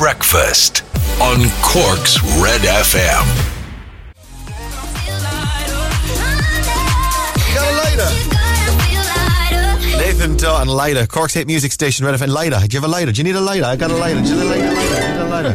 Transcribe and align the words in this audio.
Breakfast 0.00 0.82
on 1.20 1.44
Cork's 1.60 2.16
Red 2.40 2.62
FM. 2.62 3.26
Got 7.54 7.66
a 7.68 7.76
lighter. 7.76 8.10
Nathan 9.98 10.38
Dunn, 10.38 10.68
lighter. 10.68 11.06
Cork's 11.06 11.34
hit 11.34 11.46
music 11.46 11.72
station, 11.72 12.06
Red 12.06 12.18
FM. 12.18 12.28
Lighter. 12.28 12.66
Do 12.66 12.74
you 12.74 12.80
have 12.80 12.88
a 12.88 12.90
lighter? 12.90 13.12
Do 13.12 13.18
you 13.18 13.24
need 13.24 13.36
a 13.36 13.42
lighter? 13.42 13.66
I 13.66 13.76
got 13.76 13.90
a 13.90 13.94
lighter. 13.94 14.22
Do 14.22 14.28
you 14.28 14.36
need 14.36 14.40
a 14.40 14.46
lighter? 14.46 14.68
lighter? 14.68 14.74
Do 14.74 14.94
you 14.94 15.12
need 15.12 15.20
a 15.20 15.28
lighter? 15.28 15.54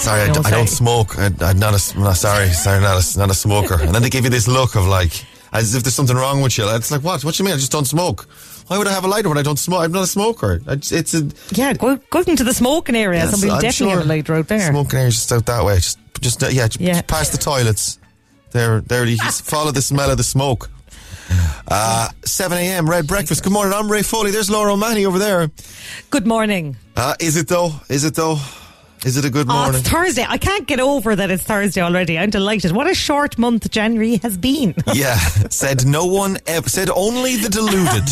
Sorry, 0.00 0.22
I, 0.22 0.32
d- 0.32 0.40
I 0.44 0.50
don't 0.50 0.68
smoke. 0.68 1.16
I, 1.16 1.26
I'm 1.42 1.60
not 1.60 1.72
a, 1.94 2.00
no, 2.00 2.12
sorry, 2.14 2.48
sorry, 2.48 2.80
not 2.80 3.14
a, 3.14 3.18
not 3.20 3.30
a 3.30 3.34
smoker. 3.34 3.80
And 3.80 3.94
then 3.94 4.02
they 4.02 4.10
give 4.10 4.24
you 4.24 4.30
this 4.30 4.48
look 4.48 4.74
of 4.74 4.88
like, 4.88 5.24
as 5.52 5.76
if 5.76 5.84
there's 5.84 5.94
something 5.94 6.16
wrong 6.16 6.42
with 6.42 6.58
you. 6.58 6.68
It's 6.70 6.90
like, 6.90 7.04
what? 7.04 7.22
What 7.24 7.36
do 7.36 7.44
you 7.44 7.44
mean? 7.44 7.54
I 7.54 7.58
just 7.58 7.70
don't 7.70 7.86
smoke. 7.86 8.26
Why 8.68 8.78
would 8.78 8.88
I 8.88 8.92
have 8.92 9.04
a 9.04 9.08
lighter 9.08 9.28
when 9.28 9.38
I 9.38 9.42
don't 9.42 9.58
smoke? 9.58 9.82
I'm 9.84 9.92
not 9.92 10.02
a 10.04 10.06
smoker. 10.08 10.58
Just- 10.58 10.92
It's 10.92 11.14
a 11.14 11.28
Yeah, 11.52 11.72
go, 11.74 11.96
go 12.10 12.20
into 12.22 12.42
the 12.44 12.52
smoking 12.54 12.96
area. 12.96 13.20
Yes, 13.20 13.30
Somebody 13.30 13.50
definitely 13.62 13.72
sure. 13.72 13.90
have 13.90 14.04
a 14.06 14.08
lighter 14.08 14.34
out 14.34 14.48
there. 14.48 14.70
Smoking 14.70 14.98
area 14.98 15.10
just 15.12 15.32
out 15.32 15.46
that 15.46 15.64
way. 15.64 15.76
Just, 15.76 15.98
just 16.20 16.42
yeah, 16.42 16.66
just 16.66 16.80
Yeah. 16.80 17.00
past 17.02 17.32
the 17.32 17.38
toilets. 17.38 17.98
There, 18.52 18.80
there. 18.80 19.04
You 19.04 19.16
follow 19.44 19.70
the 19.70 19.82
smell 19.82 20.10
of 20.10 20.16
the 20.16 20.24
smoke. 20.24 20.70
Uh, 21.68 22.08
7 22.24 22.56
a.m. 22.58 22.88
Red 22.88 23.06
breakfast. 23.06 23.42
Good 23.42 23.52
morning. 23.52 23.72
I'm 23.74 23.90
Ray 23.90 24.02
Foley. 24.02 24.30
There's 24.30 24.48
Laura 24.50 24.72
O'Mahony 24.72 25.04
over 25.06 25.18
there. 25.18 25.50
Good 26.10 26.26
morning. 26.26 26.76
Uh, 26.96 27.14
is 27.20 27.36
it 27.36 27.48
though? 27.48 27.72
Is 27.88 28.04
it 28.04 28.14
though? 28.14 28.38
Is 29.04 29.16
it 29.16 29.24
a 29.24 29.30
good 29.30 29.46
Oh, 29.48 29.52
morning? 29.54 29.80
it's 29.80 29.88
Thursday. 29.88 30.24
I 30.28 30.38
can't 30.38 30.66
get 30.66 30.80
over 30.80 31.14
that 31.16 31.30
it's 31.30 31.42
Thursday 31.42 31.80
already. 31.82 32.18
I'm 32.18 32.30
delighted. 32.30 32.72
What 32.72 32.88
a 32.88 32.94
short 32.94 33.38
month 33.38 33.70
January 33.70 34.16
has 34.18 34.36
been. 34.36 34.74
yeah. 34.94 35.16
Said 35.50 35.84
no 35.86 36.06
one 36.06 36.38
ever. 36.46 36.68
Said 36.68 36.90
only 36.90 37.36
the 37.36 37.48
deluded. 37.48 38.08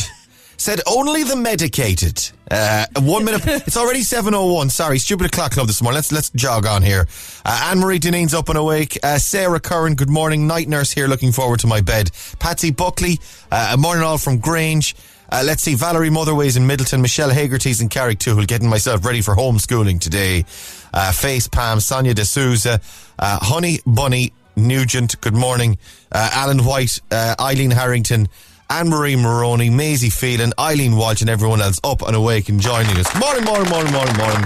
Said 0.64 0.80
only 0.86 1.24
the 1.24 1.36
medicated. 1.36 2.30
Uh, 2.50 2.86
one 2.96 3.22
minute. 3.26 3.42
It's 3.66 3.76
already 3.76 4.00
seven 4.00 4.32
oh 4.32 4.50
one. 4.54 4.70
Sorry, 4.70 4.98
stupid 4.98 5.26
o'clock 5.26 5.52
club 5.52 5.66
this 5.66 5.82
morning. 5.82 5.96
Let's 5.96 6.10
let's 6.10 6.30
jog 6.30 6.64
on 6.64 6.80
here. 6.80 7.06
Uh, 7.44 7.68
Anne 7.70 7.80
Marie 7.80 7.98
Deneen's 7.98 8.32
up 8.32 8.48
and 8.48 8.56
awake. 8.56 8.98
Uh, 9.02 9.18
Sarah 9.18 9.60
Curran. 9.60 9.94
Good 9.94 10.08
morning. 10.08 10.46
Night 10.46 10.66
nurse 10.66 10.90
here. 10.90 11.06
Looking 11.06 11.32
forward 11.32 11.60
to 11.60 11.66
my 11.66 11.82
bed. 11.82 12.10
Patsy 12.38 12.70
Buckley. 12.70 13.20
Uh, 13.52 13.76
morning 13.78 14.02
all 14.02 14.16
from 14.16 14.38
Grange. 14.38 14.96
Uh, 15.30 15.42
let's 15.44 15.62
see, 15.62 15.74
Valerie 15.74 16.08
Motherways 16.08 16.56
in 16.56 16.66
Midleton, 16.66 17.02
Michelle 17.02 17.30
Hagerty's 17.30 17.82
in 17.82 17.90
Carrick 17.90 18.18
Carrigtwohill, 18.18 18.46
getting 18.46 18.70
myself 18.70 19.04
ready 19.04 19.20
for 19.20 19.36
homeschooling 19.36 20.00
today. 20.00 20.46
Uh, 20.94 21.12
Face 21.12 21.46
Pam, 21.46 21.78
Sonia 21.78 22.14
De 22.14 22.24
Souza, 22.24 22.80
uh, 23.18 23.38
Honey 23.42 23.80
Bunny 23.84 24.32
Nugent, 24.56 25.20
good 25.20 25.34
morning. 25.34 25.76
Uh, 26.10 26.30
Alan 26.32 26.64
White, 26.64 27.00
uh, 27.10 27.34
Eileen 27.38 27.70
Harrington, 27.70 28.28
Anne 28.70 28.88
Marie 28.88 29.16
Maroney, 29.16 29.70
Maisie 29.70 30.10
Phelan, 30.10 30.52
Eileen 30.58 30.96
Walsh, 30.96 31.20
and 31.20 31.30
everyone 31.30 31.60
else 31.60 31.78
up 31.84 32.02
and 32.02 32.16
awake 32.16 32.48
and 32.48 32.60
joining 32.60 32.96
us. 32.96 33.14
Morning, 33.18 33.44
morning, 33.44 33.68
morning, 33.70 33.92
morning, 33.92 34.16
morning. 34.16 34.44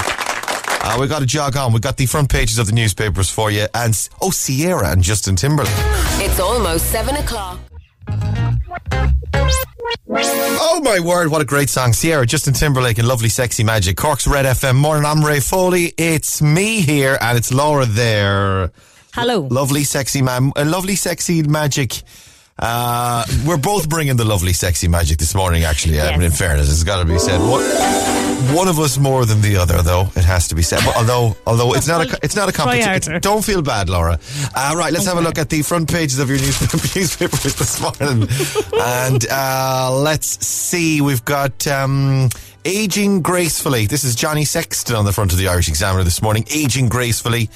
Uh, 0.80 0.97
we 1.00 1.06
got 1.06 1.20
to 1.20 1.27
jog 1.27 1.56
on. 1.56 1.72
We 1.72 1.80
got 1.80 1.97
the 1.97 2.06
front 2.06 2.30
pages 2.30 2.58
of 2.58 2.66
the 2.66 2.72
newspapers 2.72 3.30
for 3.30 3.50
you. 3.50 3.66
And, 3.74 4.08
oh, 4.20 4.30
Ciara 4.30 4.91
and 4.91 5.02
Justin 5.02 5.36
Timberlake. 5.36 5.72
It's 6.20 6.41
almost 6.41 6.86
seven 6.91 7.16
o'clock. 7.16 7.58
Oh 10.11 10.80
my 10.83 11.00
word, 11.00 11.30
what 11.30 11.41
a 11.41 11.44
great 11.44 11.69
song. 11.69 11.92
Ciara, 11.92 12.27
Justin 12.27 12.55
Timberlake 12.55 12.98
and 12.98 13.06
Lovely 13.06 13.28
Sexy 13.28 13.64
Magic. 13.64 13.96
Cork's 13.96 14.27
Red 14.27 14.46
FM. 14.46 14.77
Morning, 14.77 15.05
I'm 15.05 15.24
Ray 15.24 15.41
Foley. 15.41 15.92
It's 15.98 16.41
me 16.41 16.80
here 16.80 17.19
and 17.20 17.36
it's 17.36 17.52
Laura 17.52 17.86
there. 17.86 18.70
Hello. 19.12 19.41
Lovely 19.50 19.84
Sexy 19.84 20.22
Man, 20.22 20.52
uh, 20.56 20.64
Lovely 20.64 20.94
Sexy 20.94 21.42
Magic. 21.42 22.02
Uh, 22.59 23.25
we're 23.47 23.56
both 23.56 23.89
bringing 23.89 24.17
the 24.17 24.25
lovely 24.25 24.53
sexy 24.53 24.89
magic 24.89 25.19
this 25.19 25.34
morning, 25.34 25.64
actually. 25.64 26.01
I 26.01 26.12
mean, 26.12 26.23
in 26.23 26.33
fairness, 26.33 26.70
it's 26.70 26.83
got 26.83 26.98
to 26.98 27.05
be 27.05 27.19
said. 27.19 27.39
One, 27.41 27.62
one 28.55 28.67
of 28.69 28.81
us 28.81 28.98
more 28.98 29.25
than 29.25 29.41
the 29.41 29.56
other, 29.56 29.81
though. 29.83 30.09
It 30.17 30.25
has 30.25 30.48
to 30.48 30.56
be 30.56 30.62
said. 30.62 30.81
But 30.84 30.97
although, 30.97 31.36
although 31.47 31.75
it's 31.75 31.86
not 31.86 32.12
a, 32.12 32.19
it's 32.23 32.34
not 32.34 32.48
a 32.48 32.53
competition. 32.53 33.20
Don't 33.20 33.45
feel 33.45 33.62
bad, 33.62 33.89
Laura. 33.89 34.19
Uh, 34.55 34.75
right, 34.77 34.92
let's 34.92 35.06
have 35.06 35.19
a 35.19 35.20
look 35.20 35.39
at 35.39 35.51
the 35.51 35.62
front 35.62 35.89
pages 35.91 36.19
of 36.19 36.29
your 36.29 36.39
newspaper, 36.39 36.77
newspapers 36.98 37.55
this 37.55 37.80
morning, 37.80 38.29
and 38.80 39.27
uh, 39.30 39.97
let's 40.02 40.45
see. 40.45 41.01
We've 41.01 41.24
got 41.24 41.64
um, 41.68 42.29
aging 42.64 43.23
gracefully. 43.23 43.86
This 43.86 44.02
is 44.02 44.17
Johnny 44.17 44.45
Sexton 44.45 44.97
on 44.97 45.05
the 45.05 45.13
front 45.13 45.33
of 45.33 45.39
the 45.39 45.47
Irish 45.47 45.68
Examiner 45.68 46.02
this 46.02 46.23
morning. 46.23 46.45
Aging 46.52 46.89
gracefully. 46.89 47.51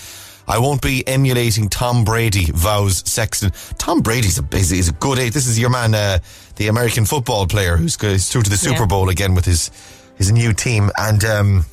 I 0.49 0.59
won't 0.59 0.83
be 0.83 1.07
emulating 1.07 1.69
Tom 1.69 2.05
Brady, 2.05 2.47
vows 2.53 3.03
Sexton. 3.09 3.53
Tom 3.79 4.01
Brady's 4.01 4.39
a, 4.39 4.45
is, 4.57 4.73
is 4.73 4.89
a 4.89 4.93
good 4.93 5.19
age. 5.19 5.33
This 5.33 5.47
is 5.47 5.59
your 5.59 5.71
man, 5.71 5.95
uh, 5.95 6.19
the 6.57 6.69
American 6.69 7.05
football 7.05 7.47
player 7.47 7.77
who's, 7.77 8.01
who's 8.01 8.29
through 8.29 8.43
to 8.43 8.51
the 8.51 8.57
Super 8.57 8.81
Yeah. 8.81 8.87
Bowl 8.87 9.09
again 9.09 9.35
with 9.35 9.45
his 9.45 9.71
his 10.19 10.31
new 10.31 10.53
team, 10.53 10.91
and 10.99 11.25
um, 11.25 11.65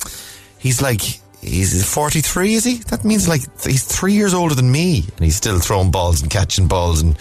he's 0.58 0.80
like 0.80 1.02
he's 1.42 1.84
43, 1.92 2.54
is 2.54 2.64
he? 2.64 2.74
That 2.88 3.04
means 3.04 3.28
like 3.28 3.42
he's 3.64 3.84
three 3.84 4.14
years 4.14 4.32
older 4.34 4.54
than 4.54 4.70
me, 4.72 5.04
and 5.16 5.24
he's 5.24 5.36
still 5.36 5.58
throwing 5.60 5.90
balls 5.90 6.22
and 6.22 6.30
catching 6.30 6.66
balls 6.68 7.02
and 7.02 7.16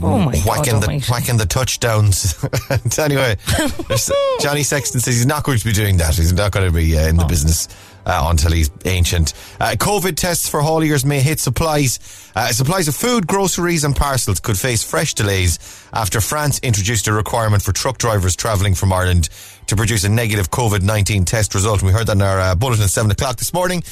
Oh 0.00 0.16
my 0.20 0.32
God 0.32 0.46
whacking 0.46 0.80
the 0.80 0.86
almighty. 0.86 1.10
whacking 1.10 1.36
the 1.38 1.46
touchdowns. 1.46 2.34
Anyway, 2.98 3.36
Johnny 4.40 4.62
Sexton 4.62 5.00
says 5.00 5.14
he's 5.14 5.26
not 5.26 5.42
going 5.44 5.58
to 5.58 5.64
be 5.64 5.72
doing 5.72 5.96
that. 5.98 6.14
He's 6.14 6.32
not 6.32 6.52
going 6.52 6.66
to 6.66 6.72
be 6.72 6.96
uh, 6.96 7.08
in 7.08 7.16
the 7.16 7.24
business 7.24 7.66
uh, 8.08 8.26
until 8.30 8.50
he's 8.50 8.70
ancient. 8.84 9.34
Uh, 9.60 9.76
COVID 9.76 10.16
tests 10.16 10.48
for 10.48 10.60
hauliers 10.60 11.04
may 11.04 11.20
hit 11.20 11.38
supplies. 11.38 12.00
Uh, 12.34 12.48
supplies 12.48 12.88
of 12.88 12.96
food, 12.96 13.26
groceries, 13.26 13.84
and 13.84 13.94
parcels 13.94 14.40
could 14.40 14.58
face 14.58 14.82
fresh 14.82 15.14
delays 15.14 15.58
after 15.92 16.20
France 16.20 16.58
introduced 16.60 17.06
a 17.06 17.12
requirement 17.12 17.62
for 17.62 17.72
truck 17.72 17.98
drivers 17.98 18.34
travelling 18.34 18.74
from 18.74 18.92
Ireland 18.92 19.28
to 19.66 19.76
produce 19.76 20.02
a 20.04 20.08
negative 20.08 20.50
COVID 20.50 20.82
nineteen 20.82 21.24
test 21.24 21.54
result. 21.54 21.80
And 21.80 21.86
we 21.86 21.92
heard 21.92 22.06
that 22.06 22.16
in 22.16 22.22
our 22.22 22.40
uh, 22.40 22.54
bulletin 22.54 22.84
at 22.84 22.90
seven 22.90 23.10
o'clock 23.10 23.36
this 23.36 23.52
morning. 23.52 23.82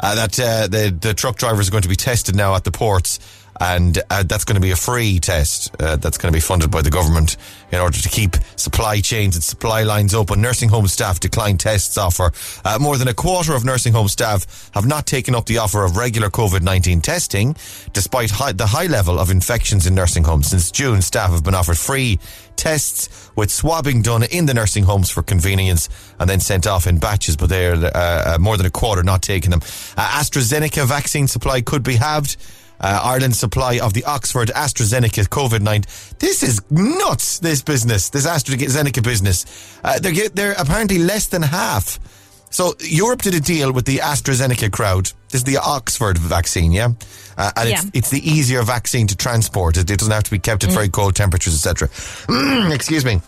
Uh, 0.00 0.14
that 0.14 0.32
the 0.70 0.96
the 1.00 1.14
truck 1.14 1.36
drivers 1.36 1.68
are 1.68 1.70
going 1.70 1.82
to 1.82 1.88
be 1.88 1.96
tested 1.96 2.34
now 2.34 2.54
at 2.54 2.64
the 2.64 2.72
ports 2.72 3.20
and 3.60 3.98
uh, 4.10 4.22
that's 4.24 4.44
going 4.44 4.56
to 4.56 4.60
be 4.60 4.70
a 4.70 4.76
free 4.76 5.18
test 5.18 5.74
uh, 5.80 5.96
that's 5.96 6.18
going 6.18 6.32
to 6.32 6.36
be 6.36 6.40
funded 6.40 6.70
by 6.70 6.82
the 6.82 6.90
government 6.90 7.36
in 7.70 7.80
order 7.80 7.98
to 7.98 8.08
keep 8.08 8.36
supply 8.56 9.00
chains 9.00 9.36
and 9.36 9.44
supply 9.44 9.82
lines 9.82 10.14
open. 10.14 10.40
Nursing 10.40 10.68
home 10.68 10.86
staff 10.86 11.20
decline 11.20 11.58
tests 11.58 11.96
offer. 11.98 12.32
Uh, 12.64 12.78
more 12.80 12.96
than 12.96 13.08
a 13.08 13.14
quarter 13.14 13.54
of 13.54 13.64
nursing 13.64 13.92
home 13.92 14.08
staff 14.08 14.70
have 14.74 14.86
not 14.86 15.06
taken 15.06 15.34
up 15.34 15.46
the 15.46 15.58
offer 15.58 15.84
of 15.84 15.96
regular 15.96 16.30
COVID-19 16.30 17.02
testing, 17.02 17.56
despite 17.92 18.30
high, 18.30 18.52
the 18.52 18.66
high 18.66 18.86
level 18.86 19.18
of 19.18 19.30
infections 19.30 19.86
in 19.86 19.94
nursing 19.94 20.24
homes. 20.24 20.48
Since 20.48 20.70
June, 20.70 21.02
staff 21.02 21.30
have 21.30 21.44
been 21.44 21.54
offered 21.54 21.78
free 21.78 22.18
tests 22.56 23.30
with 23.36 23.50
swabbing 23.50 24.02
done 24.02 24.22
in 24.24 24.46
the 24.46 24.54
nursing 24.54 24.84
homes 24.84 25.10
for 25.10 25.22
convenience 25.22 25.88
and 26.20 26.30
then 26.30 26.40
sent 26.40 26.66
off 26.66 26.86
in 26.86 26.98
batches, 26.98 27.36
but 27.36 27.48
they're 27.48 27.74
uh, 27.74 28.34
uh, 28.34 28.38
more 28.40 28.56
than 28.56 28.66
a 28.66 28.70
quarter 28.70 29.02
not 29.02 29.22
taking 29.22 29.50
them. 29.50 29.60
Uh, 29.96 30.20
AstraZeneca 30.20 30.86
vaccine 30.86 31.26
supply 31.26 31.60
could 31.60 31.82
be 31.82 31.96
halved 31.96 32.36
uh, 32.80 33.00
Ireland's 33.02 33.38
supply 33.38 33.78
of 33.78 33.92
the 33.94 34.04
Oxford 34.04 34.48
AstraZeneca 34.54 35.28
COVID 35.28 35.60
19. 35.62 35.84
This 36.18 36.42
is 36.42 36.60
nuts, 36.70 37.38
this 37.38 37.62
business, 37.62 38.10
this 38.10 38.26
AstraZeneca 38.26 39.02
business. 39.02 39.46
Uh, 39.82 39.98
they're, 39.98 40.28
they're 40.30 40.52
apparently 40.58 40.98
less 40.98 41.26
than 41.28 41.42
half. 41.42 41.98
So 42.50 42.74
Europe 42.80 43.22
did 43.22 43.34
a 43.34 43.40
deal 43.40 43.72
with 43.72 43.84
the 43.84 43.98
AstraZeneca 43.98 44.70
crowd. 44.70 45.06
This 45.30 45.40
is 45.40 45.44
the 45.44 45.56
Oxford 45.56 46.18
vaccine, 46.18 46.70
yeah? 46.70 46.90
Uh, 47.36 47.50
and 47.56 47.68
it's, 47.68 47.84
Yeah. 47.84 47.90
it's 47.94 48.10
the 48.10 48.20
easier 48.30 48.62
vaccine 48.62 49.08
to 49.08 49.16
transport. 49.16 49.76
It, 49.76 49.90
it 49.90 49.98
doesn't 49.98 50.12
have 50.12 50.22
to 50.24 50.30
be 50.30 50.38
kept 50.38 50.62
at 50.62 50.70
very 50.70 50.88
cold 50.88 51.16
temperatures, 51.16 51.54
etc. 51.54 51.88
Excuse 52.72 53.04
me. 53.04 53.20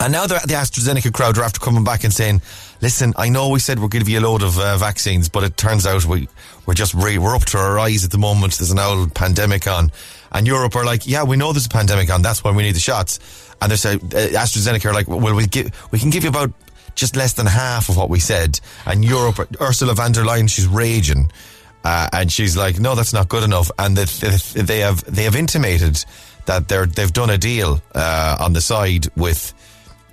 And 0.00 0.12
now 0.12 0.26
the 0.26 0.34
AstraZeneca 0.36 1.12
crowd 1.12 1.38
are 1.38 1.42
after 1.42 1.58
coming 1.60 1.82
back 1.82 2.04
and 2.04 2.12
saying, 2.12 2.42
listen, 2.80 3.12
I 3.16 3.28
know 3.28 3.48
we 3.48 3.58
said 3.58 3.78
we'll 3.78 3.88
give 3.88 4.08
you 4.08 4.18
a 4.18 4.20
load 4.20 4.42
of 4.42 4.58
uh, 4.58 4.76
vaccines, 4.76 5.28
but 5.28 5.44
it 5.44 5.56
turns 5.56 5.86
out 5.86 6.04
we, 6.04 6.28
we're 6.66 6.74
just, 6.74 6.94
re- 6.94 7.18
we're 7.18 7.34
up 7.34 7.44
to 7.46 7.58
our 7.58 7.78
eyes 7.78 8.04
at 8.04 8.10
the 8.10 8.18
moment. 8.18 8.58
There's 8.58 8.70
an 8.70 8.78
old 8.78 9.14
pandemic 9.14 9.66
on. 9.66 9.90
And 10.32 10.46
Europe 10.46 10.74
are 10.76 10.84
like, 10.84 11.06
yeah, 11.06 11.22
we 11.22 11.36
know 11.36 11.52
there's 11.52 11.66
a 11.66 11.70
pandemic 11.70 12.10
on. 12.10 12.22
That's 12.22 12.42
why 12.42 12.50
we 12.50 12.62
need 12.62 12.74
the 12.74 12.80
shots. 12.80 13.20
And 13.62 13.70
they 13.70 13.76
say, 13.76 13.94
uh, 13.94 13.98
AstraZeneca 13.98 14.86
are 14.86 14.94
like, 14.94 15.08
well, 15.08 15.34
we 15.34 15.46
give, 15.46 15.70
we 15.92 15.98
can 15.98 16.10
give 16.10 16.24
you 16.24 16.30
about 16.30 16.52
just 16.94 17.16
less 17.16 17.32
than 17.34 17.46
half 17.46 17.88
of 17.88 17.96
what 17.96 18.10
we 18.10 18.20
said. 18.20 18.60
And 18.86 19.04
Europe, 19.04 19.48
Ursula 19.60 19.94
von 19.94 20.12
der 20.12 20.24
Leyen, 20.24 20.48
she's 20.50 20.66
raging. 20.66 21.30
Uh, 21.84 22.08
and 22.12 22.32
she's 22.32 22.56
like, 22.56 22.80
no, 22.80 22.94
that's 22.94 23.12
not 23.12 23.28
good 23.28 23.44
enough. 23.44 23.70
And 23.78 23.96
they, 23.96 24.04
they 24.60 24.80
have, 24.80 25.04
they 25.04 25.24
have 25.24 25.36
intimated 25.36 26.04
that 26.46 26.68
they're, 26.68 26.86
they've 26.86 27.12
done 27.12 27.30
a 27.30 27.38
deal, 27.38 27.80
uh, 27.94 28.36
on 28.40 28.52
the 28.52 28.60
side 28.60 29.06
with, 29.16 29.52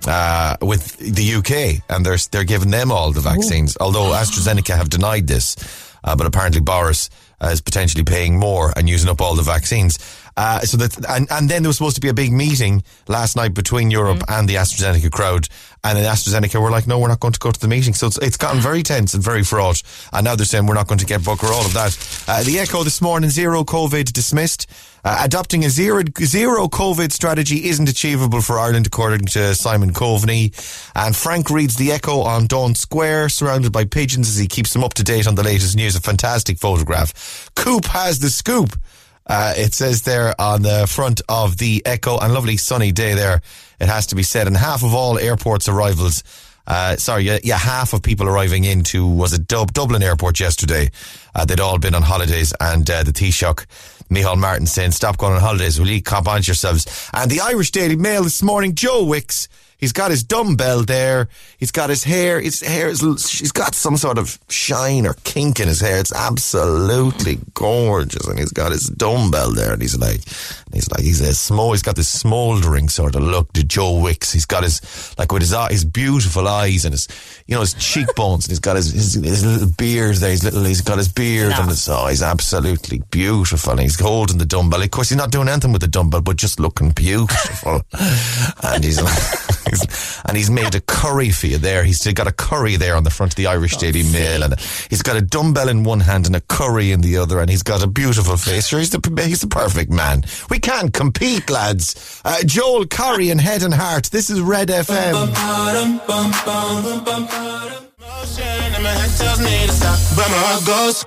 uh, 0.06 0.56
with 0.60 0.96
the 0.98 1.34
UK, 1.34 1.82
and 1.88 2.04
they're 2.04 2.18
they're 2.30 2.44
giving 2.44 2.70
them 2.70 2.90
all 2.92 3.12
the 3.12 3.20
vaccines. 3.20 3.76
Although 3.80 4.12
AstraZeneca 4.22 4.76
have 4.76 4.88
denied 4.88 5.26
this, 5.26 5.56
uh, 6.04 6.16
but 6.16 6.26
apparently 6.26 6.60
Boris 6.60 7.10
uh, 7.40 7.48
is 7.48 7.60
potentially 7.60 8.04
paying 8.04 8.38
more 8.38 8.72
and 8.76 8.88
using 8.88 9.10
up 9.10 9.20
all 9.20 9.34
the 9.34 9.42
vaccines. 9.42 9.98
Uh, 10.36 10.60
so 10.60 10.76
that 10.76 10.96
and, 11.10 11.26
and 11.30 11.48
then 11.48 11.62
there 11.62 11.68
was 11.68 11.76
supposed 11.76 11.96
to 11.96 12.00
be 12.00 12.08
a 12.08 12.14
big 12.14 12.32
meeting 12.32 12.82
last 13.08 13.36
night 13.36 13.54
between 13.54 13.90
Europe 13.90 14.12
Mm. 14.18 14.38
and 14.38 14.48
the 14.48 14.54
AstraZeneca 14.56 15.10
crowd, 15.10 15.48
and 15.84 15.96
then 15.98 16.04
AstraZeneca 16.04 16.60
were 16.60 16.70
like, 16.70 16.86
"No, 16.86 16.98
we're 16.98 17.08
not 17.08 17.20
going 17.20 17.32
to 17.34 17.38
go 17.40 17.50
to 17.50 17.60
the 17.60 17.68
meeting." 17.68 17.94
So 17.94 18.06
it's, 18.06 18.18
it's 18.18 18.36
gotten 18.36 18.60
very 18.60 18.82
tense 18.82 19.14
and 19.14 19.22
very 19.22 19.42
fraught. 19.44 19.82
And 20.12 20.24
now 20.24 20.34
they're 20.36 20.46
saying 20.46 20.66
we're 20.66 20.74
not 20.74 20.88
going 20.88 20.98
to 21.00 21.06
get 21.06 21.24
Booker. 21.24 21.46
All 21.46 21.64
of 21.64 21.72
that. 21.74 21.96
Uh, 22.28 22.42
the 22.44 22.58
Echo 22.58 22.82
this 22.82 23.00
morning: 23.02 23.30
zero 23.30 23.64
COVID 23.64 24.12
dismissed. 24.12 24.66
Uh, 25.04 25.20
adopting 25.24 25.64
a 25.64 25.70
zero 25.70 26.02
zero 26.22 26.68
COVID 26.68 27.10
strategy 27.12 27.68
isn't 27.68 27.88
achievable 27.88 28.40
for 28.40 28.58
Ireland, 28.58 28.86
according 28.86 29.26
to 29.26 29.54
Simon 29.54 29.92
Coveney. 29.92 30.52
And 30.94 31.14
Frank 31.16 31.50
reads 31.50 31.76
the 31.76 31.90
Echo 31.92 32.20
on 32.20 32.46
Daunt 32.46 32.76
Square, 32.76 33.30
surrounded 33.30 33.72
by 33.72 33.84
pigeons 33.84 34.28
as 34.28 34.38
he 34.38 34.46
keeps 34.46 34.72
them 34.72 34.84
up 34.84 34.94
to 34.94 35.02
date 35.02 35.26
on 35.26 35.34
the 35.34 35.42
latest 35.42 35.76
news. 35.76 35.96
A 35.96 36.00
fantastic 36.00 36.58
photograph. 36.58 37.50
Coop 37.56 37.84
has 37.86 38.20
the 38.20 38.30
scoop. 38.30 38.78
Uh, 39.26 39.54
it 39.56 39.72
says 39.72 40.02
there 40.02 40.34
on 40.40 40.62
the 40.62 40.86
front 40.86 41.20
of 41.28 41.58
the 41.58 41.82
Echo, 41.86 42.18
and 42.18 42.34
lovely 42.34 42.56
sunny 42.56 42.92
day 42.92 43.14
there, 43.14 43.40
it 43.80 43.88
has 43.88 44.06
to 44.08 44.16
be 44.16 44.22
said. 44.22 44.46
And 44.46 44.56
half 44.56 44.82
of 44.82 44.94
all 44.94 45.18
airports 45.18 45.68
arrivals, 45.68 46.22
uh, 46.66 46.96
sorry, 46.96 47.24
yeah, 47.24 47.38
yeah, 47.42 47.58
half 47.58 47.92
of 47.92 48.02
people 48.02 48.28
arriving 48.28 48.64
into, 48.64 49.06
was 49.06 49.32
it 49.32 49.46
Dub- 49.46 49.72
Dublin 49.72 50.02
Airport 50.02 50.38
yesterday? 50.40 50.90
Uh, 51.34 51.44
they'd 51.44 51.60
all 51.60 51.78
been 51.78 51.94
on 51.94 52.02
holidays, 52.02 52.52
and 52.60 52.88
uh, 52.90 53.02
the 53.02 53.12
Taoiseach, 53.12 53.66
Micheál 54.08 54.38
Martin, 54.38 54.66
saying, 54.66 54.92
stop 54.92 55.16
going 55.16 55.34
on 55.34 55.40
holidays, 55.40 55.78
will 55.80 55.88
you 55.88 56.02
cop 56.02 56.28
on 56.28 56.42
yourselves? 56.42 57.08
And 57.12 57.30
the 57.30 57.40
Irish 57.40 57.70
Daily 57.70 57.96
Mail 57.96 58.22
this 58.22 58.42
morning, 58.42 58.74
Joe 58.74 59.04
Wicks, 59.04 59.48
He's 59.82 59.92
got 59.92 60.12
his 60.12 60.22
dumbbell 60.22 60.84
there. 60.84 61.28
He's 61.58 61.72
got 61.72 61.90
his 61.90 62.04
hair. 62.04 62.40
His 62.40 62.60
hair 62.60 62.86
is. 62.86 63.00
He's 63.00 63.50
got 63.50 63.74
some 63.74 63.96
sort 63.96 64.16
of 64.16 64.38
shine 64.48 65.08
or 65.08 65.16
kink 65.24 65.58
in 65.58 65.66
his 65.66 65.80
hair. 65.80 65.98
It's 65.98 66.12
absolutely 66.12 67.40
gorgeous, 67.54 68.24
and 68.28 68.38
he's 68.38 68.52
got 68.52 68.70
his 68.70 68.86
dumbbell 68.86 69.50
there, 69.52 69.72
and 69.72 69.82
he's 69.82 69.98
like, 69.98 70.20
he's 70.72 70.90
like, 70.90 71.02
he's 71.02 71.20
a 71.20 71.34
small. 71.34 71.72
He's 71.72 71.82
got 71.82 71.96
this 71.96 72.08
smouldering 72.08 72.88
sort 72.88 73.14
of 73.14 73.22
look 73.22 73.52
to 73.54 73.64
Joe 73.64 73.98
Wicks. 74.00 74.32
He's 74.32 74.46
got 74.46 74.62
his 74.62 75.14
like 75.18 75.32
with 75.32 75.42
his 75.42 75.54
his 75.70 75.84
beautiful 75.84 76.48
eyes 76.48 76.84
and 76.84 76.92
his, 76.92 77.08
you 77.46 77.54
know, 77.54 77.60
his 77.60 77.74
cheekbones, 77.74 78.44
and 78.46 78.50
he's 78.50 78.58
got 78.58 78.76
his 78.76 78.92
his, 78.92 79.14
his 79.14 79.44
little 79.44 79.68
beard 79.76 80.16
there. 80.16 80.30
He's 80.30 80.44
little. 80.44 80.64
He's 80.64 80.80
got 80.80 80.98
his 80.98 81.08
beard 81.08 81.52
and 81.52 81.68
his. 81.68 81.88
Oh, 81.88 82.06
he's 82.06 82.22
absolutely 82.22 83.02
beautiful. 83.10 83.72
And 83.72 83.80
he's 83.80 83.98
holding 83.98 84.38
the 84.38 84.44
dumbbell. 84.46 84.82
Of 84.82 84.90
course, 84.90 85.08
he's 85.10 85.18
not 85.18 85.30
doing 85.30 85.48
anything 85.48 85.72
with 85.72 85.82
the 85.82 85.88
dumbbell, 85.88 86.20
but 86.22 86.36
just 86.36 86.60
looking 86.60 86.90
beautiful. 86.90 87.82
and 88.62 88.84
he's. 88.84 88.98
he's- 88.98 90.20
and 90.26 90.36
he's 90.36 90.50
made 90.50 90.74
a 90.74 90.80
curry 90.80 91.30
for 91.30 91.46
you 91.46 91.58
there. 91.58 91.82
He's 91.82 92.06
got 92.12 92.26
a 92.26 92.32
curry 92.32 92.76
there 92.76 92.94
on 92.94 93.04
the 93.04 93.10
front 93.10 93.32
of 93.32 93.36
the 93.36 93.46
Irish 93.46 93.76
Daily 93.76 94.02
Mail, 94.04 94.42
and 94.44 94.58
he's 94.90 95.02
got 95.02 95.16
a 95.16 95.20
dumbbell 95.20 95.68
in 95.68 95.82
one 95.82 96.00
hand 96.00 96.26
and 96.26 96.36
a 96.36 96.40
curry 96.42 96.92
in 96.92 97.00
the 97.00 97.16
other, 97.16 97.40
and 97.40 97.48
he's 97.50 97.62
got 97.62 97.82
a 97.82 97.86
beautiful 97.86 98.36
face. 98.36 98.68
Sure, 98.68 98.78
he's 98.78 98.90
the 98.90 99.22
he's 99.24 99.40
the 99.40 99.46
perfect 99.48 99.90
man. 99.90 100.24
We 100.50 100.58
can't 100.62 100.92
compete, 100.94 101.50
lads. 101.50 102.20
Uh, 102.24 102.42
Joel 102.44 102.84
Corry 102.86 103.30
and 103.30 103.40
Head 103.40 103.62
and 103.62 103.74
Heart. 103.74 104.04
This 104.10 104.30
is 104.30 104.40
Red 104.40 104.68
FM. 104.68 105.12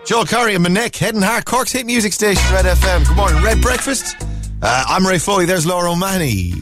Joel 0.06 0.25
Corry 0.25 0.56
and 0.56 0.66
MNEK, 0.66 0.98
Head 0.98 1.16
and 1.16 1.24
Heart, 1.24 1.46
Cork's 1.46 1.72
hit 1.72 1.86
music 1.86 2.13
station, 2.13 2.44
Red 2.54 2.66
FM. 2.66 3.07
Good 3.07 3.18
morning, 3.18 3.42
Red 3.42 3.62
Breakfast. 3.62 4.16
Uh, 4.62 4.84
I'm 4.88 5.06
Ray 5.06 5.18
Foley. 5.18 5.46
There's 5.46 5.66
Laura 5.66 5.92
O'Mahony. 5.92 6.54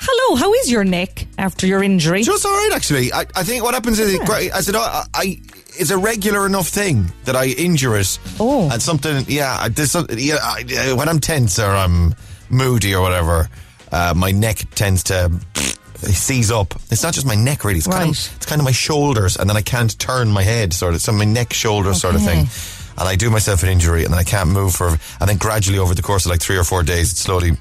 Hello, 0.00 0.36
how 0.36 0.52
is 0.54 0.70
your 0.70 0.84
neck 0.84 1.26
after 1.38 1.66
your 1.66 1.82
injury? 1.82 2.22
Just 2.22 2.44
all 2.44 2.52
right, 2.52 2.70
actually. 2.74 3.12
I, 3.12 3.20
I 3.34 3.42
think 3.42 3.62
what 3.64 3.74
happens 3.74 3.98
is, 3.98 4.14
it 4.14 4.20
I 4.28 4.60
said, 4.60 4.76
I, 4.76 5.04
I, 5.14 5.40
it's 5.78 5.90
a 5.90 5.98
regular 5.98 6.46
enough 6.46 6.68
thing 6.68 7.10
that 7.24 7.34
I 7.36 7.46
injure 7.46 7.96
it. 7.96 8.18
Oh. 8.38 8.68
And 8.70 8.80
something, 8.82 9.24
yeah, 9.28 9.56
I- 9.60 9.68
there's 9.68 9.90
some, 9.92 10.06
yeah, 10.10 10.36
I, 10.42 10.92
when 10.96 11.08
I'm 11.08 11.18
tense 11.20 11.58
or 11.58 11.70
I'm 11.70 12.14
moody 12.50 12.94
or 12.94 13.00
whatever, 13.02 13.48
uh, 13.92 14.12
my 14.16 14.30
neck 14.32 14.58
tends 14.74 15.02
to 15.04 15.30
seize 15.96 16.50
up. 16.50 16.74
It's 16.90 17.02
not 17.02 17.14
just 17.14 17.26
my 17.26 17.34
neck, 17.34 17.64
really. 17.64 17.78
It's, 17.78 17.86
kind 17.86 18.10
of, 18.10 18.36
it's 18.36 18.46
kind 18.46 18.60
of 18.60 18.64
my 18.64 18.72
shoulders, 18.72 19.36
and 19.36 19.48
then 19.48 19.56
I 19.56 19.62
can't 19.62 19.98
turn 19.98 20.28
my 20.30 20.42
head, 20.42 20.72
sort 20.72 20.94
of. 20.94 21.00
So 21.00 21.12
my 21.12 21.24
neck, 21.24 21.52
shoulder 21.52 21.94
sort 21.94 22.14
of 22.14 22.22
thing. 22.22 22.46
And 22.98 23.06
I 23.08 23.14
do 23.16 23.28
myself 23.30 23.62
an 23.62 23.68
injury, 23.70 24.04
and 24.04 24.12
then 24.12 24.18
I 24.18 24.24
can't 24.24 24.48
move 24.50 24.74
for, 24.74 24.88
and 24.88 25.28
then 25.28 25.36
gradually 25.36 25.78
over 25.78 25.94
the 25.94 26.02
course 26.02 26.24
of 26.26 26.30
like 26.30 26.40
three 26.40 26.56
or 26.56 26.64
four 26.64 26.82
days, 26.82 27.12
it 27.12 27.16
slowly 27.16 27.52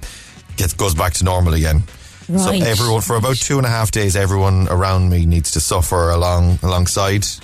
gets 0.58 0.74
goes 0.74 0.96
back 0.96 1.14
to 1.14 1.24
normal 1.26 1.54
again. 1.54 1.84
So 2.28 2.52
everyone 2.52 3.02
for 3.02 3.16
about 3.18 3.38
two 3.38 3.58
and 3.58 3.66
a 3.66 3.70
half 3.70 3.92
days, 3.92 4.16
everyone 4.16 4.68
around 4.70 5.10
me 5.10 5.26
needs 5.26 5.52
to 5.52 5.60
suffer 5.60 6.10
along 6.10 6.60
alongside. 6.64 7.26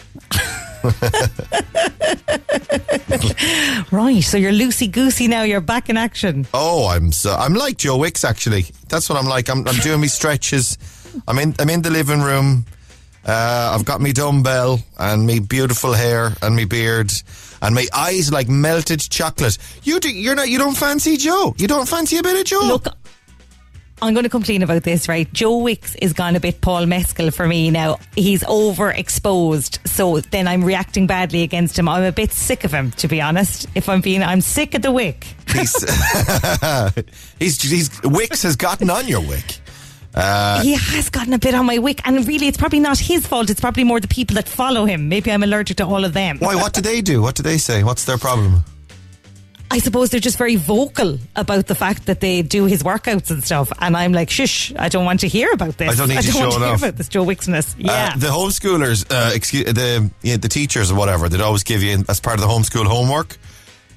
Right, 3.92 4.22
so 4.22 4.38
you're 4.38 4.54
loosey 4.54 4.90
goosey 4.90 5.28
now. 5.28 5.44
You're 5.44 5.62
back 5.62 5.90
in 5.90 5.98
action. 5.98 6.48
Oh, 6.54 6.88
I'm 6.88 7.12
so 7.12 7.34
I'm 7.34 7.54
like 7.54 7.78
Joe 7.78 7.98
Wicks 7.98 8.24
actually. 8.24 8.66
That's 8.88 9.10
what 9.10 9.20
I'm 9.20 9.28
like. 9.28 9.50
I'm, 9.50 9.68
I'm 9.68 9.76
doing 9.82 10.00
me 10.02 10.08
stretches. 10.08 10.78
I'm 11.28 11.38
in 11.40 11.54
I'm 11.60 11.70
in 11.70 11.82
the 11.82 11.90
living 11.90 12.22
room. 12.22 12.66
Uh, 13.26 13.74
I've 13.76 13.86
got 13.86 14.02
me 14.02 14.14
dumbbell 14.14 14.80
and 14.98 15.28
me 15.28 15.40
beautiful 15.40 15.94
hair 15.94 16.32
and 16.42 16.56
me 16.56 16.66
beard 16.66 17.12
and 17.62 17.76
my 17.76 17.86
eyes 17.94 18.32
like 18.32 18.50
melted 18.50 19.02
chocolate. 19.02 19.58
You 19.84 20.00
do, 20.00 20.10
you're 20.10 20.36
not 20.36 20.50
you 20.50 20.58
don't 20.58 20.76
fancy 20.76 21.18
Joe. 21.18 21.54
You 21.58 21.68
don't 21.68 21.88
fancy 21.88 22.18
a 22.18 22.24
bit 22.24 22.40
of 22.40 22.46
Joe. 22.46 22.62
Look, 22.64 22.88
I'm 24.02 24.14
going 24.14 24.24
to 24.24 24.30
complain 24.30 24.64
about 24.64 24.84
this, 24.84 25.08
right? 25.08 25.32
Joe 25.32 25.58
Wicks 25.60 25.96
is 25.96 26.14
gone 26.14 26.36
a 26.36 26.40
bit 26.40 26.60
Paul 26.62 26.88
Mescal 26.88 27.30
for 27.30 27.48
me 27.48 27.70
now. 27.70 28.00
He's 28.16 28.44
overexposed, 28.44 29.88
so 29.88 30.20
then 30.20 30.48
I'm 30.48 30.64
reacting 30.64 31.06
badly 31.06 31.44
against 31.44 31.78
him. 31.78 31.88
I'm 31.88 32.04
a 32.04 32.12
bit 32.12 32.32
sick 32.32 32.64
of 32.64 32.72
him, 32.72 32.92
to 32.92 33.08
be 33.08 33.22
honest. 33.22 33.68
If 33.76 33.88
I'm 33.90 34.02
being, 34.02 34.24
I'm 34.24 34.42
sick 34.42 34.74
of 34.74 34.82
the 34.82 34.92
Wick. 34.92 35.28
he's, 35.54 35.76
he's 37.40 37.62
he's 37.62 38.02
Wicks 38.04 38.44
has 38.44 38.56
gotten 38.56 38.90
on 38.90 39.08
your 39.08 39.22
wick. 39.22 39.60
Uh, 40.14 40.62
he 40.62 40.74
has 40.74 41.10
gotten 41.10 41.34
a 41.34 41.40
bit 41.40 41.54
on 41.54 41.66
my 41.66 41.78
Wick, 41.78 42.02
and 42.04 42.28
really, 42.28 42.48
it's 42.48 42.58
probably 42.58 42.80
not 42.80 42.98
his 42.98 43.26
fault. 43.28 43.50
It's 43.50 43.62
probably 43.62 43.84
more 43.84 44.00
the 44.00 44.08
people 44.08 44.36
that 44.36 44.50
follow 44.50 44.86
him. 44.86 45.10
Maybe 45.10 45.32
I'm 45.32 45.44
allergic 45.44 45.78
to 45.78 45.86
all 45.86 46.04
of 46.04 46.14
them. 46.14 46.40
Why? 46.40 46.56
What 46.56 46.74
do 46.74 46.82
they 46.82 47.02
do? 47.02 47.22
What 47.22 47.36
do 47.36 47.44
they 47.44 47.58
say? 47.58 47.84
What's 47.84 48.06
their 48.06 48.18
problem? 48.18 48.64
I 49.72 49.80
suppose 49.80 50.10
they're 50.10 50.20
just 50.20 50.38
very 50.38 50.58
vocal 50.58 51.18
about 51.36 51.68
the 51.68 51.76
fact 51.76 52.06
that 52.08 52.20
they 52.20 52.42
do 52.42 52.66
his 52.66 52.84
workouts 52.84 53.32
and 53.32 53.44
stuff, 53.44 53.72
and 53.80 53.96
I'm 53.96 54.12
like, 54.12 54.30
shush, 54.30 54.74
I 54.78 54.90
don't 54.90 55.06
want 55.06 55.22
to 55.22 55.28
hear 55.28 55.50
about 55.54 55.78
this. 55.78 55.90
I 55.90 55.96
don't 55.96 56.10
need 56.10 56.18
I 56.20 56.22
to 56.22 56.32
don't 56.32 56.42
want 56.42 56.54
to 56.54 56.60
hear 56.60 56.68
off. 56.74 56.80
about 56.82 56.96
this 56.98 57.08
Joe 57.10 57.26
Wicksness. 57.26 57.76
Yeah. 57.78 58.12
Uh, 58.14 58.18
the 58.18 58.28
homeschoolers, 58.28 59.06
uh, 59.10 59.32
excuse 59.34 59.66
the 59.66 60.12
yeah, 60.22 60.38
the 60.38 60.50
teachers 60.50 60.92
or 60.92 60.96
whatever, 60.96 61.30
they'd 61.30 61.42
always 61.42 61.64
give 61.64 61.82
you 61.84 62.04
as 62.10 62.20
part 62.20 62.36
of 62.36 62.42
the 62.42 62.48
homeschool 62.48 62.86
homework. 62.86 63.38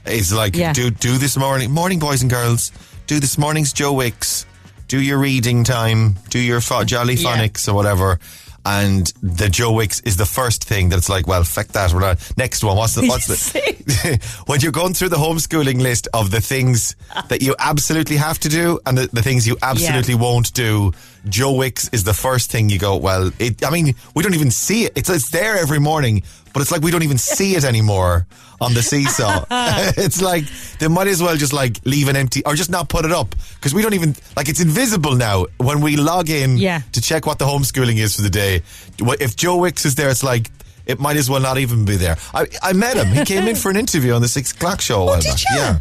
It's 0.06 0.32
like 0.32 0.54
Yeah. 0.56 0.72
do 0.72 0.90
do 0.90 1.18
this 1.18 1.36
morning, 1.36 1.70
morning 1.70 1.98
boys 1.98 2.22
and 2.22 2.30
girls, 2.30 2.70
do 3.06 3.18
this 3.20 3.36
morning's 3.38 3.72
Joe 3.72 3.92
Wicks, 3.94 4.46
do 4.86 5.00
your 5.00 5.18
reading 5.18 5.64
time, 5.64 6.14
do 6.30 6.38
your 6.38 6.60
pho- 6.60 6.84
jolly 6.84 7.14
Yeah. 7.14 7.36
phonics 7.36 7.68
or 7.68 7.74
whatever. 7.74 8.18
And 8.66 9.06
the 9.22 9.49
Joe 9.49 9.72
Wicks 9.72 10.00
is 10.00 10.16
the 10.16 10.26
first 10.26 10.64
thing 10.64 10.88
that's 10.88 11.08
like, 11.08 11.26
well, 11.26 11.44
fuck 11.44 11.69
that. 11.69 11.93
We're 11.93 12.00
not. 12.00 12.32
Next 12.37 12.64
one. 12.64 12.76
What's 12.76 12.94
the? 12.94 13.06
What's 13.06 13.26
the? 13.26 14.20
when 14.46 14.61
you're 14.61 14.72
going 14.72 14.94
through 14.94 15.11
the 15.11 15.16
homeschooling 15.16 15.82
list 15.82 16.08
of 16.14 16.31
the 16.31 16.40
things 16.40 16.96
that 17.28 17.43
you 17.43 17.55
absolutely 17.58 18.16
have 18.16 18.38
to 18.40 18.49
do 18.49 18.81
and 18.87 18.96
the, 18.96 19.06
the 19.12 19.22
things 19.22 19.46
you 19.46 19.56
absolutely 19.62 20.14
won't 20.14 20.52
do, 20.55 20.93
Joe 21.28 21.52
Wicks 21.52 21.88
is 21.90 22.05
the 22.05 22.14
first 22.14 22.50
thing 22.50 22.69
you 22.69 22.78
go, 22.78 22.96
well, 22.96 23.31
it, 23.38 23.64
I 23.64 23.70
mean, 23.70 23.94
we 24.14 24.22
don't 24.22 24.34
even 24.34 24.50
see 24.50 24.84
it. 24.84 24.93
It's, 24.96 25.08
it's 25.08 25.31
there 25.31 25.56
every 25.56 25.78
morning, 25.78 26.22
but 26.54 26.62
it's 26.62 26.70
like 26.70 26.80
we 26.80 26.90
don't 26.90 27.02
even 27.02 27.18
see 27.36 27.55
it 27.56 27.64
anymore 27.64 28.26
on 28.60 28.72
the 28.72 28.81
seesaw. 28.82 29.44
it's 29.98 30.22
like 30.22 30.44
they 30.79 30.88
might 30.88 31.08
as 31.08 31.20
well 31.22 31.36
just 31.36 31.52
like 31.52 31.79
leave 31.84 32.08
an 32.08 32.17
empty 32.17 32.43
or 32.46 32.55
just 32.55 32.70
not 32.70 32.88
put 32.88 33.05
it 33.05 33.12
up 33.12 33.34
because 33.56 33.74
we 33.74 33.82
don't 33.82 33.93
even, 33.94 34.14
like, 34.36 34.48
it's 34.48 34.60
invisible 34.60 35.14
now 35.17 35.44
when 35.58 35.81
we 35.82 35.96
log 35.96 36.31
in 36.31 36.56
Yeah. 36.56 36.81
to 36.93 37.00
check 37.02 37.26
what 37.26 37.38
the 37.38 37.44
homeschooling 37.44 37.98
is 37.98 38.17
for 38.17 38.22
the 38.22 38.31
day. 38.31 38.62
If 38.98 39.36
Joe 39.36 39.56
Wicks 39.56 39.84
is 39.84 39.96
there, 39.96 40.08
it's 40.08 40.22
like, 40.22 40.50
it 40.86 41.00
might 41.00 41.17
as 41.17 41.29
well 41.29 41.40
not 41.40 41.58
even 41.58 41.84
be 41.84 41.96
there. 41.96 42.17
I, 42.32 42.46
I 42.62 42.72
met 42.74 42.96
him. 42.96 43.08
He 43.08 43.24
came 43.24 43.48
in 43.48 43.56
for 43.56 43.70
an 43.70 43.76
interview 43.76 44.12
on 44.14 44.22
the 44.22 44.29
six 44.29 44.52
o'clock 44.52 44.81
show. 44.81 45.08
a 45.08 45.12
Oh, 45.17 45.20
did 45.20 45.40
you? 45.40 45.46
Yeah. 45.56 45.79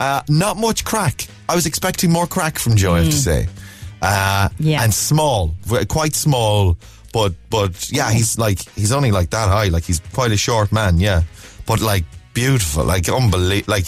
Uh, 0.00 0.20
not 0.28 0.56
much 0.56 0.84
crack. 0.84 1.26
I 1.48 1.54
was 1.54 1.64
expecting 1.66 2.10
more 2.10 2.26
crack 2.26 2.58
from 2.58 2.74
Joe, 2.76 2.94
I 2.94 2.98
have 3.02 3.06
to 3.12 3.16
say. 3.16 3.48
Uh, 4.02 4.48
Hmm. 4.48 4.54
Yeah. 4.66 4.82
And 4.82 4.92
small, 4.92 5.54
quite 5.88 6.14
small, 6.16 6.76
but 7.12 7.34
but 7.50 7.90
yeah, 7.92 8.10
he's 8.10 8.38
like 8.38 8.58
he's 8.74 8.92
only 8.92 9.12
like 9.12 9.30
that 9.30 9.48
high. 9.48 9.68
Like 9.68 9.84
he's 9.84 10.00
quite 10.12 10.32
a 10.32 10.36
short 10.36 10.72
man, 10.72 10.98
yeah. 10.98 11.22
But 11.66 11.80
like 11.80 12.04
beautiful, 12.34 12.84
like 12.84 13.08
unbelievable, 13.08 13.70
like 13.70 13.86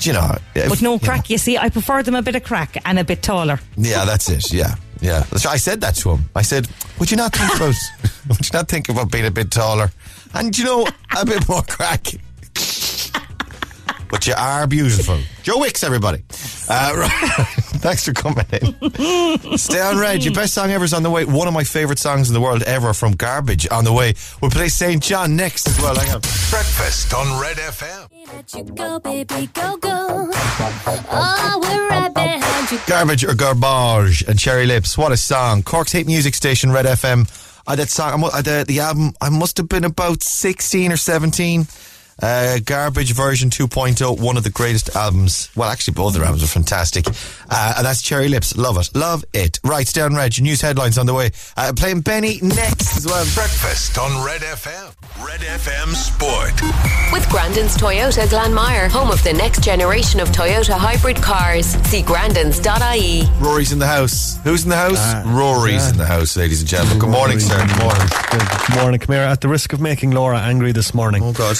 you 0.00 0.12
know. 0.12 0.36
But 0.54 0.82
no 0.82 0.98
crack, 0.98 1.30
you 1.30 1.38
see. 1.38 1.58
I 1.58 1.70
prefer 1.70 2.02
them 2.02 2.14
a 2.14 2.22
bit 2.22 2.36
of 2.36 2.44
crack 2.44 2.76
and 2.84 2.98
a 2.98 3.04
bit 3.04 3.22
taller. 3.22 3.58
Yeah, 3.76 4.04
that's 4.04 4.28
it. 4.28 4.52
Yeah, 4.52 4.74
yeah. 5.00 5.24
I 5.48 5.56
said 5.56 5.80
that 5.80 5.94
to 5.96 6.10
him. 6.10 6.24
I 6.36 6.42
said, 6.42 6.68
"Would 6.98 7.10
you 7.10 7.16
not 7.16 7.34
think 7.34 7.56
about? 7.56 7.74
would 8.28 8.46
you 8.46 8.52
not 8.52 8.68
think 8.68 8.88
about 8.88 9.10
being 9.10 9.26
a 9.26 9.30
bit 9.30 9.50
taller, 9.50 9.90
and 10.34 10.56
you 10.56 10.64
know, 10.64 10.86
a 11.18 11.24
bit 11.24 11.48
more 11.48 11.62
crack?" 11.62 12.06
but 14.10 14.26
you 14.26 14.34
are 14.36 14.66
beautiful, 14.66 15.18
Joe 15.42 15.58
Wicks, 15.58 15.82
everybody. 15.82 16.22
Uh, 16.68 16.92
right. 16.96 17.69
Thanks 17.82 18.04
for 18.04 18.12
coming 18.12 18.44
in. 18.52 19.56
Stay 19.58 19.80
on 19.80 19.98
red. 19.98 20.22
Your 20.22 20.34
best 20.34 20.52
song 20.52 20.70
ever 20.70 20.84
is 20.84 20.92
on 20.92 21.02
the 21.02 21.08
way. 21.08 21.24
One 21.24 21.48
of 21.48 21.54
my 21.54 21.64
favourite 21.64 21.98
songs 21.98 22.28
in 22.28 22.34
the 22.34 22.40
world 22.40 22.62
ever 22.64 22.92
from 22.92 23.12
Garbage 23.12 23.66
on 23.70 23.84
the 23.84 23.92
way. 23.92 24.12
We'll 24.42 24.50
play 24.50 24.68
St. 24.68 25.02
John 25.02 25.34
next 25.34 25.66
as 25.66 25.80
well. 25.80 25.94
Hang 25.94 26.10
on. 26.14 26.20
Breakfast 26.50 27.14
on 27.14 27.40
Red 27.40 27.56
FM. 27.56 28.08
Let 28.34 28.52
you 28.54 28.64
go, 28.74 29.00
baby, 29.00 29.46
go, 29.54 29.78
go. 29.78 30.30
Oh, 30.30 31.58
we're 31.62 31.88
right 31.88 32.12
behind 32.12 32.70
you. 32.70 32.78
Garbage 32.86 33.24
or 33.24 33.34
Garbage 33.34 34.22
and 34.28 34.38
Cherry 34.38 34.66
Lips. 34.66 34.98
What 34.98 35.12
a 35.12 35.16
song. 35.16 35.62
Cork's 35.62 35.92
hit 35.92 36.06
music 36.06 36.34
station, 36.34 36.70
Red 36.72 36.84
FM. 36.84 37.28
I 37.66 37.76
that 37.76 37.88
song, 37.88 38.12
I 38.12 38.16
mu- 38.16 38.30
I, 38.32 38.42
the, 38.42 38.64
the 38.68 38.80
album, 38.80 39.12
I 39.22 39.30
must 39.30 39.56
have 39.56 39.68
been 39.70 39.84
about 39.84 40.22
16 40.22 40.92
or 40.92 40.96
17. 40.98 41.66
Uh, 42.22 42.58
Garbage 42.64 43.12
version 43.14 43.48
2.0, 43.50 44.20
one 44.20 44.36
of 44.36 44.44
the 44.44 44.50
greatest 44.50 44.94
albums. 44.94 45.50
Well, 45.56 45.70
actually, 45.70 45.94
both 45.94 46.14
their 46.14 46.22
albums 46.24 46.42
are 46.44 46.48
fantastic. 46.48 47.06
Uh, 47.08 47.74
and 47.78 47.86
that's 47.86 48.02
Cherry 48.02 48.28
Lips. 48.28 48.56
Love 48.56 48.76
it. 48.78 48.90
Love 48.94 49.24
it. 49.32 49.58
Right, 49.64 49.90
down 49.92 50.14
Reg, 50.14 50.40
news 50.40 50.60
headlines 50.60 50.98
on 50.98 51.06
the 51.06 51.14
way. 51.14 51.30
Uh, 51.56 51.72
playing 51.74 52.00
Benny 52.02 52.38
next 52.42 52.96
as 52.98 53.06
well. 53.06 53.24
Breakfast 53.34 53.96
on 53.98 54.24
Red 54.24 54.42
FM. 54.42 54.94
Red 55.26 55.40
FM 55.40 55.94
Sport. 55.94 56.52
With 57.12 57.28
Grandin's 57.30 57.76
Toyota 57.76 58.26
Glanmire, 58.26 58.88
home 58.90 59.10
of 59.10 59.22
the 59.24 59.32
next 59.32 59.62
generation 59.62 60.20
of 60.20 60.28
Toyota 60.28 60.76
hybrid 60.76 61.16
cars. 61.16 61.66
See 61.88 62.02
grandins.ie. 62.02 63.28
Rory's 63.42 63.72
in 63.72 63.78
the 63.78 63.86
house. 63.86 64.38
Who's 64.44 64.64
in 64.64 64.70
the 64.70 64.76
house? 64.76 64.96
Ah, 64.98 65.22
Rory's 65.26 65.84
yeah. 65.86 65.90
in 65.90 65.96
the 65.96 66.06
house, 66.06 66.36
ladies 66.36 66.60
and 66.60 66.68
gentlemen. 66.68 66.98
Good 66.98 67.08
morning, 67.10 67.38
sir. 67.40 67.56
Good 67.66 67.78
morning. 67.78 68.08
Good 68.30 68.76
morning, 68.76 69.00
come 69.00 69.14
here. 69.14 69.24
At 69.24 69.40
the 69.40 69.48
risk 69.48 69.72
of 69.72 69.80
making 69.80 70.10
Laura 70.10 70.38
angry 70.38 70.72
this 70.72 70.92
morning, 70.94 71.22
Oh, 71.22 71.32
God. 71.32 71.56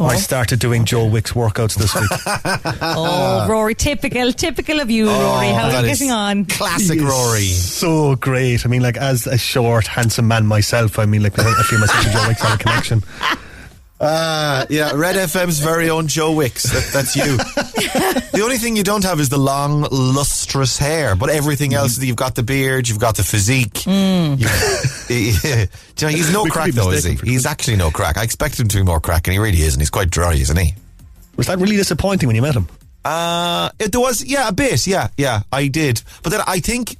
I 0.00 0.14
oh. 0.14 0.16
started 0.18 0.60
doing 0.60 0.84
Joe 0.84 1.06
Wick's 1.06 1.32
workouts 1.32 1.74
this 1.74 1.94
week. 1.94 2.10
Oh, 2.80 3.46
Rory, 3.48 3.74
typical, 3.74 4.32
typical 4.32 4.80
of 4.80 4.90
you, 4.90 5.08
oh, 5.08 5.12
Rory. 5.12 5.48
How 5.48 5.68
Oh, 5.68 5.76
are 5.76 5.82
you 5.82 5.90
is 5.90 5.98
getting 5.98 6.12
on? 6.12 6.44
Classic 6.44 7.00
Rory. 7.00 7.46
So 7.46 8.14
great. 8.16 8.64
I 8.64 8.68
mean, 8.68 8.82
like, 8.82 8.96
as 8.96 9.26
a 9.26 9.36
short, 9.36 9.86
handsome 9.86 10.28
man 10.28 10.46
myself, 10.46 10.98
I 10.98 11.06
mean, 11.06 11.22
like, 11.22 11.38
I 11.38 11.62
feel 11.62 11.80
myself 11.80 12.04
and 12.04 12.12
Joe 12.14 12.28
Wick's 12.28 12.42
have 12.42 12.54
a 12.60 12.62
connection. 12.62 13.02
Uh, 14.00 14.64
yeah, 14.70 14.92
Red 14.94 15.16
FM's 15.16 15.58
very 15.58 15.90
own 15.90 16.06
Joe 16.06 16.32
Wicks. 16.32 16.62
That, 16.64 16.90
that's 16.92 17.16
you. 17.16 17.36
the 18.32 18.40
only 18.42 18.58
thing 18.58 18.76
you 18.76 18.84
don't 18.84 19.02
have 19.02 19.18
is 19.18 19.28
the 19.28 19.38
long, 19.38 19.82
lustrous 19.90 20.78
hair, 20.78 21.16
but 21.16 21.30
everything 21.30 21.74
else, 21.74 21.98
you've 21.98 22.14
got 22.16 22.36
the 22.36 22.44
beard, 22.44 22.88
you've 22.88 23.00
got 23.00 23.16
the 23.16 23.24
physique. 23.24 23.84
You- 23.86 24.36
he- 25.08 25.32
do 25.96 26.06
you 26.06 26.12
know, 26.12 26.16
he's 26.16 26.32
no 26.32 26.44
We 26.44 26.50
crack 26.50 26.70
though, 26.72 26.90
is 26.90 27.02
he? 27.04 27.14
He's 27.16 27.44
actually 27.44 27.76
no 27.76 27.90
crack. 27.90 28.16
I 28.16 28.22
expect 28.22 28.60
him 28.60 28.68
to 28.68 28.76
be 28.76 28.84
more 28.84 29.00
crack, 29.00 29.26
and 29.26 29.32
he 29.32 29.38
really 29.40 29.60
isn't. 29.62 29.80
He's 29.80 29.90
quite 29.90 30.10
dry, 30.10 30.34
isn't 30.34 30.56
he? 30.56 30.74
Was 31.36 31.48
that 31.48 31.58
really 31.58 31.76
disappointing 31.76 32.28
when 32.28 32.36
you 32.36 32.42
met 32.42 32.54
him? 32.54 32.68
Uh, 33.04 33.70
it, 33.80 33.90
there 33.90 34.00
was, 34.00 34.24
yeah, 34.24 34.48
a 34.48 34.52
bit, 34.52 34.86
yeah, 34.86 35.08
yeah, 35.16 35.42
I 35.52 35.66
did. 35.68 36.02
But 36.22 36.30
then 36.30 36.40
I 36.46 36.60
think, 36.60 36.96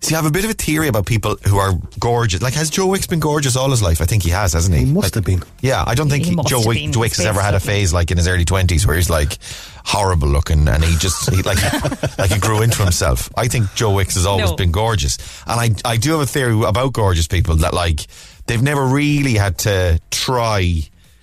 see, 0.00 0.14
I 0.14 0.18
have 0.18 0.26
a 0.26 0.30
bit 0.30 0.44
of 0.44 0.50
a 0.50 0.54
theory 0.54 0.88
about 0.88 1.06
people 1.06 1.36
who 1.46 1.58
are 1.58 1.72
gorgeous. 1.98 2.40
Like, 2.42 2.54
has 2.54 2.70
Joe 2.70 2.86
Wicks 2.86 3.06
been 3.06 3.20
gorgeous 3.20 3.56
all 3.56 3.70
his 3.70 3.82
life? 3.82 4.00
I 4.00 4.04
think 4.06 4.22
he 4.22 4.30
has, 4.30 4.52
hasn't 4.54 4.76
he? 4.76 4.84
He 4.84 4.92
must 4.92 5.06
Like, 5.06 5.14
have 5.14 5.24
been. 5.24 5.42
Yeah, 5.60 5.84
I 5.86 5.94
don't 5.94 6.08
think 6.08 6.24
He 6.24 6.30
he 6.30 6.36
Joe, 6.46 6.58
have 6.58 6.66
Wick, 6.66 6.78
been. 6.78 6.92
Joe 6.92 7.00
Wicks 7.00 7.16
has 7.18 7.26
ever 7.26 7.38
face 7.38 7.44
had 7.44 7.54
a 7.54 7.60
phase 7.60 7.92
like 7.92 8.10
in 8.10 8.16
his 8.16 8.26
early 8.28 8.44
twenties 8.44 8.86
where 8.86 8.96
he's 8.96 9.10
like 9.10 9.38
horrible 9.84 10.28
looking 10.28 10.68
and 10.68 10.84
he 10.84 10.96
just 10.98 11.30
he, 11.34 11.42
like 11.42 11.58
like 12.18 12.30
he 12.30 12.38
grew 12.38 12.62
into 12.62 12.82
himself. 12.82 13.30
I 13.36 13.48
think 13.48 13.72
Joe 13.74 13.94
Wicks 13.94 14.14
has 14.14 14.26
always 14.26 14.50
No. 14.50 14.56
been 14.56 14.72
gorgeous, 14.72 15.18
and 15.46 15.60
I 15.84 15.90
I 15.92 15.96
do 15.96 16.12
have 16.12 16.20
a 16.20 16.26
theory 16.26 16.60
about 16.64 16.92
gorgeous 16.92 17.26
people 17.26 17.56
that 17.56 17.74
like 17.74 18.06
they've 18.46 18.62
never 18.62 18.84
really 18.86 19.34
had 19.34 19.58
to 19.60 20.00
try. 20.10 20.62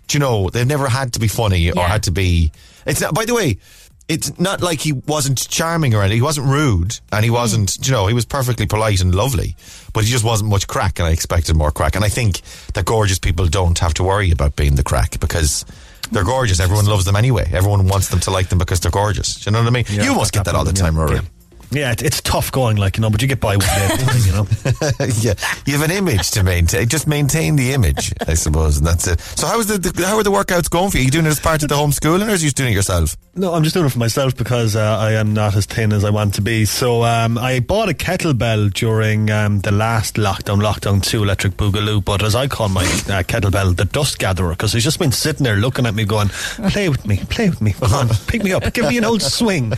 Do 0.08 0.18
you 0.18 0.20
know 0.20 0.50
they've 0.50 0.66
never 0.68 0.88
had 0.88 1.14
to 1.14 1.20
be 1.20 1.28
funny 1.28 1.72
or 1.72 1.82
had 1.84 2.04
to 2.04 2.12
be. 2.12 2.52
It's 2.86 3.02
not. 3.02 3.14
By 3.14 3.26
the 3.26 3.34
way. 3.34 3.58
It's 4.08 4.40
not 4.40 4.62
like 4.62 4.80
he 4.80 4.94
wasn't 4.94 5.50
charming 5.50 5.94
or 5.94 6.02
anything. 6.02 6.18
He 6.18 6.22
wasn't 6.22 6.48
rude, 6.48 7.00
and 7.12 7.26
he 7.26 7.30
hmm. 7.30 7.36
wasn't. 7.36 7.86
You 7.86 7.92
know, 7.92 8.08
he 8.08 8.14
was 8.14 8.26
perfectly 8.26 8.66
polite 8.66 9.02
and 9.02 9.14
lovely, 9.14 9.56
but 9.94 10.04
he 10.06 10.12
just 10.12 10.24
wasn't 10.24 10.50
much 10.50 10.68
crack. 10.68 11.00
And 11.00 11.08
I 11.08 11.12
expected 11.12 11.56
more 11.56 11.72
crack. 11.72 11.96
And 11.96 12.06
I 12.06 12.10
think 12.10 12.42
that 12.74 12.86
gorgeous 12.86 13.20
people 13.20 13.48
don't 13.48 13.78
have 13.80 13.94
to 13.96 14.04
worry 14.04 14.32
about 14.32 14.56
being 14.56 14.76
the 14.76 14.84
crack 14.84 15.20
because 15.20 15.66
they're 16.12 16.24
gorgeous. 16.24 16.60
Everyone 16.60 16.86
loves 16.86 17.06
them 17.06 17.16
anyway. 17.16 17.50
Everyone 17.52 17.88
wants 17.88 18.10
them 18.10 18.20
to 18.22 18.32
like 18.32 18.50
them 18.50 18.60
because 18.60 18.80
they're 18.80 18.92
gorgeous. 18.92 19.36
Do 19.36 19.50
you 19.50 19.54
know 19.54 19.60
what 19.60 19.68
I 19.68 19.72
mean? 19.72 19.86
Yeah, 19.90 20.04
you 20.04 20.16
must 20.16 20.34
get 20.34 20.46
that 20.46 20.56
all 20.56 20.66
the 20.66 20.74
time, 20.74 20.98
Rory. 20.98 21.16
Yeah. 21.16 21.22
Yeah, 21.72 21.92
it, 21.92 22.02
it's 22.02 22.22
tough 22.22 22.52
going, 22.52 22.78
like, 22.78 22.98
you 22.98 23.02
know, 23.02 23.10
but 23.10 23.22
you 23.22 23.28
get 23.28 23.40
by 23.42 23.56
with 23.58 23.68
it, 23.70 24.26
you 24.26 24.32
know. 24.34 24.48
Yeah. 25.22 25.34
you 25.66 25.74
have 25.78 25.82
an 25.90 25.92
image 25.96 26.32
to 26.32 26.44
maintain. 26.44 26.88
Just 26.88 27.08
maintain 27.08 27.56
the 27.56 27.74
image, 27.74 28.14
I 28.28 28.36
suppose, 28.36 28.78
and 28.78 28.88
that's 28.88 29.08
it. 29.08 29.20
So, 29.20 29.48
how 29.48 29.60
is 29.60 29.68
the, 29.68 29.78
the 29.78 30.06
how 30.06 30.18
are 30.18 30.24
the 30.24 30.32
workouts 30.32 30.70
going 30.70 30.92
for 30.92 30.98
you? 30.98 31.04
Are 31.04 31.06
you 31.06 31.12
doing 31.12 31.26
it 31.26 31.30
as 31.30 31.40
part 31.40 31.64
of 31.64 31.70
the 31.70 31.76
homeschooling, 31.76 32.26
or 32.28 32.30
are 32.30 32.32
you 32.32 32.38
just 32.38 32.56
doing 32.56 32.72
it 32.72 32.76
yourself? 32.76 33.18
No, 33.36 33.54
I'm 33.54 33.64
just 33.64 33.74
doing 33.74 33.86
it 33.86 33.90
for 33.90 34.00
myself 34.00 34.36
because 34.36 34.76
uh, 34.76 34.98
I 35.00 35.14
am 35.14 35.34
not 35.34 35.56
as 35.56 35.66
thin 35.66 35.92
as 35.94 36.04
I 36.04 36.10
want 36.10 36.34
to 36.36 36.42
be. 36.42 36.66
So 36.66 37.04
um, 37.04 37.38
I 37.38 37.60
bought 37.60 37.90
a 37.90 37.94
kettlebell 37.94 38.74
during 38.74 39.30
um, 39.30 39.60
the 39.60 39.72
last 39.72 40.16
lockdown, 40.16 40.62
lockdown 40.62 41.04
two, 41.04 41.24
electric 41.24 41.54
boogaloo. 41.54 42.04
But 42.04 42.24
as 42.24 42.34
I 42.36 42.48
call 42.48 42.70
my 42.70 42.84
uh, 42.84 43.24
kettlebell, 43.24 43.76
the 43.76 43.86
dust 43.86 44.20
gatherer, 44.20 44.52
because 44.52 44.74
he's 44.74 44.84
just 44.84 45.00
been 45.00 45.12
sitting 45.12 45.44
there 45.44 45.58
looking 45.58 45.86
at 45.86 45.94
me, 45.96 46.06
going, 46.06 46.30
"Play 46.70 46.90
with 46.90 47.06
me, 47.06 47.18
play 47.30 47.50
with 47.50 47.62
me, 47.62 47.74
come 47.74 47.94
on, 47.94 48.10
pick 48.28 48.44
me 48.44 48.54
up, 48.54 48.74
give 48.74 48.88
me 48.88 48.98
an 48.98 49.06
old 49.06 49.22
swing." 49.22 49.74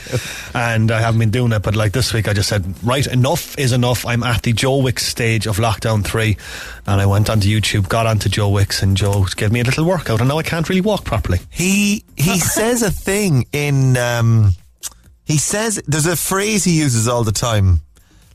And 0.53 0.91
I 0.91 1.01
haven't 1.01 1.19
been 1.19 1.31
doing 1.31 1.51
it. 1.51 1.61
But 1.61 1.75
like 1.79 1.93
this 1.93 2.13
week, 2.13 2.27
I 2.27 2.33
just 2.33 2.49
said, 2.49 2.75
"Right, 2.83 3.07
enough 3.07 3.57
is 3.57 3.71
enough." 3.71 4.05
I'm 4.05 4.21
at 4.21 4.43
the 4.43 4.53
Joe 4.53 4.77
Wicks 4.77 5.05
stage 5.05 5.47
of 5.47 5.57
lockdown 5.57 6.05
three, 6.05 6.37
and 6.85 7.01
I 7.01 7.05
went 7.07 7.29
onto 7.29 7.47
YouTube, 7.47 7.89
got 7.89 8.05
onto 8.05 8.29
Joe 8.29 8.49
Wicks, 8.49 8.83
and 8.83 8.95
Joe 8.95 9.25
gave 9.35 9.51
me 9.51 9.61
a 9.61 9.63
little 9.63 9.85
workout, 9.85 10.19
and 10.19 10.29
now 10.29 10.37
I 10.37 10.43
can't 10.43 10.69
really 10.69 10.81
walk 10.81 11.05
properly. 11.05 11.39
He 11.49 12.03
he 12.15 12.39
says 12.57 12.83
a 12.83 12.91
thing 12.91 13.47
in 13.51 13.97
um 13.97 14.53
he 15.25 15.37
says 15.37 15.81
there's 15.87 16.05
a 16.05 16.15
phrase 16.15 16.63
he 16.63 16.77
uses 16.77 17.07
all 17.07 17.23
the 17.23 17.31
time. 17.31 17.81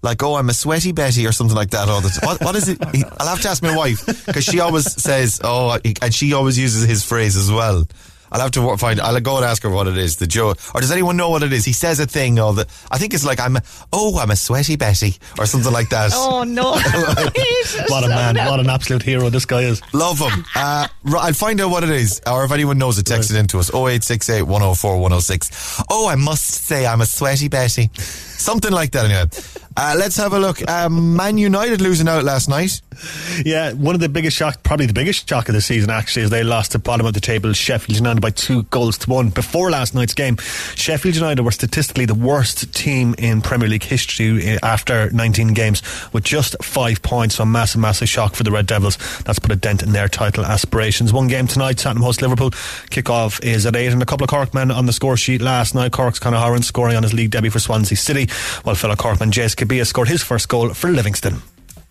Like, 0.02 0.22
oh, 0.22 0.34
I'm 0.34 0.50
a 0.50 0.54
sweaty 0.54 0.92
Betty 0.92 1.26
or 1.26 1.32
something 1.32 1.56
like 1.56 1.70
that 1.70 1.88
all 1.88 2.02
the 2.02 2.10
time. 2.10 2.26
What, 2.26 2.44
what 2.44 2.56
is 2.56 2.68
it? 2.68 2.78
He, 2.94 3.04
I'll 3.18 3.28
have 3.28 3.40
to 3.40 3.48
ask 3.48 3.62
my 3.62 3.74
wife 3.74 4.04
because 4.26 4.44
she 4.44 4.60
always 4.60 4.92
says, 5.02 5.40
oh, 5.42 5.78
and 6.02 6.14
she 6.14 6.34
always 6.34 6.58
uses 6.58 6.86
his 6.86 7.02
phrase 7.02 7.36
as 7.36 7.50
well. 7.50 7.86
I'll 8.34 8.40
have 8.40 8.50
to 8.50 8.62
wo- 8.62 8.76
find. 8.76 9.00
I'll 9.00 9.18
go 9.20 9.36
and 9.36 9.44
ask 9.44 9.62
her 9.62 9.70
what 9.70 9.86
it 9.86 9.96
is. 9.96 10.16
The 10.16 10.26
Joe, 10.26 10.54
or 10.74 10.80
does 10.80 10.90
anyone 10.90 11.16
know 11.16 11.30
what 11.30 11.42
it 11.44 11.52
is? 11.52 11.64
He 11.64 11.72
says 11.72 12.00
a 12.00 12.06
thing. 12.06 12.38
All 12.40 12.52
the. 12.52 12.66
I 12.90 12.98
think 12.98 13.14
it's 13.14 13.24
like 13.24 13.38
I'm. 13.38 13.56
Oh, 13.92 14.18
I'm 14.18 14.30
a 14.32 14.36
sweaty 14.36 14.74
Betty 14.76 15.14
or 15.38 15.46
something 15.46 15.72
like 15.72 15.88
that. 15.90 16.10
Oh, 16.12 16.42
no. 16.42 16.72
What 17.88 18.04
a 18.04 18.08
man! 18.08 18.36
What 18.36 18.60
an 18.60 18.68
absolute 18.68 19.02
hero 19.02 19.30
this 19.30 19.46
guy 19.46 19.62
is. 19.62 19.80
Love 19.92 20.18
him. 20.18 20.44
Uh, 20.54 20.86
I'll 21.16 21.32
find 21.32 21.60
out 21.60 21.70
what 21.70 21.84
it 21.84 21.90
is, 21.90 22.20
or 22.26 22.44
if 22.44 22.50
anyone 22.52 22.76
knows 22.78 22.98
it, 22.98 23.06
text 23.06 23.30
it 23.30 23.36
into 23.36 23.58
us. 23.58 23.70
0868 23.72 24.42
104 24.42 24.94
106. 24.98 25.82
Oh, 25.90 26.08
I 26.08 26.14
must 26.16 26.44
say, 26.66 26.86
I'm 26.86 27.00
a 27.00 27.06
sweaty 27.06 27.48
Betty. 27.48 27.90
Something 28.36 28.72
like 28.72 28.92
that, 28.92 29.04
anyway. 29.06 29.26
Uh, 29.76 29.94
let's 29.98 30.16
have 30.16 30.32
a 30.32 30.38
look. 30.38 30.68
Um, 30.70 31.16
Man 31.16 31.36
United 31.36 31.80
losing 31.80 32.06
out 32.06 32.22
last 32.22 32.48
night. 32.48 32.80
Yeah, 33.44 33.72
one 33.72 33.96
of 33.96 34.00
the 34.00 34.08
biggest 34.08 34.36
shock, 34.36 34.62
probably 34.62 34.86
the 34.86 34.92
biggest 34.92 35.28
shock 35.28 35.48
of 35.48 35.54
the 35.54 35.60
season 35.60 35.90
actually, 35.90 36.22
is 36.22 36.30
they 36.30 36.44
lost 36.44 36.72
the 36.72 36.78
bottom 36.78 37.06
of 37.06 37.14
the 37.14 37.20
table, 37.20 37.52
Sheffield 37.52 37.96
United 37.96 38.20
by 38.20 38.30
two 38.30 38.62
goals 38.64 38.98
to 38.98 39.10
one. 39.10 39.30
Before 39.30 39.70
last 39.70 39.94
night's 39.94 40.14
game, 40.14 40.36
Sheffield 40.76 41.16
United 41.16 41.42
were 41.42 41.50
statistically 41.50 42.06
the 42.06 42.14
worst 42.14 42.72
team 42.72 43.16
in 43.18 43.40
Premier 43.40 43.68
League 43.68 43.82
history 43.82 44.44
eh, 44.44 44.58
after 44.62 45.10
19 45.10 45.54
games, 45.54 45.82
with 46.12 46.22
just 46.22 46.54
five 46.62 47.02
points. 47.02 47.36
So 47.36 47.42
a 47.42 47.46
massive, 47.46 47.80
massive 47.80 48.08
shock 48.08 48.36
for 48.36 48.44
the 48.44 48.52
Red 48.52 48.66
Devils. 48.66 48.96
That's 49.24 49.40
put 49.40 49.50
a 49.50 49.56
dent 49.56 49.82
in 49.82 49.92
their 49.92 50.08
title 50.08 50.44
aspirations. 50.44 51.12
One 51.12 51.26
game 51.26 51.48
tonight, 51.48 51.78
Tottenham 51.78 52.04
host 52.04 52.22
Liverpool. 52.22 52.52
Kick-off 52.90 53.42
is 53.42 53.66
at 53.66 53.74
eight, 53.74 53.92
and 53.92 54.02
a 54.02 54.06
couple 54.06 54.24
of 54.24 54.30
Cork 54.30 54.54
men 54.54 54.70
on 54.70 54.86
the 54.86 54.92
score 54.92 55.16
sheet 55.16 55.42
last 55.42 55.74
night. 55.74 55.90
Cork's 55.90 56.20
Conor 56.20 56.38
Hourihane 56.38 56.62
scoring 56.62 56.96
on 56.96 57.02
his 57.02 57.12
league 57.12 57.30
debut 57.30 57.50
for 57.50 57.58
Swansea 57.58 57.96
City, 57.96 58.28
while 58.62 58.74
fellow 58.74 58.94
Corkman 58.96 59.30
Jaze 59.30 59.54
Kabia 59.54 59.86
scored 59.86 60.08
his 60.08 60.22
first 60.22 60.48
goal 60.48 60.70
for 60.74 60.90
Livingston. 60.90 61.42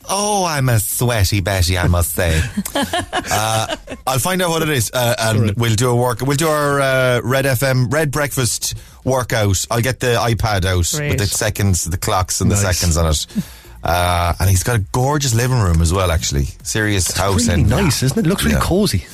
Oh, 0.10 0.44
I'm 0.44 0.68
a 0.68 0.80
sweaty 0.80 1.40
Betty, 1.40 1.78
I 1.78 1.88
must 1.88 2.12
say. 2.14 2.42
uh, 2.76 3.76
I'll 4.06 4.20
find 4.20 4.42
out 4.42 4.50
what 4.50 4.62
it 4.62 4.70
is, 4.70 4.92
uh, 4.94 5.16
and 5.18 5.52
we'll 5.56 5.76
do 5.76 5.90
a 5.90 5.96
work. 5.96 6.20
We'll 6.22 6.36
do 6.36 6.50
our 6.50 6.82
uh, 6.82 7.22
Red 7.24 7.46
FM 7.46 7.92
Red 7.92 8.12
Breakfast 8.12 8.76
workout. 9.06 9.66
I'll 9.72 9.82
get 9.82 10.02
the 10.02 10.16
iPad 10.20 10.66
out 10.66 10.92
Great. 10.98 11.10
with 11.12 11.20
the 11.20 11.26
seconds, 11.26 11.86
the 11.86 11.98
clocks, 11.98 12.42
and 12.42 12.52
the 12.52 12.58
seconds 12.58 12.98
on 12.98 13.10
it. 13.12 13.26
Uh, 13.82 14.34
and 14.40 14.50
he's 14.50 14.64
got 14.64 14.76
a 14.78 14.84
gorgeous 14.92 15.34
living 15.34 15.60
room 15.60 15.82
as 15.82 15.94
well. 15.94 16.12
Actually, 16.12 16.46
serious 16.64 17.16
house. 17.16 17.48
Really 17.48 17.62
and 17.62 17.70
nice, 17.70 18.04
isn't 18.04 18.18
it? 18.26 18.28
Looks 18.28 18.44
really 18.44 18.56
Yeah. 18.56 18.62
cozy. 18.62 19.06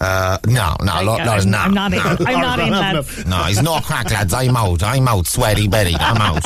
Uh, 0.00 0.38
no, 0.46 0.74
no, 0.82 0.92
I, 0.92 1.04
no, 1.04 1.16
no, 1.16 1.34
it's 1.36 1.44
am 1.44 1.50
not. 1.50 1.70
not 1.72 1.92
in. 1.92 2.00
I'm 2.26 2.40
not 2.40 2.58
in 2.58 2.70
that. 2.70 3.24
No, 3.26 3.36
he's 3.44 3.60
not 3.62 3.84
crack, 3.84 4.10
lads. 4.10 4.32
I'm 4.32 4.56
out. 4.56 4.82
I'm 4.82 5.06
out. 5.06 5.26
Sweaty 5.26 5.68
Betty. 5.68 5.94
I'm 5.96 6.16
out. 6.16 6.42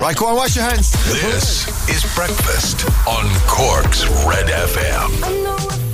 right, 0.00 0.14
go 0.16 0.26
on, 0.26 0.36
wash 0.36 0.54
your 0.56 0.64
hands. 0.66 0.92
This 1.22 1.66
is 1.88 2.14
Breakfast 2.14 2.84
on 3.08 3.24
Cork's 3.46 4.06
Red 4.26 4.46
FM. 4.48 5.84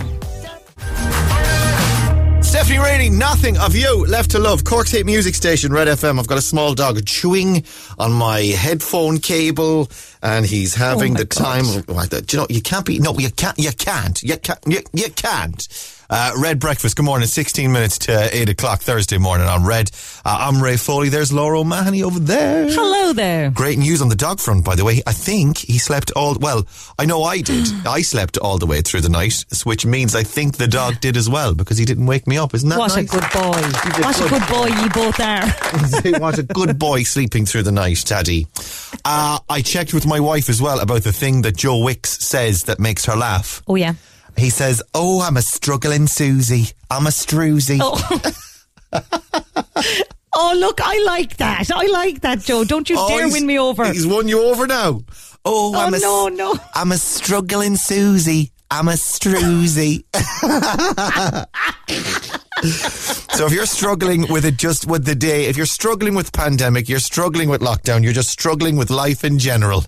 Stephanie 2.42 2.78
Rainey, 2.80 3.08
nothing 3.10 3.56
of 3.58 3.76
you 3.76 4.04
left 4.06 4.32
to 4.32 4.40
love. 4.40 4.64
Cork's 4.64 4.90
hit 4.90 5.06
music 5.06 5.36
station, 5.36 5.72
Red 5.72 5.86
FM. 5.86 6.18
I've 6.18 6.26
got 6.26 6.38
a 6.38 6.42
small 6.42 6.74
dog 6.74 7.04
chewing 7.06 7.62
on 7.98 8.10
my 8.12 8.40
headphone 8.40 9.18
cable, 9.18 9.88
and 10.20 10.44
he's 10.44 10.74
having 10.74 11.12
Oh 11.12 11.14
my 11.14 11.20
the 11.20 11.26
time. 11.26 11.64
God. 11.66 11.76
of- 11.88 11.96
Right, 11.96 12.10
Do 12.10 12.36
you 12.36 12.38
know 12.42 12.46
you 12.50 12.60
can't 12.60 12.84
be? 12.84 12.98
No, 12.98 13.16
you 13.16 13.30
can't. 13.30 13.56
You 13.56 13.70
can't. 13.70 14.20
You 14.24 14.36
can't. 14.36 14.58
You, 14.66 14.80
you 14.92 15.10
can't. 15.12 15.68
Uh, 16.10 16.32
Red 16.36 16.58
Breakfast, 16.58 16.96
good 16.96 17.04
morning. 17.04 17.28
16 17.28 17.70
minutes 17.70 17.98
to 17.98 18.36
8 18.36 18.48
o'clock 18.48 18.80
Thursday 18.80 19.16
morning 19.16 19.46
on 19.46 19.64
Red. 19.64 19.92
Uh, 20.24 20.38
I'm 20.40 20.60
Ray 20.60 20.76
Foley. 20.76 21.08
There's 21.08 21.32
Laura 21.32 21.60
O'Mahony 21.60 22.02
over 22.02 22.18
there. 22.18 22.66
Hello 22.68 23.12
there. 23.12 23.52
Great 23.52 23.78
news 23.78 24.02
on 24.02 24.08
the 24.08 24.16
dog 24.16 24.40
front, 24.40 24.64
by 24.64 24.74
the 24.74 24.84
way. 24.84 25.02
I 25.06 25.12
think 25.12 25.58
he 25.58 25.78
slept 25.78 26.10
all, 26.16 26.36
well, 26.40 26.66
I 26.98 27.04
know 27.04 27.22
I 27.22 27.42
did. 27.42 27.68
I 27.86 28.02
slept 28.02 28.38
all 28.38 28.58
the 28.58 28.66
way 28.66 28.80
through 28.80 29.02
the 29.02 29.08
night, 29.08 29.44
which 29.62 29.86
means 29.86 30.16
I 30.16 30.24
think 30.24 30.56
the 30.56 30.66
dog 30.66 30.98
did 30.98 31.16
as 31.16 31.30
well 31.30 31.54
because 31.54 31.78
he 31.78 31.84
didn't 31.84 32.06
wake 32.06 32.26
me 32.26 32.36
up. 32.36 32.54
Isn't 32.54 32.70
that 32.70 32.78
What 32.80 32.96
a 32.96 33.04
good 33.04 33.20
boy. 33.32 33.62
What 34.02 34.26
a 34.26 34.28
good 34.28 34.48
boy 34.48 34.66
you 34.82 34.88
both 34.90 35.20
are. 35.20 35.46
what 36.20 36.38
a 36.38 36.42
good 36.42 36.76
boy 36.76 37.04
sleeping 37.04 37.46
through 37.46 37.62
the 37.62 37.70
night, 37.72 37.98
Taddy. 37.98 38.48
Uh, 39.04 39.38
I 39.48 39.62
checked 39.62 39.94
with 39.94 40.06
my 40.06 40.18
wife 40.18 40.48
as 40.48 40.60
well 40.60 40.80
about 40.80 41.04
the 41.04 41.12
thing 41.12 41.42
that 41.42 41.56
Joe 41.56 41.78
Wicks 41.84 42.18
says 42.18 42.64
that 42.64 42.80
makes 42.80 43.04
her 43.04 43.14
laugh. 43.14 43.62
Oh, 43.68 43.76
yeah. 43.76 43.94
He 44.36 44.50
says, 44.50 44.82
Oh, 44.94 45.20
I'm 45.20 45.36
a 45.36 45.42
struggling 45.42 46.06
Susie. 46.06 46.68
I'm 46.90 47.06
a 47.06 47.10
stroozy. 47.10 47.78
Oh. 47.80 47.96
oh, 50.34 50.54
look, 50.58 50.80
I 50.82 51.02
like 51.04 51.36
that. 51.38 51.70
I 51.72 51.86
like 51.86 52.20
that, 52.22 52.40
Joe. 52.40 52.64
Don't 52.64 52.88
you 52.90 52.96
Oh, 52.98 53.08
dare 53.08 53.28
win 53.28 53.46
me 53.46 53.58
over. 53.58 53.86
He's 53.92 54.06
won 54.06 54.28
you 54.28 54.42
over 54.42 54.66
now. 54.66 55.00
Oh, 55.44 55.72
Oh, 55.74 55.74
I'm 55.74 55.94
a, 55.94 55.98
no, 55.98 56.28
no. 56.28 56.54
I'm 56.74 56.92
a 56.92 56.98
struggling 56.98 57.76
Susie. 57.76 58.52
I'm 58.70 58.88
a 58.88 58.92
stroozy. 58.92 60.04
so 62.62 63.46
if 63.46 63.52
you're 63.52 63.66
struggling 63.66 64.30
with 64.30 64.44
it 64.44 64.56
just 64.56 64.86
with 64.86 65.04
the 65.04 65.14
day, 65.14 65.46
if 65.46 65.56
you're 65.56 65.66
struggling 65.66 66.14
with 66.14 66.32
pandemic, 66.32 66.88
you're 66.88 66.98
struggling 67.00 67.48
with 67.48 67.62
lockdown, 67.62 68.04
you're 68.04 68.12
just 68.12 68.28
struggling 68.30 68.76
with 68.76 68.90
life 68.90 69.24
in 69.24 69.38
general. 69.38 69.84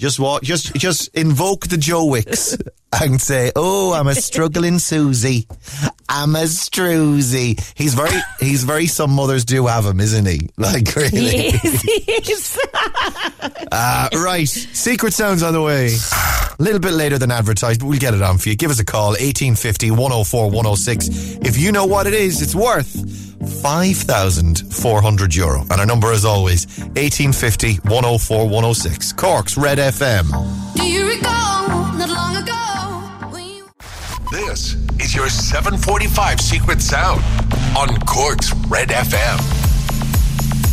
Just 0.00 0.18
what? 0.18 0.42
Just 0.42 0.74
just 0.76 1.14
invoke 1.14 1.66
the 1.66 1.76
Joe 1.76 2.06
Wicks 2.06 2.56
and 3.02 3.20
say, 3.20 3.52
"Oh, 3.54 3.92
I'm 3.92 4.06
a 4.06 4.14
struggling 4.14 4.78
Susie. 4.78 5.46
I'm 6.08 6.34
a 6.36 6.44
stroozy." 6.44 7.60
He's 7.76 7.92
very 7.92 8.18
he's 8.40 8.64
very. 8.64 8.86
Some 8.86 9.10
mothers 9.10 9.44
do 9.44 9.66
have 9.66 9.84
him, 9.84 10.00
isn't 10.00 10.24
he? 10.26 10.48
Like 10.56 10.96
really. 10.96 11.48
Yes, 11.50 11.84
yes. 12.08 12.58
Uh, 13.72 14.08
right. 14.14 14.48
Secret 14.48 15.12
sounds 15.12 15.42
on 15.42 15.52
the 15.52 15.62
way. 15.62 15.88
A 15.88 16.62
little 16.62 16.80
bit 16.80 16.92
later 16.92 17.18
than 17.18 17.30
advertised, 17.30 17.80
but 17.80 17.86
we'll 17.86 17.98
get 17.98 18.14
it 18.14 18.22
on 18.22 18.38
for 18.38 18.48
you. 18.48 18.56
Give 18.56 18.70
us 18.70 18.80
a 18.80 18.84
call, 18.84 19.10
1850 19.10 19.90
104 19.92 20.46
106. 20.46 21.08
If 21.46 21.56
you 21.58 21.72
know 21.72 21.86
what 21.86 22.06
it 22.06 22.14
is, 22.14 22.42
it's 22.42 22.54
worth 22.54 23.29
5,400 23.46 25.34
euro. 25.34 25.62
And 25.62 25.72
our 25.72 25.86
number, 25.86 26.12
as 26.12 26.24
always, 26.24 26.66
1850 26.78 27.76
104 27.88 28.44
106. 28.44 29.12
Cork's 29.14 29.56
Red 29.56 29.78
FM. 29.78 30.26
Do 30.74 30.84
you 30.84 31.06
recall 31.08 31.68
not 31.96 32.08
long 32.08 32.36
ago 32.36 33.38
you 33.38 33.68
This 34.30 34.74
is 35.00 35.14
your 35.14 35.28
745 35.28 36.40
Secret 36.40 36.80
Sound 36.80 37.22
on 37.76 37.88
Cork's 38.00 38.52
Red 38.68 38.88
FM. 38.88 39.59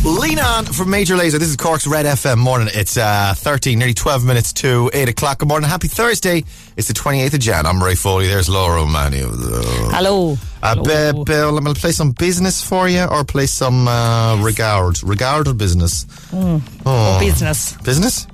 Lean 0.04 0.38
on 0.38 0.64
from 0.64 0.90
Major 0.90 1.16
Lazer. 1.16 1.38
This 1.38 1.48
is 1.48 1.56
Cork's 1.56 1.86
Red 1.86 2.06
FM 2.06 2.38
morning. 2.38 2.68
It's 2.72 2.96
uh, 2.96 3.34
13, 3.36 3.78
nearly 3.78 3.94
12 3.94 4.24
minutes 4.24 4.52
to 4.54 4.90
8 4.94 5.08
o'clock. 5.08 5.38
Good 5.38 5.48
morning. 5.48 5.68
Happy 5.68 5.88
Thursday. 5.88 6.44
It's 6.76 6.88
the 6.88 6.94
28th 6.94 7.34
of 7.34 7.40
Jan. 7.40 7.66
I'm 7.66 7.82
Ray 7.82 7.94
Foley. 7.96 8.26
There's 8.28 8.48
Laura 8.48 8.82
O'Mahony. 8.82 9.18
Hello. 9.18 10.36
Uh, 10.62 10.76
Hello. 10.76 11.12
B- 11.12 11.24
Bill, 11.24 11.58
I'm 11.58 11.64
going 11.64 11.74
to 11.74 11.80
play 11.80 11.90
some 11.92 12.12
business 12.12 12.66
for 12.66 12.88
you 12.88 13.04
or 13.04 13.24
play 13.24 13.46
some 13.46 13.86
uh, 13.88 14.40
regard. 14.42 15.02
Regard 15.02 15.48
or 15.48 15.54
business? 15.54 16.06
Oh, 16.32 17.16
business. 17.20 17.76
Business? 17.82 18.26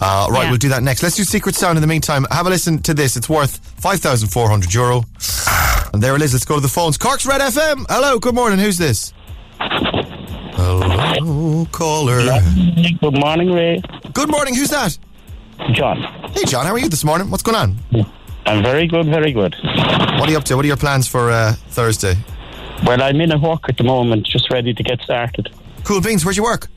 Uh, 0.00 0.28
right, 0.30 0.44
Yeah. 0.44 0.50
we'll 0.50 0.58
do 0.58 0.68
that 0.68 0.82
next. 0.82 1.02
Let's 1.02 1.16
do 1.16 1.24
Secret 1.24 1.54
Sound 1.56 1.76
in 1.78 1.80
the 1.82 1.88
meantime. 1.88 2.24
Have 2.30 2.46
a 2.46 2.50
listen 2.50 2.78
to 2.82 2.94
this. 2.94 3.16
It's 3.16 3.28
worth 3.28 3.56
5,400 3.80 4.72
euro. 4.74 5.02
And 5.92 6.02
there 6.02 6.14
it 6.14 6.22
is. 6.22 6.34
Let's 6.34 6.44
go 6.44 6.56
to 6.56 6.60
the 6.60 6.68
phones. 6.68 6.98
Cork's 6.98 7.24
Red 7.26 7.40
FM. 7.40 7.86
Hello, 7.88 8.18
good 8.18 8.34
morning. 8.34 8.58
Who's 8.58 8.76
this? 8.78 9.12
Hello, 10.64 11.66
caller. 11.72 12.40
Good 12.98 13.18
morning, 13.20 13.52
Ray. 13.52 13.82
Good 14.14 14.30
morning. 14.30 14.54
Who's 14.54 14.70
that? 14.70 14.96
John. 15.72 16.00
Hey, 16.32 16.44
John. 16.46 16.64
How 16.64 16.72
are 16.72 16.78
you 16.78 16.88
this 16.88 17.04
morning? 17.04 17.30
What's 17.30 17.42
going 17.42 17.56
on? 17.56 18.06
I'm 18.46 18.62
very 18.62 18.86
good, 18.86 19.04
very 19.04 19.30
good. 19.32 19.54
What 19.62 20.26
are 20.26 20.30
you 20.30 20.38
up 20.38 20.44
to? 20.44 20.56
What 20.56 20.64
are 20.64 20.68
your 20.68 20.78
plans 20.78 21.06
for 21.06 21.30
uh, 21.30 21.52
Thursday? 21.68 22.14
Well, 22.86 23.02
I'm 23.02 23.20
in 23.20 23.30
a 23.32 23.38
work 23.38 23.68
at 23.68 23.76
the 23.76 23.84
moment, 23.84 24.26
just 24.26 24.50
ready 24.50 24.72
to 24.72 24.82
get 24.82 25.02
started. 25.02 25.50
Cool 25.84 26.00
beans. 26.00 26.24
Where's 26.24 26.38
your 26.38 26.46
work? 26.46 26.68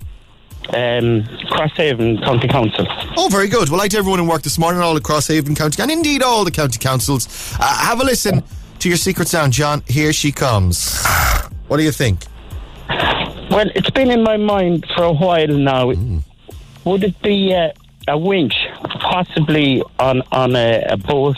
Um, 0.72 1.24
Crosshaven 1.50 2.22
County 2.22 2.50
Council. 2.50 2.86
Oh, 3.16 3.30
very 3.32 3.48
good. 3.48 3.70
Well, 3.70 3.80
I 3.80 3.88
to 3.88 3.98
everyone 4.00 4.20
in 4.20 4.28
work 4.28 4.42
this 4.42 4.58
morning, 4.58 4.82
all 4.82 4.98
across 4.98 5.28
Haven 5.28 5.56
County, 5.56 5.82
and 5.82 5.90
indeed 5.90 6.22
all 6.22 6.44
the 6.44 6.52
county 6.52 6.78
councils. 6.78 7.56
Uh, 7.58 7.64
have 7.86 8.02
a 8.02 8.04
listen 8.04 8.44
to 8.80 8.90
your 8.90 8.98
secret 8.98 9.30
sound, 9.30 9.54
John. 9.54 9.82
Here 9.88 10.12
she 10.12 10.34
comes. 10.34 11.06
What 11.70 11.78
do 11.78 11.84
you 11.84 11.94
think? 11.94 12.26
Well, 13.50 13.70
it's 13.76 13.90
been 13.90 14.12
in 14.12 14.24
my 14.24 14.38
mind 14.38 14.86
for 14.96 15.04
a 15.04 15.14
while 15.14 15.48
now. 15.48 15.94
Would 16.86 17.04
it 17.04 17.22
be 17.22 17.54
uh, 17.54 17.72
a 18.08 18.18
winch, 18.18 18.56
possibly 19.00 19.84
on 20.00 20.22
on 20.32 20.56
a, 20.56 20.84
a 20.90 20.98
boat, 20.98 21.38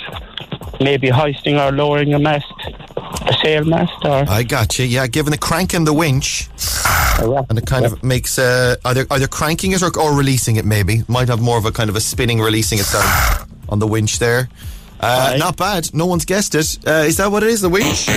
maybe 0.79 1.09
hoisting 1.09 1.57
or 1.57 1.71
lowering 1.71 2.13
a 2.13 2.19
mast, 2.19 2.51
a 2.97 3.33
sail 3.41 3.63
mast, 3.63 3.93
or 4.05 4.25
I 4.29 4.43
got 4.43 4.77
you. 4.79 4.85
Yeah, 4.85 5.07
giving 5.07 5.31
the 5.31 5.37
crank 5.37 5.73
and 5.73 5.85
the 5.87 5.93
winch, 5.93 6.49
and 7.19 7.57
it 7.57 7.65
kind 7.65 7.85
of 7.85 8.03
makes 8.03 8.37
uh, 8.37 8.75
either 8.85 9.05
either 9.11 9.27
cranking 9.27 9.71
it 9.71 9.81
or, 9.81 9.97
or 9.99 10.15
releasing 10.15 10.57
it. 10.57 10.65
Maybe 10.65 11.03
might 11.07 11.27
have 11.27 11.41
more 11.41 11.57
of 11.57 11.65
a 11.65 11.71
kind 11.71 11.89
of 11.89 11.95
a 11.95 12.01
spinning, 12.01 12.39
releasing 12.39 12.79
it 12.79 12.85
sound 12.85 13.49
on 13.69 13.79
the 13.79 13.87
winch 13.87 14.19
there. 14.19 14.49
Uh, 14.99 15.35
not 15.39 15.57
bad. 15.57 15.93
No 15.93 16.05
one's 16.05 16.25
guessed 16.25 16.55
it. 16.55 16.77
Uh, 16.85 17.05
is 17.07 17.17
that 17.17 17.31
what 17.31 17.43
it 17.43 17.49
is? 17.49 17.61
The 17.61 17.69
winch? 17.69 18.07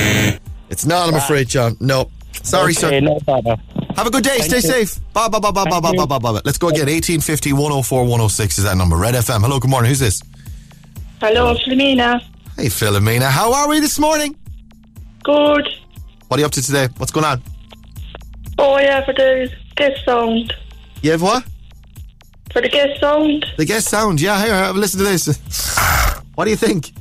It's 0.68 0.84
not. 0.84 1.08
I'm 1.08 1.14
afraid, 1.14 1.48
John. 1.48 1.76
No. 1.80 2.10
Sorry, 2.42 2.72
okay, 2.72 2.98
sir. 2.98 3.00
no 3.00 3.20
bother. 3.20 3.56
Have 3.96 4.06
a 4.06 4.10
good 4.10 4.24
day. 4.24 4.38
Stay 4.38 4.56
you. 4.56 4.62
safe. 4.62 5.00
Ba 5.12 5.28
ba 5.28 5.38
ba 5.40 5.52
ba 5.52 5.64
ba 5.64 5.70
Thank 5.70 5.82
ba 5.82 5.90
you. 5.92 6.06
ba 6.06 6.18
ba 6.18 6.32
ba. 6.34 6.42
Let's 6.44 6.58
go 6.58 6.68
again. 6.68 6.86
1850 6.86 7.52
104 7.52 8.02
106 8.02 8.58
is 8.58 8.64
that 8.64 8.76
number. 8.76 8.96
Red 8.96 9.14
FM. 9.14 9.40
Hello, 9.40 9.58
good 9.58 9.70
morning. 9.70 9.88
Who's 9.90 9.98
this? 10.00 10.22
Hello, 11.20 11.54
Philomena. 11.54 12.20
Hey, 12.56 12.66
Philomena. 12.66 13.30
How 13.30 13.52
are 13.52 13.68
we 13.68 13.80
this 13.80 13.98
morning? 13.98 14.36
Good. 15.22 15.68
What 16.28 16.38
are 16.38 16.40
you 16.40 16.46
up 16.46 16.52
to 16.52 16.62
today? 16.62 16.88
What's 16.96 17.12
going 17.12 17.26
on? 17.26 17.42
Oh 18.58 18.78
yeah, 18.78 19.04
for 19.04 19.12
the 19.12 19.50
guest 19.76 20.04
sound. 20.04 20.52
You 21.02 21.12
have 21.12 21.22
what? 21.22 21.44
For 22.52 22.60
the 22.62 22.68
guest 22.68 23.00
sound. 23.00 23.46
The 23.56 23.64
guest 23.64 23.88
sound. 23.88 24.20
Yeah, 24.20 24.42
here, 24.44 24.54
have 24.54 24.76
a 24.76 24.78
listen 24.78 24.98
to 24.98 25.04
this. 25.04 25.28
What 26.34 26.44
do 26.46 26.50
you 26.50 26.56
think? 26.56 26.92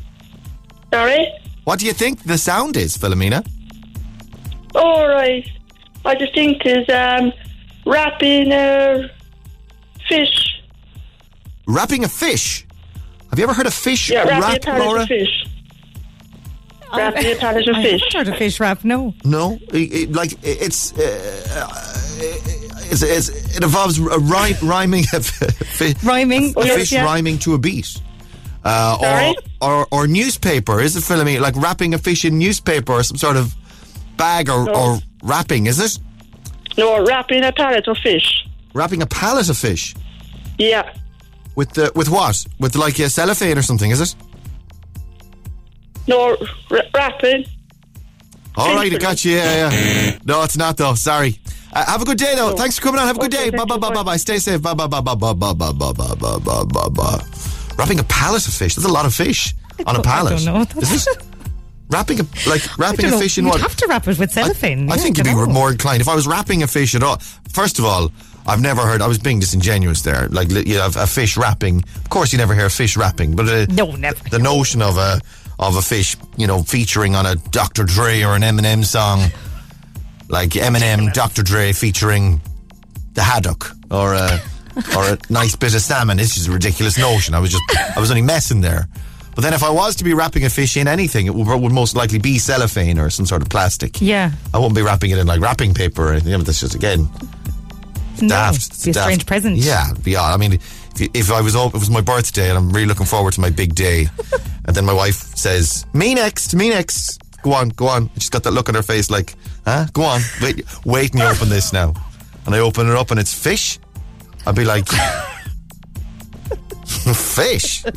Sorry. 0.94 1.26
What 1.64 1.80
do 1.80 1.86
you 1.86 1.94
think 1.94 2.24
the 2.24 2.38
sound 2.38 2.76
is, 2.76 2.98
Philomena? 2.98 3.48
All 4.76 5.08
right. 5.08 5.48
I 6.06 6.16
just 6.16 6.34
think 6.34 6.66
is 6.66 6.88
um 6.90 7.32
wrapping 7.86 8.52
a 8.52 9.10
fish. 10.08 10.62
Wrapping 11.68 12.04
a 12.04 12.10
fish. 12.10 12.66
Have 13.30 13.40
you 13.40 13.44
ever 13.46 13.54
heard 13.54 13.68
a 13.68 13.72
fish 13.72 14.10
Yeah, 14.10 14.24
wrapping 14.28 14.58
a 14.58 14.60
pallet 14.60 14.86
Laura? 14.86 15.02
of 15.04 15.08
fish. 15.08 15.46
Wrapping 16.96 17.26
a 17.32 17.36
pallet 17.36 17.68
of 17.70 17.76
I 17.76 17.82
fish. 17.84 18.02
haven't 18.02 18.14
heard 18.14 18.28
of 18.34 18.38
fish 18.38 18.60
wrap, 18.60 18.84
no. 18.84 19.14
No, 19.24 19.58
it, 19.72 19.94
it- 19.94 20.12
like 20.12 20.34
it- 20.34 20.38
it's, 20.62 20.92
uh, 20.98 21.68
it's, 22.92 23.02
it's 23.02 23.30
it 23.58 23.64
involves 23.64 23.98
a 24.00 24.20
rhy- 24.20 24.58
rhyming 24.62 25.06
a 25.14 25.20
fi- 25.22 25.94
Rhyming, 26.04 26.54
a 26.58 26.64
fish 26.64 26.92
yeah. 26.92 27.06
rhyming 27.06 27.38
to 27.40 27.54
a 27.54 27.58
beat. 27.58 28.02
Uh, 28.64 28.98
Sorry? 29.00 29.36
or, 29.62 29.72
or 29.72 29.88
or 29.92 30.08
newspaper 30.08 30.82
is 30.82 30.96
it 30.96 31.02
Philomena? 31.04 31.40
Like 31.40 31.56
wrapping 31.56 31.94
a 31.94 31.98
fish 31.98 32.26
in 32.26 32.38
newspaper 32.38 32.94
or 32.94 33.04
some 33.04 33.18
sort 33.18 33.38
of 33.38 33.56
bag 34.18 34.50
or, 34.50 34.66
No. 34.66 34.74
or 34.74 35.00
wrapping, 35.24 35.68
is 35.68 35.80
it? 35.80 36.00
No, 36.78 37.06
wrapping 37.06 37.44
a 37.44 37.52
pallet 37.52 37.88
of 37.88 37.98
fish. 37.98 38.48
Wrapping 38.74 39.02
a 39.02 39.06
pallet 39.08 39.50
of 39.50 39.58
fish 39.58 39.94
Yeah. 40.58 40.94
with 41.56 41.72
the 41.74 41.92
with 41.96 42.10
what? 42.10 42.46
With 42.60 42.76
like 42.76 42.98
a 43.00 43.10
cellophane 43.10 43.58
or 43.58 43.62
something, 43.62 43.92
is 43.92 44.00
it? 44.02 44.16
No, 46.08 46.36
r- 46.72 46.84
wrapping. 46.94 47.46
All 48.56 48.76
right, 48.76 48.94
I 48.94 48.98
got 48.98 49.24
you. 49.24 49.34
Yeah, 49.34 49.72
yeah. 49.72 50.18
No, 50.26 50.44
it's 50.44 50.58
not 50.58 50.78
though. 50.78 50.96
Sorry. 50.96 51.40
Uh, 51.74 51.86
have 51.86 52.02
a 52.02 52.06
good 52.06 52.18
day 52.18 52.34
though. 52.36 52.56
Thanks 52.56 52.78
for 52.78 52.84
coming 52.84 53.00
on. 53.00 53.08
Have 53.08 53.18
a 53.18 53.20
good 53.20 53.34
Okay, 53.34 53.50
day. 53.50 53.58
Bye 53.58 53.66
bye 53.66 53.78
bye 53.78 53.94
bye 53.94 54.04
bye. 54.04 54.18
Stay 54.18 54.40
safe. 54.40 54.62
Bye 54.62 54.74
bye 54.74 54.88
bye 54.88 55.00
bye 55.02 55.16
bye 55.16 55.34
bye 55.34 55.54
bye 55.54 55.72
bye 55.72 55.94
bye 55.94 56.38
bye 56.40 56.64
bye 56.66 56.90
bye. 56.90 57.24
Wrapping 57.78 58.00
a 58.00 58.04
pallet 58.04 58.46
of 58.48 58.54
fish. 58.54 58.76
That's 58.76 58.86
a 58.88 58.92
lot 58.92 59.06
of 59.06 59.14
fish 59.14 59.54
on 59.86 59.96
a 59.96 59.98
don't- 60.02 60.08
I 60.08 60.10
pallet. 60.10 60.46
don't 60.46 60.76
know 60.76 60.82
Is 60.82 61.08
it? 61.08 61.24
Wrapping 61.92 62.20
a 62.22 62.24
like 62.48 62.78
wrapping 62.78 63.06
a 63.06 63.10
know. 63.12 63.20
fish 63.20 63.38
in 63.38 63.46
You'd 63.46 63.52
what? 63.52 63.62
have 63.62 63.76
to 63.76 63.88
wrap 63.88 64.08
it 64.08 64.18
with 64.18 64.30
I, 64.38 64.42
cellophane. 64.44 64.90
I 64.90 64.96
Yeah, 64.96 65.02
think 65.02 65.18
you'd 65.18 65.26
be 65.26 65.32
dunno. 65.32 65.48
more 65.48 65.72
inclined 65.72 66.02
if 66.02 66.08
I 66.08 66.16
was 66.16 66.26
wrapping 66.26 66.64
a 66.64 66.68
fish 66.68 66.96
at 66.96 67.04
all. 67.04 67.18
First 67.52 67.80
of 67.80 67.86
all, 67.86 68.12
I've 68.48 68.62
never 68.62 68.82
heard. 68.82 69.02
I 69.02 69.08
was 69.08 69.20
being 69.20 69.40
disingenuous 69.40 70.02
there. 70.02 70.28
Like 70.30 70.50
you 70.52 70.78
have 70.80 70.96
a 70.96 71.06
fish 71.06 71.36
wrapping. 71.38 71.84
Of 71.98 72.10
course, 72.10 72.32
you 72.32 72.38
never 72.38 72.56
hear 72.56 72.66
a 72.68 72.70
fish 72.70 72.96
wrapping, 72.98 73.36
but 73.36 73.48
uh, 73.50 73.66
No, 73.70 73.92
never. 73.92 74.18
the 74.30 74.40
notion 74.40 74.82
of 74.82 74.98
a 74.98 75.20
of 75.60 75.76
a 75.76 75.82
fish, 75.82 76.16
you 76.38 76.48
know, 76.48 76.64
featuring 76.64 77.14
on 77.16 77.26
a 77.28 77.36
Dr. 77.36 77.84
Dre 77.84 78.24
or 78.24 78.36
an 78.36 78.42
Eminem 78.42 78.84
song, 78.84 79.30
like 80.30 80.52
Eminem, 80.52 81.14
Dr. 81.14 81.44
Dre 81.44 81.72
featuring 81.74 82.42
the 83.14 83.22
haddock 83.22 83.70
or 83.92 84.14
a 84.14 84.40
or 84.96 85.04
a 85.04 85.18
nice 85.30 85.56
bit 85.56 85.76
of 85.76 85.82
salmon. 85.82 86.20
It's 86.20 86.36
just 86.36 86.48
a 86.48 86.52
ridiculous 86.52 86.98
notion. 86.98 87.34
I 87.36 87.40
was 87.40 87.52
just 87.52 87.64
I 87.96 88.00
was 88.00 88.10
only 88.10 88.22
messing 88.24 88.62
there. 88.62 88.88
But 89.42 89.46
then 89.50 89.54
if 89.56 89.64
I 89.64 89.72
was 89.72 89.96
to 89.96 90.04
be 90.04 90.14
wrapping 90.14 90.46
a 90.46 90.52
fish 90.52 90.78
in 90.78 90.88
anything, 90.88 91.26
it 91.26 91.34
would, 91.34 91.48
would 91.48 91.72
most 91.72 91.96
likely 91.96 92.20
be 92.20 92.38
cellophane 92.38 93.00
or 93.00 93.10
some 93.10 93.26
sort 93.26 93.42
of 93.42 93.50
plastic. 93.50 94.00
Yeah. 94.00 94.34
I 94.54 94.60
wouldn't 94.60 94.76
be 94.76 94.84
wrapping 94.84 95.10
it 95.10 95.18
in 95.18 95.26
like 95.26 95.42
wrapping 95.42 95.74
paper 95.74 96.10
or 96.10 96.12
anything. 96.12 96.34
But 96.38 96.46
that's 96.46 96.60
just 96.60 96.76
again 96.76 97.10
No, 98.22 98.28
daft. 98.28 98.84
be 98.86 98.92
a 98.92 98.94
daft. 98.94 99.06
strange 99.06 99.26
present. 99.26 99.58
Yeah, 99.58 99.90
it'd 99.90 100.04
be 100.04 100.16
odd. 100.16 100.36
I 100.36 100.38
mean, 100.38 100.60
if, 101.00 101.32
I 101.32 101.42
was 101.42 101.56
it 101.56 101.74
was 101.74 101.90
my 101.90 102.02
birthday 102.02 102.50
and 102.50 102.56
I'm 102.60 102.70
really 102.70 102.86
looking 102.86 103.08
forward 103.08 103.34
to 103.34 103.42
my 103.42 103.50
big 103.50 103.74
day, 103.74 104.06
and 104.66 104.76
then 104.76 104.86
my 104.86 104.94
wife 104.94 105.16
says, 105.16 105.88
"Me 105.92 106.14
next, 106.14 106.54
me 106.54 106.70
next." 106.70 107.20
Go 107.42 107.54
on, 107.54 107.70
go 107.70 107.88
on. 107.88 108.12
She's 108.20 108.30
got 108.30 108.44
that 108.44 108.52
look 108.52 108.70
on 108.70 108.76
her 108.76 108.84
face, 108.84 109.10
like, 109.10 109.34
"Huh? 109.66 109.88
Go 109.94 110.04
on, 110.04 110.22
wait, 110.40 110.64
wait, 110.86 111.14
and 111.14 111.20
you 111.22 111.26
open 111.26 111.50
this 111.50 111.74
now." 111.74 111.96
And 112.46 112.54
I 112.54 112.60
open 112.60 112.88
it 112.88 112.96
up 112.96 113.10
and 113.10 113.20
it's 113.20 113.34
fish. 113.34 113.80
I'd 114.46 114.54
be 114.54 114.66
like, 114.66 114.86
"Fish." 117.16 117.84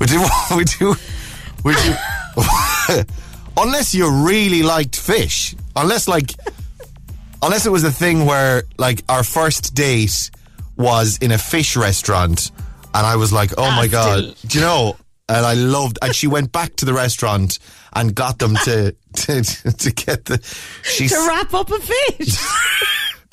would 0.00 0.10
you? 0.10 0.26
Would 0.50 0.80
you? 0.80 0.96
Would 1.64 1.76
you? 1.84 1.94
unless 3.56 3.94
you 3.94 4.10
really 4.10 4.62
liked 4.62 4.96
fish, 4.96 5.54
unless 5.76 6.08
like 6.08 6.34
unless 7.42 7.66
it 7.66 7.70
was 7.70 7.84
a 7.84 7.92
thing 7.92 8.26
where 8.26 8.64
like 8.78 9.02
our 9.08 9.22
first 9.22 9.74
date 9.74 10.30
was 10.76 11.18
in 11.18 11.30
a 11.32 11.38
fish 11.38 11.76
restaurant 11.76 12.50
and 12.94 13.06
I 13.06 13.16
was 13.16 13.32
like, 13.32 13.52
oh 13.58 13.70
my 13.72 13.88
god, 13.88 14.34
do 14.46 14.58
you 14.58 14.64
know? 14.64 14.96
And 15.26 15.44
I 15.46 15.54
loved, 15.54 15.98
and 16.02 16.14
she 16.14 16.26
went 16.26 16.52
back 16.52 16.76
to 16.76 16.84
the 16.84 16.92
restaurant 16.92 17.58
and 17.94 18.14
got 18.14 18.38
them 18.38 18.56
to 18.64 18.94
to, 19.14 19.42
to 19.42 19.90
get 19.92 20.26
the. 20.26 20.38
She's 20.82 21.12
To 21.12 21.26
wrap 21.26 21.54
up 21.54 21.70
a 21.70 21.78
fish. 21.78 22.36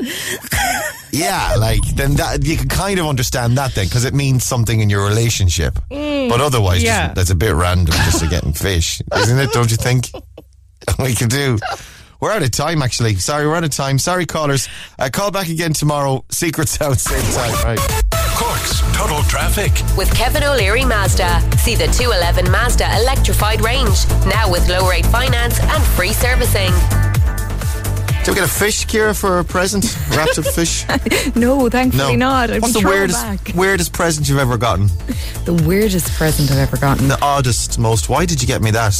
yeah, 1.11 1.55
like 1.57 1.81
then 1.95 2.15
that 2.15 2.43
you 2.45 2.57
can 2.57 2.69
kind 2.69 2.99
of 2.99 3.05
understand 3.07 3.57
that 3.57 3.73
then 3.75 3.85
because 3.85 4.05
it 4.05 4.13
means 4.13 4.43
something 4.43 4.79
in 4.79 4.89
your 4.89 5.05
relationship. 5.07 5.75
but 5.89 6.41
otherwise, 6.41 6.81
just- 6.81 6.85
yeah. 6.85 7.13
that's 7.13 7.29
a 7.29 7.35
bit 7.35 7.53
random 7.53 7.93
just 8.05 8.19
to 8.19 8.27
getting 8.27 8.53
fish, 8.67 9.01
isn't 9.15 9.39
it? 9.39 9.51
Don't 9.51 9.69
you 9.71 9.77
think? 9.77 10.09
we 10.99 11.13
can 11.13 11.29
do. 11.29 11.57
We're 12.19 12.31
out 12.31 12.43
of 12.43 12.51
time, 12.51 12.83
actually. 12.83 13.15
Sorry, 13.15 13.47
we're 13.47 13.55
out 13.55 13.63
of 13.63 13.71
time. 13.71 13.97
Sorry, 13.97 14.27
callers. 14.27 14.69
Uh, 14.99 15.09
call 15.11 15.31
back 15.31 15.49
again 15.49 15.73
tomorrow. 15.73 16.23
Secret 16.29 16.69
Sound, 16.69 16.99
same 16.99 17.19
time. 17.33 17.65
Right. 17.65 17.79
Cork's 18.35 18.79
Total 18.95 19.23
Traffic. 19.23 19.71
With 19.97 20.13
Kevin 20.15 20.43
O'Leary 20.43 20.85
Mazda. 20.85 21.41
See 21.57 21.73
the 21.73 21.87
211 21.87 22.51
Mazda 22.51 22.85
electrified 23.01 23.61
range. 23.61 24.07
Now 24.27 24.51
with 24.51 24.69
low 24.69 24.87
rate 24.87 25.05
finance 25.07 25.59
and 25.59 25.83
free 25.83 26.13
servicing. 26.13 26.71
Did 28.23 28.29
we 28.29 28.35
get 28.35 28.43
a 28.43 28.47
fish, 28.47 28.85
Kira, 28.85 29.19
for 29.19 29.39
a 29.39 29.43
present? 29.43 29.97
Wrapped 30.11 30.37
up 30.37 30.45
fish? 30.45 30.85
No, 31.35 31.67
thankfully 31.69 32.15
No. 32.17 32.29
not. 32.29 32.51
I'd 32.51 32.61
What's 32.61 32.73
the 32.79 32.87
weirdest 32.87 33.23
back. 33.23 33.51
weirdest 33.55 33.93
present 33.93 34.29
you've 34.29 34.37
ever 34.37 34.57
gotten? 34.57 34.89
The 35.45 35.53
weirdest 35.53 36.11
present 36.13 36.51
I've 36.51 36.59
ever 36.59 36.77
gotten. 36.77 37.07
The 37.07 37.17
oddest, 37.19 37.79
most. 37.79 38.09
Why 38.09 38.27
did 38.27 38.39
you 38.39 38.47
get 38.47 38.61
me 38.61 38.69
that? 38.71 38.95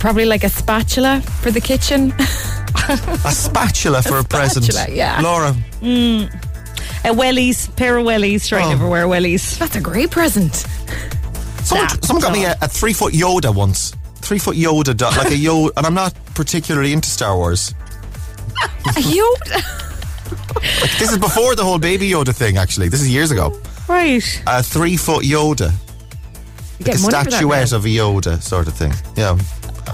Probably 0.00 0.24
like 0.24 0.42
a 0.42 0.48
spatula 0.48 1.20
for 1.40 1.52
the 1.52 1.60
kitchen. 1.60 2.12
A 3.24 3.30
spatula 3.30 4.02
for 4.02 4.18
a, 4.18 4.24
present. 4.24 4.64
spatula, 4.66 4.94
yeah. 4.94 5.20
Laura, 5.22 5.54
mm. 5.80 6.24
A 7.04 7.14
wellies, 7.14 7.74
pair 7.76 7.96
of 7.96 8.04
wellies. 8.04 8.46
Try 8.48 8.64
Oh. 8.64 8.68
never 8.70 8.88
wear 8.88 9.06
wellies. 9.06 9.56
That's 9.56 9.76
a 9.76 9.80
great 9.80 10.10
present. 10.10 10.66
someone, 11.62 11.88
someone 12.02 12.20
got 12.22 12.32
me 12.32 12.44
a, 12.44 12.56
a 12.60 12.68
three 12.68 12.92
foot 12.92 13.14
Yoda 13.14 13.54
once. 13.54 13.94
Three 14.16 14.38
foot 14.40 14.56
Yoda, 14.56 15.00
like 15.16 15.28
a 15.28 15.30
Yoda, 15.30 15.70
and 15.76 15.86
I'm 15.86 15.94
not 15.94 16.12
particularly 16.34 16.92
into 16.92 17.08
Star 17.08 17.36
Wars. 17.36 17.72
A 18.86 19.00
Yoda. 19.00 20.98
This 20.98 21.10
is 21.12 21.18
before 21.18 21.54
the 21.54 21.64
whole 21.64 21.78
baby 21.78 22.08
Yoda 22.10 22.34
thing, 22.34 22.56
actually. 22.56 22.88
This 22.88 23.00
is 23.00 23.10
years 23.10 23.30
ago. 23.30 23.58
Right. 23.88 24.42
A 24.46 24.62
three 24.62 24.96
foot 24.96 25.24
Yoda, 25.24 25.70
You 25.70 25.76
like 26.78 26.80
a 26.80 26.84
get 26.84 26.86
money 26.86 27.02
for 27.02 27.10
that 27.10 27.30
statuette 27.30 27.72
of 27.72 27.84
a 27.84 27.88
Yoda 27.88 28.40
sort 28.42 28.68
of 28.68 28.74
thing. 28.74 28.92
Yeah. 29.16 29.30
and 29.32 29.40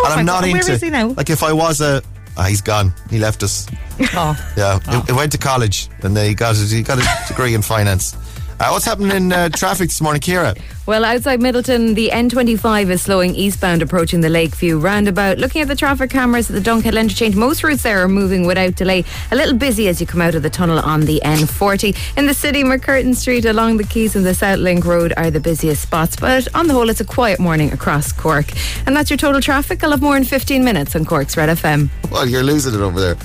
my 0.03 0.09
I'm 0.11 0.25
not 0.25 0.42
God, 0.42 0.53
where 0.53 0.61
into. 0.61 0.73
is 0.73 0.83
he 0.83 0.90
now? 0.90 1.09
Like 1.09 1.31
if 1.31 1.42
I 1.42 1.53
was 1.53 1.81
a, 1.81 2.03
ah, 2.37 2.44
he's 2.44 2.61
gone. 2.61 2.92
He 3.11 3.18
left 3.18 3.42
us. 3.42 3.66
Oh. 4.14 4.37
Yeah, 4.57 4.79
he, 4.90 5.01
he 5.07 5.12
went 5.12 5.33
to 5.33 5.38
college 5.38 5.88
and 6.03 6.16
then 6.16 6.27
he 6.29 6.35
got 6.35 6.57
his, 6.57 6.70
he 6.70 6.83
got 6.83 6.99
a 6.99 7.29
degree 7.29 7.55
in 7.55 7.62
finance. 7.62 8.16
Uh, 8.61 8.68
what's 8.68 8.85
happening 8.85 9.11
in 9.11 9.33
uh, 9.33 9.49
traffic 9.49 9.88
this 9.88 10.03
morning, 10.03 10.20
Kira? 10.20 10.55
Well, 10.85 11.03
outside 11.03 11.40
Midleton, 11.40 11.94
the 11.94 12.11
N25 12.12 12.90
is 12.90 13.01
slowing 13.01 13.35
eastbound 13.35 13.81
approaching 13.81 14.20
the 14.20 14.29
Lakeview 14.29 14.79
roundabout. 14.79 15.38
Looking 15.38 15.62
at 15.62 15.68
the 15.68 15.75
traffic 15.75 16.11
cameras 16.11 16.51
at 16.51 16.62
the 16.62 16.70
Dunkettle 16.70 17.01
interchange, 17.01 17.37
most 17.37 17.64
routes 17.64 17.83
there 17.83 18.05
are 18.05 18.09
moving 18.09 18.46
without 18.46 18.75
delay. 18.75 19.03
A 19.31 19.35
little 19.35 19.57
busy 19.57 19.88
as 19.88 19.99
you 19.99 20.07
come 20.07 20.20
out 20.20 20.35
of 20.35 20.42
the 20.42 20.51
tunnel 20.51 20.79
on 20.81 21.01
the 21.07 21.23
N40. 21.25 22.18
In 22.18 22.27
the 22.27 22.35
city, 22.35 22.62
MacCurtain 22.62 23.16
Street 23.16 23.46
along 23.46 23.79
the 23.79 23.85
Quays 23.85 24.14
and 24.14 24.27
the 24.27 24.35
South 24.35 24.59
Link 24.59 24.85
Road 24.85 25.14
are 25.16 25.31
the 25.31 25.40
busiest 25.40 25.81
spots, 25.81 26.16
but 26.16 26.46
on 26.55 26.66
the 26.66 26.75
whole, 26.75 26.90
it's 26.90 27.01
a 27.01 27.07
quiet 27.07 27.40
morning 27.40 27.73
across 27.73 28.12
Cork. 28.12 28.53
And 28.85 28.94
that's 28.94 29.09
your 29.09 29.16
total 29.16 29.40
traffic. 29.40 29.83
I'll 29.83 29.92
have 29.92 30.03
more 30.03 30.18
in 30.18 30.25
15 30.25 30.62
minutes 30.62 30.94
on 30.94 31.07
Cork's 31.07 31.35
Red 31.35 31.49
FM. 31.49 31.88
Well, 32.11 32.29
you're 32.29 32.42
losing 32.42 32.75
it 32.75 32.81
over 32.81 33.01
there. 33.01 33.16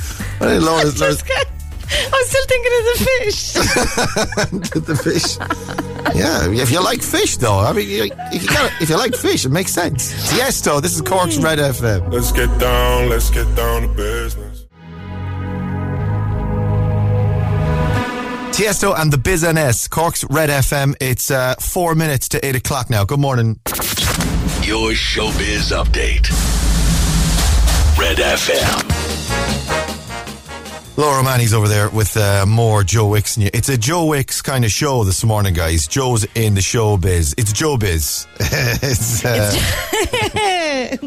Laura's, 0.62 0.98
Laura's 1.02 1.22
I'm 1.92 2.26
still 2.26 2.46
thinking 2.48 2.72
of 2.78 2.84
the 2.86 2.98
fish. 3.06 3.54
the 4.86 4.96
fish. 4.96 5.38
Yeah, 6.16 6.50
if 6.50 6.72
you 6.72 6.84
like 6.84 7.02
fish, 7.02 7.38
though, 7.38 7.60
I 7.60 7.74
mean, 7.74 8.12
if 8.32 8.44
you 8.44 8.48
got, 8.50 8.72
if 8.82 8.90
you 8.90 8.98
like 8.98 9.16
fish, 9.16 9.46
it 9.46 9.50
makes 9.50 9.72
sense. 9.74 10.12
Yes, 10.36 10.62
though, 10.62 10.80
this 10.80 10.96
is 10.96 11.02
Cork's 11.02 11.38
Red 11.38 11.60
FM. 11.60 12.12
Let's 12.12 12.32
get 12.32 12.48
down, 12.60 13.10
let's 13.10 13.30
get 13.30 13.54
down 13.56 13.84
to 13.84 13.88
business. 13.90 14.66
Tiesto 18.56 18.98
and 18.98 19.12
the 19.12 19.18
Biz 19.18 19.44
NS, 19.44 19.90
Cork's 19.90 20.24
Red 20.30 20.50
FM. 20.50 20.96
It's 21.02 21.30
uh, 21.30 21.56
four 21.60 21.94
minutes 21.94 22.30
to 22.30 22.46
eight 22.46 22.56
o'clock 22.56 22.90
now. 22.90 23.04
Good 23.04 23.20
morning. 23.20 23.60
Your 24.64 24.92
showbiz 24.92 25.74
update. 25.74 26.30
Red 28.00 28.18
FM. 28.18 29.85
Laura 30.98 31.22
Manny's 31.24 31.54
over 31.54 31.68
there 31.68 31.90
with 31.90 32.16
uh, 32.16 32.46
more 32.48 32.82
Joe 32.84 33.08
Wicks. 33.08 33.36
And 33.36 33.44
you. 33.44 33.50
It's 33.54 33.68
a 33.68 33.78
Joe 33.78 34.06
Wicks 34.06 34.42
kind 34.42 34.64
of 34.64 34.72
show 34.72 35.04
this 35.04 35.26
morning, 35.26 35.54
guys. 35.54 35.88
Joe's 35.88 36.26
in 36.36 36.56
the 36.56 36.62
show 36.62 36.96
biz. 36.96 37.36
It's 37.38 37.52
Joe 37.52 37.76
Biz. 37.76 38.26
it's, 38.40 39.26
uh, 39.26 39.52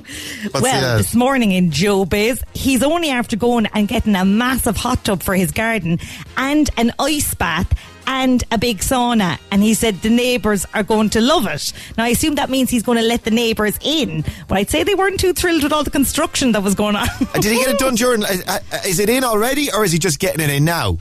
what's 0.50 0.62
well, 0.62 0.84
uh, 0.84 0.98
this 0.98 1.14
morning 1.14 1.52
in 1.52 1.70
Joe 1.70 2.04
Biz, 2.04 2.44
he's 2.52 2.82
only 2.82 3.08
after 3.08 3.36
going 3.36 3.66
and 3.72 3.88
getting 3.88 4.14
a 4.14 4.26
massive 4.26 4.76
hot 4.76 5.04
tub 5.04 5.22
for 5.22 5.34
his 5.34 5.52
garden 5.52 5.98
and 6.36 6.68
an 6.76 6.92
ice 6.98 7.34
bath 7.34 7.72
and 8.08 8.42
a 8.50 8.58
big 8.58 8.78
sauna. 8.78 9.38
And 9.52 9.62
he 9.62 9.74
said 9.74 10.00
the 10.00 10.10
neighbours 10.10 10.66
are 10.74 10.82
going 10.82 11.10
to 11.10 11.20
love 11.20 11.46
it. 11.46 11.72
Now, 11.96 12.04
I 12.04 12.08
assume 12.08 12.34
that 12.36 12.50
means 12.50 12.70
he's 12.70 12.82
going 12.82 12.98
to 12.98 13.04
let 13.04 13.24
the 13.24 13.30
neighbours 13.30 13.78
in. 13.82 14.24
But 14.48 14.58
I'd 14.58 14.70
say 14.70 14.82
they 14.82 14.94
weren't 14.94 15.20
too 15.20 15.34
thrilled 15.34 15.62
with 15.62 15.72
all 15.72 15.84
the 15.84 15.90
construction 15.90 16.52
that 16.52 16.62
was 16.62 16.74
going 16.74 16.96
on. 16.96 17.06
did 17.34 17.44
he 17.44 17.58
get 17.58 17.68
it 17.68 17.78
done 17.78 17.94
during? 17.94 18.24
Uh, 18.24 18.38
uh, 18.48 18.58
is 18.86 18.98
it 18.98 19.10
in 19.10 19.22
already, 19.22 19.70
or 19.72 19.84
is 19.84 19.92
he 19.92 19.98
just 19.98 20.18
getting 20.18 20.40
it 20.40 20.50
in 20.50 20.64
now? 20.64 20.96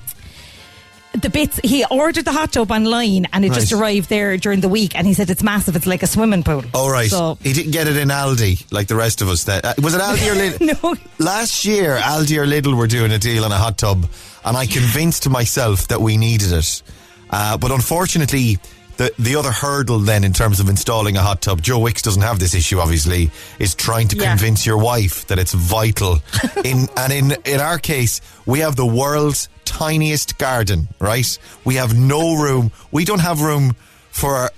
The 1.21 1.29
bits 1.29 1.59
he 1.63 1.83
ordered 1.89 2.25
the 2.25 2.31
hot 2.31 2.51
tub 2.53 2.71
online 2.71 3.27
and 3.33 3.43
it 3.45 3.51
just 3.53 3.71
arrived 3.71 4.09
there 4.09 4.37
during 4.37 4.61
the 4.61 4.69
week 4.69 4.95
and 4.95 5.07
he 5.07 5.13
said 5.13 5.29
it's 5.29 5.43
massive 5.43 5.75
it's 5.75 5.87
like 5.87 6.03
a 6.03 6.07
swimming 6.07 6.43
pool 6.43 6.63
Oh 6.73 6.89
right, 6.89 7.09
so 7.09 7.37
he 7.41 7.53
didn't 7.53 7.71
get 7.71 7.87
it 7.87 7.97
in 7.97 8.09
Aldi 8.09 8.71
like 8.71 8.87
the 8.87 8.95
rest 8.95 9.21
of 9.21 9.29
us. 9.29 9.43
That 9.45 9.65
uh, 9.65 9.73
was 9.81 9.95
it 9.95 10.01
Aldi 10.01 10.31
or 10.31 10.35
Lidl? 10.57 10.81
no 10.83 10.95
Last 11.25 11.65
year, 11.65 11.97
Aldi 11.97 12.37
or 12.37 12.45
Lidl 12.45 12.77
were 12.77 12.87
doing 12.87 13.11
a 13.11 13.17
deal 13.19 13.43
on 13.45 13.51
a 13.51 13.57
hot 13.57 13.77
tub, 13.77 14.05
and 14.45 14.55
I 14.57 14.65
convinced 14.65 15.29
myself 15.29 15.87
that 15.87 16.01
we 16.01 16.17
needed 16.17 16.51
it. 16.51 16.81
Uh, 17.29 17.57
but 17.57 17.71
unfortunately, 17.71 18.57
the 18.97 19.13
the 19.19 19.35
other 19.35 19.51
hurdle 19.51 19.99
then 19.99 20.23
in 20.23 20.33
terms 20.33 20.59
of 20.59 20.69
installing 20.69 21.15
a 21.17 21.21
hot 21.21 21.41
tub, 21.41 21.61
Joe 21.61 21.79
Wicks 21.79 22.01
doesn't 22.01 22.21
have 22.23 22.39
this 22.39 22.53
issue. 22.53 22.79
Obviously, 22.79 23.31
is 23.59 23.75
trying 23.75 24.07
to 24.09 24.15
Yeah. 24.17 24.29
convince 24.29 24.65
your 24.65 24.77
wife 24.77 25.25
that 25.27 25.39
it's 25.39 25.53
vital. 25.53 26.19
in 26.65 26.87
and 26.97 27.13
in 27.13 27.35
in 27.45 27.59
our 27.59 27.77
case, 27.79 28.21
we 28.45 28.59
have 28.59 28.75
the 28.75 28.85
world's 28.85 29.49
tiniest 29.65 30.37
garden. 30.37 30.87
Right, 30.99 31.37
we 31.63 31.75
have 31.75 31.97
no 31.97 32.35
room. 32.35 32.71
We 32.91 33.05
don't 33.05 33.21
have 33.21 33.41
room 33.41 33.75
for 34.11 34.49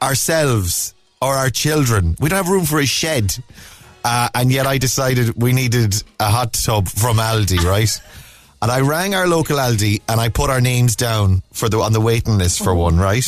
ourselves 0.00 0.94
or 1.20 1.34
our 1.34 1.50
children. 1.50 2.16
We 2.20 2.28
don't 2.28 2.38
have 2.44 2.48
room 2.48 2.64
for 2.64 2.80
a 2.80 2.86
shed. 2.86 3.36
Uh, 4.02 4.28
and 4.34 4.50
yet 4.50 4.66
I 4.66 4.78
decided 4.78 5.34
we 5.42 5.52
needed 5.52 6.02
a 6.18 6.30
hot 6.30 6.54
tub 6.54 6.88
from 6.88 7.18
Aldi, 7.18 7.58
right? 7.64 7.90
And 8.62 8.70
I 8.70 8.80
rang 8.80 9.14
our 9.14 9.26
local 9.28 9.58
Aldi 9.58 10.00
and 10.08 10.18
I 10.18 10.30
put 10.30 10.48
our 10.48 10.60
names 10.60 10.96
down 10.96 11.42
for 11.52 11.68
the 11.68 11.80
on 11.80 11.92
the 11.92 12.00
waiting 12.00 12.38
list 12.38 12.64
for 12.64 12.74
one, 12.74 12.96
right? 12.98 13.24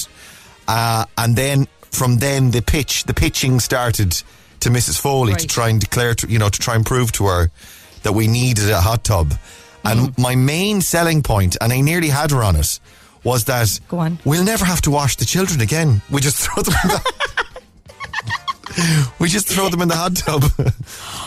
Uh, 0.73 1.05
and 1.19 1.37
then 1.37 1.69
from 1.91 2.17
then 2.17 2.51
the 2.51 2.63
pitch, 2.63 3.05
the 3.05 3.13
pitching 3.13 3.61
started 3.61 4.13
to 4.61 4.71
Mrs. 4.71 4.99
Foley 4.99 5.35
to 5.35 5.47
try 5.47 5.69
and 5.69 5.79
declare, 5.79 6.15
to, 6.15 6.27
you 6.29 6.39
know, 6.39 6.49
to 6.49 6.59
try 6.59 6.75
and 6.75 6.87
prove 6.87 7.13
to 7.13 7.27
her 7.27 7.51
that 8.05 8.13
we 8.13 8.27
needed 8.27 8.71
a 8.71 8.81
hot 8.81 9.05
tub. 9.05 9.35
And 9.85 10.17
my 10.17 10.35
main 10.35 10.81
selling 10.81 11.23
point, 11.23 11.59
and 11.61 11.73
I 11.73 11.81
nearly 11.83 12.09
had 12.09 12.31
her 12.31 12.43
on 12.43 12.57
it, 12.57 12.81
was 13.23 13.45
that 13.45 13.81
Go 13.89 13.99
on. 13.99 14.19
we'll 14.25 14.45
never 14.45 14.65
have 14.65 14.81
to 14.83 14.91
wash 14.91 15.17
the 15.17 15.27
children 15.27 15.61
again. 15.61 16.01
We 16.11 16.23
just 16.23 16.39
throw 16.39 16.63
them 16.63 16.75
in 16.85 16.89
the 16.89 17.13
we 19.19 19.29
just 19.29 19.49
throw 19.49 19.69
them 19.69 19.83
in 19.83 19.89
the 19.89 19.97
hot 19.97 20.17
tub 20.17 20.43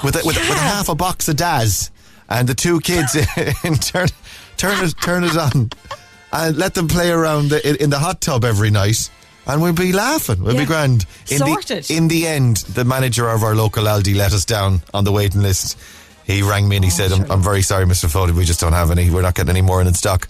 with 0.03 0.15
a, 0.15 0.21
with, 0.25 0.37
a, 0.37 0.39
with 0.39 0.57
a 0.57 0.67
half 0.73 0.89
a 0.89 0.95
box 0.95 1.27
of 1.27 1.35
Daz 1.35 1.91
and 2.29 2.49
the 2.49 2.55
two 2.55 2.79
kids 2.79 3.15
and 3.63 3.81
turn 3.81 4.07
turn 4.57 4.83
it 4.83 4.95
turn 5.01 5.23
it 5.23 5.37
on 5.37 5.69
and 6.33 6.57
let 6.57 6.73
them 6.73 6.87
play 6.87 7.11
around 7.11 7.49
the, 7.49 7.69
in, 7.69 7.75
in 7.75 7.89
the 7.91 7.99
hot 7.99 8.21
tub 8.21 8.43
every 8.43 8.71
night. 8.71 9.09
And 9.47 9.61
we'll 9.61 9.73
be 9.73 9.91
laughing. 9.93 10.41
We'll 10.43 10.57
be 10.57 10.65
grand. 10.65 11.05
In 11.29 11.37
Sorted. 11.39 11.83
The, 11.85 11.95
in 11.95 12.07
the 12.07 12.27
end, 12.27 12.57
the 12.57 12.83
manager 12.85 13.29
of 13.29 13.43
our 13.43 13.55
local 13.55 13.83
Aldi 13.85 14.15
let 14.15 14.33
us 14.33 14.45
down 14.45 14.81
on 14.93 15.03
the 15.03 15.11
waiting 15.11 15.41
list. 15.41 15.77
He 16.25 16.41
rang 16.41 16.67
me 16.67 16.77
and 16.77 16.85
he 16.85 16.91
Oh, 16.91 16.93
said, 16.95 17.11
I'm, 17.11 17.31
I'm 17.31 17.41
very 17.41 17.61
sorry, 17.61 17.85
Mr. 17.85 18.09
Foley, 18.11 18.31
we 18.31 18.45
just 18.45 18.59
don't 18.59 18.73
have 18.73 18.89
any. 18.91 19.09
We're 19.11 19.21
not 19.21 19.35
getting 19.35 19.51
any 19.51 19.61
more 19.61 19.81
in 19.81 19.93
stock. 19.93 20.27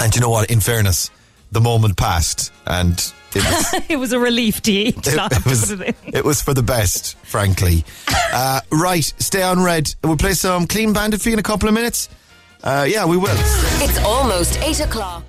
And 0.00 0.14
you 0.14 0.20
know 0.20 0.30
what? 0.30 0.50
In 0.50 0.60
fairness, 0.60 1.10
the 1.52 1.60
moment 1.60 1.96
passed 1.96 2.52
and 2.66 2.94
it 3.34 3.44
was, 3.44 3.74
it 3.90 3.96
was 3.96 4.12
a 4.12 4.18
relief 4.18 4.60
to 4.62 4.72
eat. 4.72 5.06
it, 5.06 5.14
it 5.32 5.44
was, 5.46 5.70
it 5.70 5.96
it 6.04 6.24
was 6.24 6.42
for 6.42 6.54
the 6.54 6.62
best, 6.62 7.16
frankly. 7.18 7.84
Uh, 8.30 8.60
right, 8.70 9.04
stay 9.18 9.42
on 9.42 9.62
red. 9.64 9.92
We'll 10.04 10.18
play 10.18 10.34
some 10.34 10.66
Clean 10.66 10.92
Bandit 10.92 11.22
for 11.22 11.30
you 11.30 11.32
in 11.32 11.38
a 11.38 11.42
couple 11.42 11.66
of 11.66 11.74
minutes. 11.74 12.10
Uh, 12.62 12.84
yeah, 12.86 13.06
we 13.06 13.16
will. 13.16 13.30
It's 13.80 13.98
almost 14.04 14.60
8 14.60 14.80
o'clock. 14.80 15.24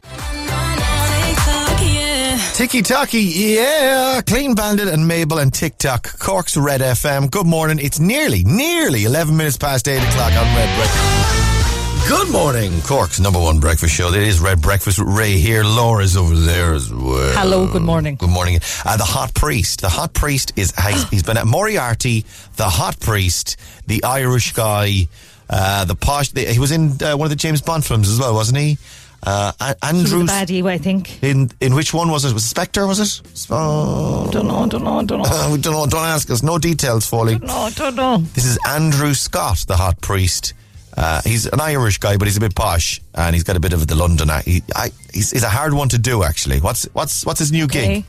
Tiki 2.59 2.81
Taki, 2.81 3.21
yeah. 3.21 4.19
Clean 4.27 4.53
Bandit 4.53 4.89
and 4.89 5.07
Mabel 5.07 5.37
and 5.37 5.53
Tick 5.53 5.77
Tock. 5.77 6.19
Cork's 6.19 6.57
Red 6.57 6.81
FM. 6.81 7.31
Good 7.31 7.45
morning. 7.45 7.79
It's 7.79 8.01
nearly, 8.01 8.43
nearly 8.43 9.05
11 9.05 9.37
minutes 9.37 9.55
past 9.55 9.87
8 9.87 9.95
o'clock 9.95 10.33
on 10.33 10.45
Red 10.57 10.75
Breakfast. 10.75 12.09
Good 12.09 12.29
morning. 12.33 12.81
Cork's 12.81 13.17
number 13.17 13.39
one 13.39 13.61
breakfast 13.61 13.95
show. 13.95 14.09
It 14.09 14.23
is 14.23 14.41
Red 14.41 14.61
Breakfast 14.61 14.99
with 14.99 15.07
Ray 15.07 15.37
here. 15.37 15.63
Laura's 15.63 16.17
over 16.17 16.35
there 16.35 16.73
as 16.73 16.91
well. 16.91 17.31
Hello, 17.33 17.65
good 17.65 17.81
morning. 17.81 18.15
Good 18.15 18.29
morning. 18.29 18.59
Uh, 18.83 18.97
the 18.97 19.05
Hot 19.05 19.33
Priest. 19.33 19.79
The 19.79 19.87
Hot 19.87 20.13
Priest 20.13 20.51
is, 20.57 20.73
he's, 20.75 21.09
he's 21.11 21.23
been 21.23 21.37
at 21.37 21.47
Moriarty, 21.47 22.25
the 22.57 22.67
Hot 22.67 22.99
Priest, 22.99 23.55
the 23.87 24.03
Irish 24.03 24.51
guy, 24.51 25.07
uh, 25.49 25.85
the 25.85 25.95
posh, 25.95 26.31
the, 26.31 26.41
he 26.41 26.59
was 26.59 26.71
in 26.71 27.01
uh, 27.01 27.15
one 27.15 27.27
of 27.27 27.29
the 27.29 27.37
James 27.37 27.61
Bond 27.61 27.85
films 27.85 28.09
as 28.09 28.19
well, 28.19 28.33
wasn't 28.33 28.57
he? 28.57 28.77
Uh, 29.21 29.51
A- 29.59 29.75
Andrew 29.85 30.23
baddie, 30.25 30.65
I 30.65 30.77
think. 30.77 31.21
in 31.23 31.51
in 31.59 31.75
which 31.75 31.93
one 31.93 32.09
was 32.09 32.23
it? 32.25 32.33
Was 32.33 32.45
it 32.45 32.49
Spectre? 32.49 32.87
Was 32.87 32.99
it? 32.99 33.47
Oh, 33.51 34.29
Don't 34.31 34.47
know, 34.47 34.65
don't 34.67 34.83
know, 34.83 35.01
don't 35.03 35.21
know. 35.21 35.49
we 35.51 35.57
don't 35.59 35.73
know. 35.73 35.85
Don't 35.87 36.05
ask 36.05 36.29
us. 36.29 36.41
No 36.41 36.57
details, 36.57 37.05
Foley. 37.05 37.37
No, 37.39 37.69
don't 37.75 37.95
know. 37.95 38.17
This 38.33 38.45
is 38.45 38.57
Andrew 38.67 39.13
Scott, 39.13 39.65
the 39.67 39.75
hot 39.75 39.99
priest. 40.01 40.53
Uh, 40.95 41.21
he's 41.23 41.45
an 41.45 41.61
Irish 41.61 41.97
guy, 41.99 42.17
but 42.17 42.27
he's 42.27 42.37
a 42.37 42.41
bit 42.41 42.55
posh, 42.55 42.99
and 43.15 43.33
he's 43.35 43.43
got 43.43 43.55
a 43.55 43.59
bit 43.59 43.73
of 43.73 43.87
the 43.87 43.95
London. 43.95 44.29
act. 44.29 44.45
He, 44.47 44.61
I, 44.75 44.91
he's, 45.13 45.31
he's 45.31 45.43
a 45.43 45.49
hard 45.49 45.73
one 45.73 45.87
to 45.89 45.97
do, 45.97 46.23
actually. 46.23 46.59
What's 46.59 46.85
what's 46.93 47.25
what's 47.25 47.39
his 47.39 47.51
new 47.51 47.65
Okay. 47.65 47.95
gig? 47.95 48.05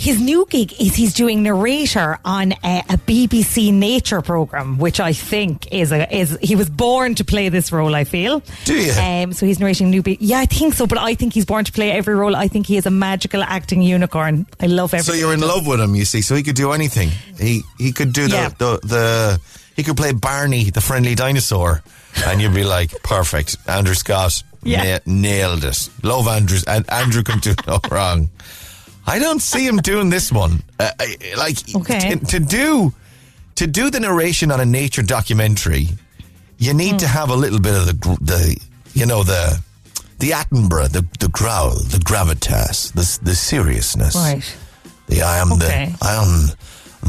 His 0.00 0.18
new 0.18 0.46
gig 0.48 0.72
is 0.80 0.94
he's 0.94 1.12
doing 1.12 1.42
narrator 1.42 2.18
on 2.24 2.52
a, 2.64 2.78
a 2.88 2.96
BBC 2.96 3.70
nature 3.70 4.22
program, 4.22 4.78
which 4.78 4.98
I 4.98 5.12
think 5.12 5.70
is 5.70 5.92
a 5.92 6.08
is 6.10 6.38
he 6.40 6.56
was 6.56 6.70
born 6.70 7.14
to 7.16 7.24
play 7.24 7.50
this 7.50 7.70
role. 7.70 7.94
I 7.94 8.04
feel. 8.04 8.42
Do 8.64 8.74
you? 8.80 8.92
Um, 8.92 9.34
so 9.34 9.44
he's 9.44 9.60
narrating 9.60 9.90
new. 9.90 10.02
Be- 10.02 10.16
yeah, 10.18 10.38
I 10.38 10.46
think 10.46 10.72
so. 10.72 10.86
But 10.86 10.96
I 10.98 11.14
think 11.14 11.34
he's 11.34 11.44
born 11.44 11.66
to 11.66 11.72
play 11.72 11.90
every 11.90 12.14
role. 12.14 12.34
I 12.34 12.48
think 12.48 12.66
he 12.66 12.78
is 12.78 12.86
a 12.86 12.90
magical 12.90 13.42
acting 13.42 13.82
unicorn. 13.82 14.46
I 14.58 14.66
love 14.68 14.94
everything. 14.94 15.14
So 15.14 15.20
you're 15.20 15.34
in 15.34 15.40
love 15.40 15.66
with 15.66 15.80
him, 15.80 15.94
you 15.94 16.06
see. 16.06 16.22
So 16.22 16.34
he 16.34 16.42
could 16.42 16.56
do 16.56 16.72
anything. 16.72 17.10
He 17.38 17.60
he 17.78 17.92
could 17.92 18.14
do 18.14 18.26
the 18.26 18.36
Yeah. 18.36 18.48
the, 18.56 18.80
the 18.82 19.40
he 19.76 19.82
could 19.82 19.98
play 19.98 20.12
Barney, 20.12 20.70
the 20.70 20.80
friendly 20.80 21.14
dinosaur, 21.14 21.82
and 22.24 22.40
you'd 22.40 22.54
be 22.54 22.64
like, 22.64 22.90
perfect. 23.02 23.58
Andrew 23.68 23.94
Scott 23.94 24.42
Yeah. 24.62 24.82
na- 25.06 25.12
nailed 25.20 25.64
it. 25.64 25.90
Love 26.02 26.26
Andrew, 26.26 26.58
and 26.66 26.88
Andrew 26.90 27.22
can 27.22 27.38
do 27.40 27.54
no 27.66 27.80
wrong. 27.90 28.30
I 29.06 29.18
don't 29.18 29.40
see 29.42 29.66
him 29.66 29.78
doing 29.78 30.10
this 30.10 30.30
one. 30.32 30.62
Uh, 30.78 30.90
like 31.36 31.56
Okay. 31.74 32.14
to, 32.16 32.26
to 32.26 32.40
do 32.40 32.92
to 33.56 33.66
do 33.66 33.90
the 33.90 34.00
narration 34.00 34.50
on 34.50 34.60
a 34.60 34.64
nature 34.64 35.02
documentary, 35.02 35.88
you 36.58 36.72
need 36.74 36.92
Hmm. 36.92 36.96
to 36.98 37.06
have 37.08 37.30
a 37.30 37.36
little 37.36 37.60
bit 37.60 37.74
of 37.74 37.86
the 37.86 38.16
the 38.20 38.56
you 38.94 39.06
know 39.06 39.22
the 39.22 39.60
the 40.18 40.30
Attenborough, 40.30 40.88
the 40.92 41.04
the 41.18 41.28
growl, 41.28 41.70
the 41.90 41.98
gravitas, 41.98 42.92
the 42.92 43.06
the 43.24 43.34
seriousness. 43.34 44.14
Right. 44.14 44.44
The 45.06 45.22
I 45.22 45.38
am 45.38 45.52
Okay. 45.52 45.92
the 45.98 46.06
I 46.06 46.14
am 46.22 46.30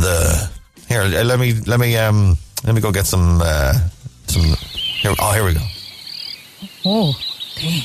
the 0.01 0.49
here. 0.87 1.01
uh, 1.03 1.23
Let 1.23 1.39
me 1.39 1.53
let 1.67 1.79
me 1.79 1.97
um 1.97 2.37
let 2.63 2.73
me 2.75 2.81
go 2.81 2.91
get 2.91 3.05
some 3.05 3.41
uh, 3.43 3.73
some. 4.27 4.55
Here, 5.01 5.13
oh, 5.19 5.31
here 5.33 5.43
we 5.45 5.53
go. 5.53 5.61
Oh, 6.85 7.13
okay. 7.57 7.83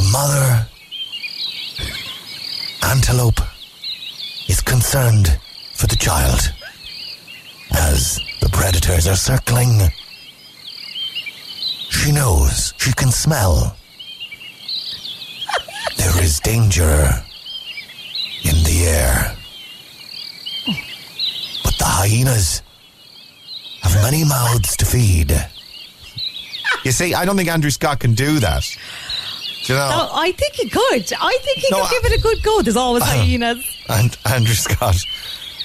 The 0.00 0.08
mother 0.12 0.66
antelope 2.84 3.42
is 4.48 4.62
concerned 4.62 5.38
for 5.74 5.88
the 5.88 5.96
child 5.96 6.54
as 7.72 8.18
the 8.40 8.48
predators 8.48 9.06
are 9.06 9.14
circling. 9.14 9.90
She 11.90 12.12
knows, 12.12 12.72
she 12.78 12.94
can 12.94 13.10
smell. 13.10 13.76
There 15.98 16.22
is 16.22 16.40
danger 16.40 17.10
in 18.42 18.56
the 18.64 18.84
air. 18.86 19.36
But 21.62 21.76
the 21.78 21.84
hyenas 21.84 22.62
have 23.82 23.94
many 23.96 24.24
mouths 24.24 24.78
to 24.78 24.86
feed. 24.86 25.30
You 26.86 26.92
see, 26.92 27.12
I 27.12 27.26
don't 27.26 27.36
think 27.36 27.50
Andrew 27.50 27.68
Scott 27.68 28.00
can 28.00 28.14
do 28.14 28.38
that. 28.38 28.64
You 29.70 29.76
know? 29.76 29.88
Oh, 29.92 30.10
I 30.14 30.32
think 30.32 30.54
he 30.54 30.68
could. 30.68 31.12
I 31.20 31.38
think 31.42 31.58
he 31.58 31.68
No, 31.70 31.84
could 31.86 31.90
give 32.02 32.12
it 32.12 32.18
a 32.18 32.22
good 32.22 32.42
go. 32.42 32.60
There's 32.62 32.76
always 32.76 33.02
Uh-huh. 33.04 33.16
hyenas. 33.22 33.64
and 33.88 34.16
Andrew 34.26 34.54
Scott. 34.54 34.96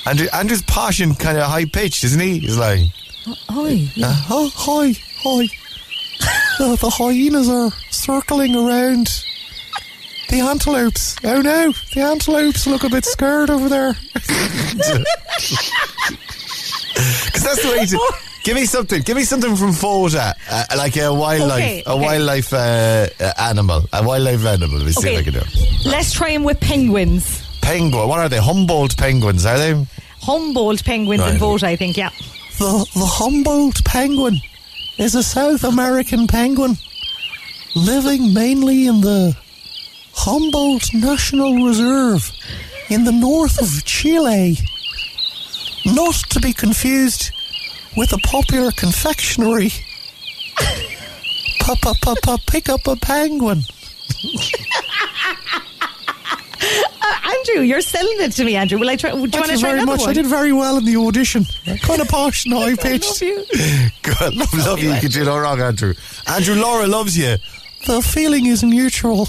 Andrew, 0.05 0.27
Andrew's 0.31 0.61
posh 0.61 0.99
and 0.99 1.17
kind 1.19 1.37
of 1.39 1.45
high 1.45 1.65
pitched, 1.65 2.03
isn't 2.03 2.19
he? 2.19 2.37
He's 2.39 2.57
like, 2.57 2.81
hi, 3.49 3.69
yeah. 3.95 4.07
uh, 4.09 4.21
oh, 4.29 4.51
hi, 4.53 4.93
hi. 5.23 5.47
the, 6.59 6.75
the 6.81 6.89
hyenas 6.91 7.49
are 7.49 7.71
circling 7.89 8.55
around 8.55 9.07
the 10.29 10.39
antelopes. 10.41 11.15
Oh 11.23 11.41
no, 11.41 11.71
the 11.95 12.01
antelopes 12.01 12.67
look 12.67 12.83
a 12.83 12.89
bit 12.89 13.05
scared 13.05 13.49
over 13.49 13.67
there. 13.69 13.95
Because 16.95 17.43
that's 17.43 17.61
the 17.61 17.69
way 17.69 17.85
to. 17.85 17.99
Give 18.45 18.55
me 18.55 18.65
something. 18.65 19.01
Give 19.01 19.17
me 19.17 19.23
something 19.23 19.55
from 19.55 19.71
Fota, 19.71 20.33
uh, 20.51 20.65
like 20.77 20.95
a 20.97 21.11
wildlife, 21.11 21.63
Okay, 21.63 21.83
a 21.87 21.89
okay. 21.93 22.05
wildlife 22.05 22.53
uh, 22.53 23.07
animal, 23.39 23.81
a 23.91 24.05
wildlife 24.05 24.45
animal. 24.45 24.77
Let 24.77 24.85
me 24.85 24.91
see 24.91 25.09
if 25.09 25.13
Okay. 25.13 25.19
I 25.19 25.23
can 25.23 25.33
do. 25.33 25.39
it. 25.39 25.85
Let's 25.85 26.13
try 26.13 26.29
him 26.29 26.43
with 26.43 26.59
penguins. 26.59 27.41
Penguin. 27.61 28.07
What 28.07 28.19
are 28.19 28.29
they? 28.29 28.37
Humboldt 28.37 28.97
penguins? 28.97 29.45
Are 29.47 29.57
they? 29.57 29.73
Humboldt 30.21 30.85
penguins 30.85 31.21
Right. 31.21 31.33
in 31.33 31.39
Fota, 31.39 31.63
I 31.63 31.75
think, 31.75 31.97
yeah. 31.97 32.11
The, 32.59 32.85
the 32.93 33.05
Humboldt 33.05 33.83
penguin 33.83 34.39
is 34.99 35.15
a 35.15 35.23
South 35.23 35.63
American 35.63 36.27
penguin 36.27 36.77
living 37.75 38.31
mainly 38.31 38.85
in 38.85 39.01
the 39.01 39.35
Humboldt 40.13 40.93
National 40.93 41.65
Reserve 41.65 42.31
in 42.89 43.05
the 43.05 43.11
north 43.11 43.59
of 43.59 43.83
Chile. 43.85 44.55
Not 45.87 46.13
to 46.29 46.39
be 46.39 46.53
confused 46.53 47.31
with 47.97 48.13
a 48.13 48.17
popular 48.19 48.71
confectionery. 48.71 49.71
Pa 51.59 51.75
pa 51.81 51.93
pa 52.01 52.15
pa 52.21 52.37
pick 52.47 52.69
up 52.69 52.87
a 52.87 52.95
penguin. 52.95 53.61
Uh, 57.07 57.29
Andrew, 57.37 57.61
you're 57.61 57.81
selling 57.81 58.15
it 58.21 58.31
to 58.31 58.43
me, 58.43 58.55
Andrew. 58.55 58.79
Will 58.79 58.89
I 58.89 58.95
try? 58.95 59.13
Would 59.13 59.33
you 59.33 59.39
want 59.39 59.51
to 59.51 59.59
try 59.59 59.73
another 59.73 59.97
one? 59.97 60.09
I 60.09 60.13
did 60.13 60.25
very 60.25 60.51
well 60.51 60.77
in 60.77 60.85
the 60.85 60.95
audition. 60.95 61.45
Kind 61.81 62.01
of 62.01 62.07
posh 62.07 62.45
and 62.45 62.55
high 62.55 62.75
pitched. 62.81 63.21
love 63.21 63.21
you. 63.21 63.45
Good. 64.01 64.35
Love, 64.35 64.53
love 64.53 64.79
you. 64.79 64.91
You 64.91 64.99
can 65.01 65.11
do 65.11 65.25
no 65.25 65.37
wrong, 65.37 65.61
Andrew. 65.61 65.93
Andrew, 66.25 66.55
Laura 66.55 66.87
loves 66.87 67.15
you. 67.15 67.35
The 67.85 68.01
feeling 68.01 68.47
is 68.47 68.63
mutual. 68.63 69.27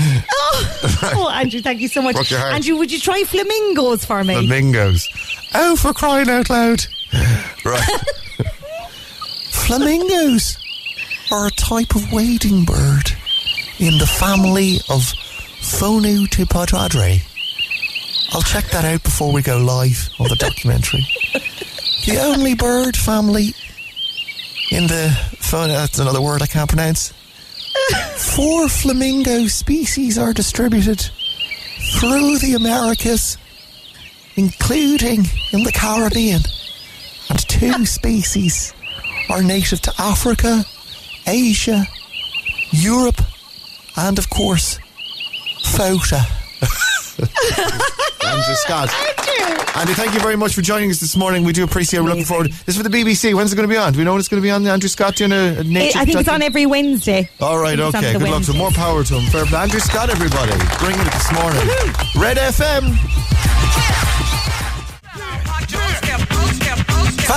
Oh, 0.00 1.00
oh, 1.16 1.30
Andrew, 1.34 1.60
thank 1.60 1.80
you 1.80 1.88
so 1.88 2.00
much. 2.00 2.14
Broke 2.14 2.30
your. 2.30 2.40
Andrew, 2.40 2.76
would 2.76 2.90
you 2.90 3.00
try 3.00 3.22
flamingos 3.24 4.04
for 4.06 4.24
me? 4.24 4.34
Flamingos. 4.46 5.06
Oh, 5.54 5.76
for 5.76 5.92
crying 5.92 6.30
out 6.30 6.48
loud. 6.48 6.86
Right. 7.64 7.82
Flamingos 9.50 10.56
are 11.30 11.46
a 11.46 11.50
type 11.50 11.94
of 11.94 12.12
wading 12.12 12.64
bird 12.64 13.12
in 13.78 13.98
the 13.98 14.06
family 14.06 14.76
of 14.88 15.02
Phonotepodradrae. 15.60 17.22
I'll 18.34 18.42
check 18.42 18.64
that 18.70 18.84
out 18.84 19.02
before 19.02 19.32
we 19.32 19.42
go 19.42 19.58
live 19.58 20.08
on 20.18 20.28
the 20.28 20.36
documentary. 20.36 21.06
the 22.06 22.20
only 22.22 22.54
bird 22.54 22.96
family 22.96 23.54
in 24.70 24.86
the 24.86 25.10
phone 25.38 25.70
uh, 25.70 25.78
that's 25.78 25.98
another 25.98 26.20
word 26.20 26.42
I 26.42 26.46
can't 26.46 26.68
pronounce. 26.68 27.12
Four 28.16 28.68
flamingo 28.68 29.46
species 29.46 30.18
are 30.18 30.32
distributed 30.32 31.00
through 31.98 32.38
the 32.38 32.54
Americas, 32.54 33.38
including 34.36 35.24
in 35.52 35.62
the 35.62 35.72
Caribbean, 35.72 36.42
and 37.38 37.48
two 37.48 37.86
species 37.86 38.74
are 39.30 39.42
native 39.42 39.80
to 39.82 39.92
Africa, 39.98 40.64
Asia, 41.26 41.84
Europe, 42.70 43.20
and 43.96 44.18
of 44.18 44.28
course, 44.30 44.78
Fota. 45.62 46.18
Andrew 48.24 48.54
Scott. 48.54 48.90
Andy, 49.76 49.94
thank 49.94 50.14
you 50.14 50.20
very 50.20 50.36
much 50.36 50.54
for 50.54 50.62
joining 50.62 50.90
us 50.90 50.98
this 50.98 51.16
morning. 51.16 51.44
We 51.44 51.52
do 51.52 51.62
appreciate 51.62 52.00
it. 52.00 52.02
We're 52.02 52.08
looking 52.08 52.24
forward. 52.24 52.50
This 52.50 52.76
is 52.76 52.82
for 52.82 52.88
the 52.88 52.96
BBC. 52.96 53.34
When's 53.34 53.52
it 53.52 53.56
going 53.56 53.68
to 53.68 53.72
be 53.72 53.78
on? 53.78 53.92
Do 53.92 53.98
we 53.98 54.04
know 54.04 54.12
when 54.12 54.18
it's 54.18 54.28
going 54.28 54.42
to 54.42 54.46
be 54.46 54.50
on? 54.50 54.66
Andrew 54.66 54.88
Scott 54.88 55.14
doing 55.16 55.32
a, 55.32 55.58
a 55.58 55.64
nature 55.64 55.98
I 55.98 56.04
think 56.04 56.18
it's 56.18 56.28
on 56.28 56.42
every 56.42 56.66
Wednesday. 56.66 57.28
All 57.40 57.58
right, 57.58 57.78
I 57.78 57.90
think 57.90 57.94
it's 57.94 57.96
on 57.96 58.04
okay. 58.04 58.12
the 58.14 58.18
Good 58.18 58.30
luck. 58.30 58.42
So 58.42 58.52
more 58.54 58.70
power 58.70 59.04
to 59.04 59.14
him. 59.14 59.30
Fair 59.30 59.46
play. 59.46 59.60
Andrew 59.60 59.80
Scott, 59.80 60.10
everybody. 60.10 60.52
Bringing 60.78 61.06
it 61.06 61.12
this 61.12 61.32
morning. 61.32 61.62
Red 62.16 62.36
FM. 62.38 63.47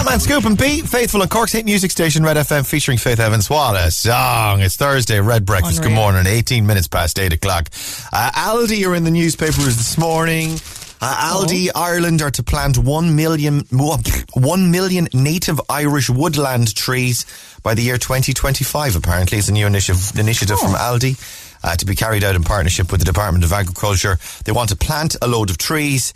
Fat 0.02 0.10
Man 0.10 0.20
Scoop 0.20 0.46
and 0.46 0.58
Pete, 0.58 0.88
faithful 0.88 1.22
on 1.22 1.28
Cork's 1.28 1.52
hit 1.52 1.64
music 1.64 1.92
station 1.92 2.24
Red 2.24 2.36
FM 2.36 2.66
featuring 2.68 2.98
Faith 2.98 3.20
Evans. 3.20 3.52
What 3.52 3.76
a 3.76 3.92
song. 3.92 4.62
It's 4.62 4.76
Thursday, 4.76 5.20
Red 5.20 5.46
Breakfast. 5.46 5.84
Good 5.84 5.92
morning, 5.92 6.26
18 6.26 6.66
minutes 6.66 6.88
past 6.88 7.20
8 7.20 7.34
o'clock. 7.34 7.70
Uh, 8.12 8.32
Aldi 8.34 8.88
are 8.88 8.96
in 8.96 9.04
the 9.04 9.12
newspapers 9.12 9.78
this 9.78 10.00
morning. 10.00 10.54
Uh, 11.02 11.34
Aldi 11.36 11.70
Ireland 11.76 12.24
are 12.24 12.32
to 12.32 12.42
plant 12.42 12.80
1 12.80 13.16
million, 13.16 13.60
1 13.70 14.72
million 14.72 15.08
native 15.14 15.62
Irish 15.70 16.10
woodland 16.10 16.74
trees 16.74 17.28
by 17.62 17.76
the 17.76 17.84
year 17.84 18.00
2025, 18.00 18.96
apparently. 18.96 19.38
It's 19.38 19.50
a 19.50 19.54
new 19.54 19.68
initiative, 19.68 20.18
initiative 20.20 20.58
from 20.58 20.72
Aldi. 20.72 21.48
Uh, 21.64 21.76
to 21.76 21.86
be 21.86 21.94
carried 21.94 22.24
out 22.24 22.36
in 22.36 22.44
partnership 22.44 22.92
with 22.92 23.02
the 23.02 23.06
Department 23.06 23.44
of 23.44 23.54
Agriculture. 23.54 24.18
They 24.46 24.52
want 24.52 24.70
to 24.70 24.76
plant 24.76 25.16
a 25.22 25.28
load 25.28 25.52
of 25.52 25.60
trees 25.60 26.12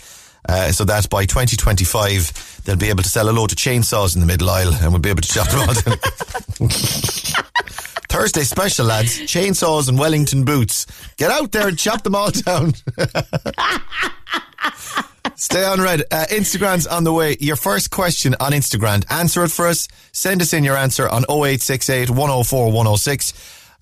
uh, 0.48 0.72
so 0.72 0.86
that 0.86 1.10
by 1.10 1.26
2025 1.26 2.62
they'll 2.66 2.76
be 2.76 2.90
able 2.90 3.02
to 3.04 3.10
sell 3.10 3.30
a 3.30 3.32
load 3.32 3.52
of 3.52 3.58
chainsaws 3.58 4.16
in 4.16 4.22
the 4.22 4.28
middle 4.28 4.50
aisle 4.50 4.74
and 4.74 4.92
we'll 4.92 5.00
be 5.00 5.10
able 5.10 5.22
to 5.22 5.30
chop 5.30 5.48
them 5.50 5.60
all 5.60 5.74
down. 5.74 5.98
Thursday 8.10 8.44
special, 8.44 8.86
lads. 8.86 9.20
Chainsaws 9.22 9.90
and 9.90 9.98
Wellington 10.00 10.46
boots. 10.46 10.86
Get 11.18 11.32
out 11.32 11.52
there 11.52 11.68
and 11.68 11.78
chop 11.78 12.04
them 12.04 12.16
all 12.16 12.32
down. 12.32 12.74
Stay 15.36 15.66
on 15.66 15.82
red. 15.82 16.04
Uh, 16.12 16.26
Instagram's 16.30 16.88
on 16.88 17.04
the 17.04 17.12
way. 17.12 17.36
Your 17.42 17.58
first 17.58 17.92
question 17.92 18.36
on 18.40 18.54
Instagram. 18.54 19.04
Answer 19.12 19.44
it 19.44 19.52
for 19.52 19.68
us. 19.68 19.90
Send 20.14 20.42
us 20.42 20.54
in 20.54 20.64
your 20.64 20.78
answer 20.78 21.10
on 21.10 21.26
0868 21.30 22.10
104 22.10 22.68
106 22.68 23.34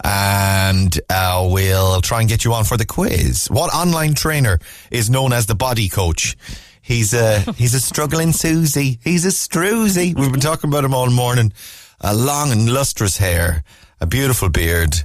and 0.04 1.00
uh, 1.10 1.48
we'll 1.52 2.02
try 2.02 2.20
and 2.20 2.30
get 2.30 2.46
you 2.46 2.54
on 2.54 2.64
for 2.64 2.78
the 2.78 2.86
quiz. 2.86 3.48
What 3.50 3.74
online 3.74 4.14
trainer 4.14 4.60
is 4.92 5.10
known 5.10 5.34
as 5.34 5.46
the 5.46 5.56
body 5.56 5.90
coach? 5.90 6.36
He's 6.82 7.14
a 7.14 7.40
he's 7.58 7.74
a 7.74 7.80
struggling 7.80 8.32
Susie. 8.32 9.00
He's 9.04 9.26
a 9.26 9.30
Struzy. 9.30 10.16
We've 10.16 10.32
been 10.32 10.42
talking 10.42 10.70
about 10.70 10.84
him 10.84 10.94
all 10.94 11.10
morning. 11.10 11.54
A 12.02 12.14
long 12.14 12.52
and 12.52 12.72
lustrous 12.72 13.18
hair, 13.18 13.64
a 14.02 14.06
beautiful 14.06 14.50
beard, 14.50 14.96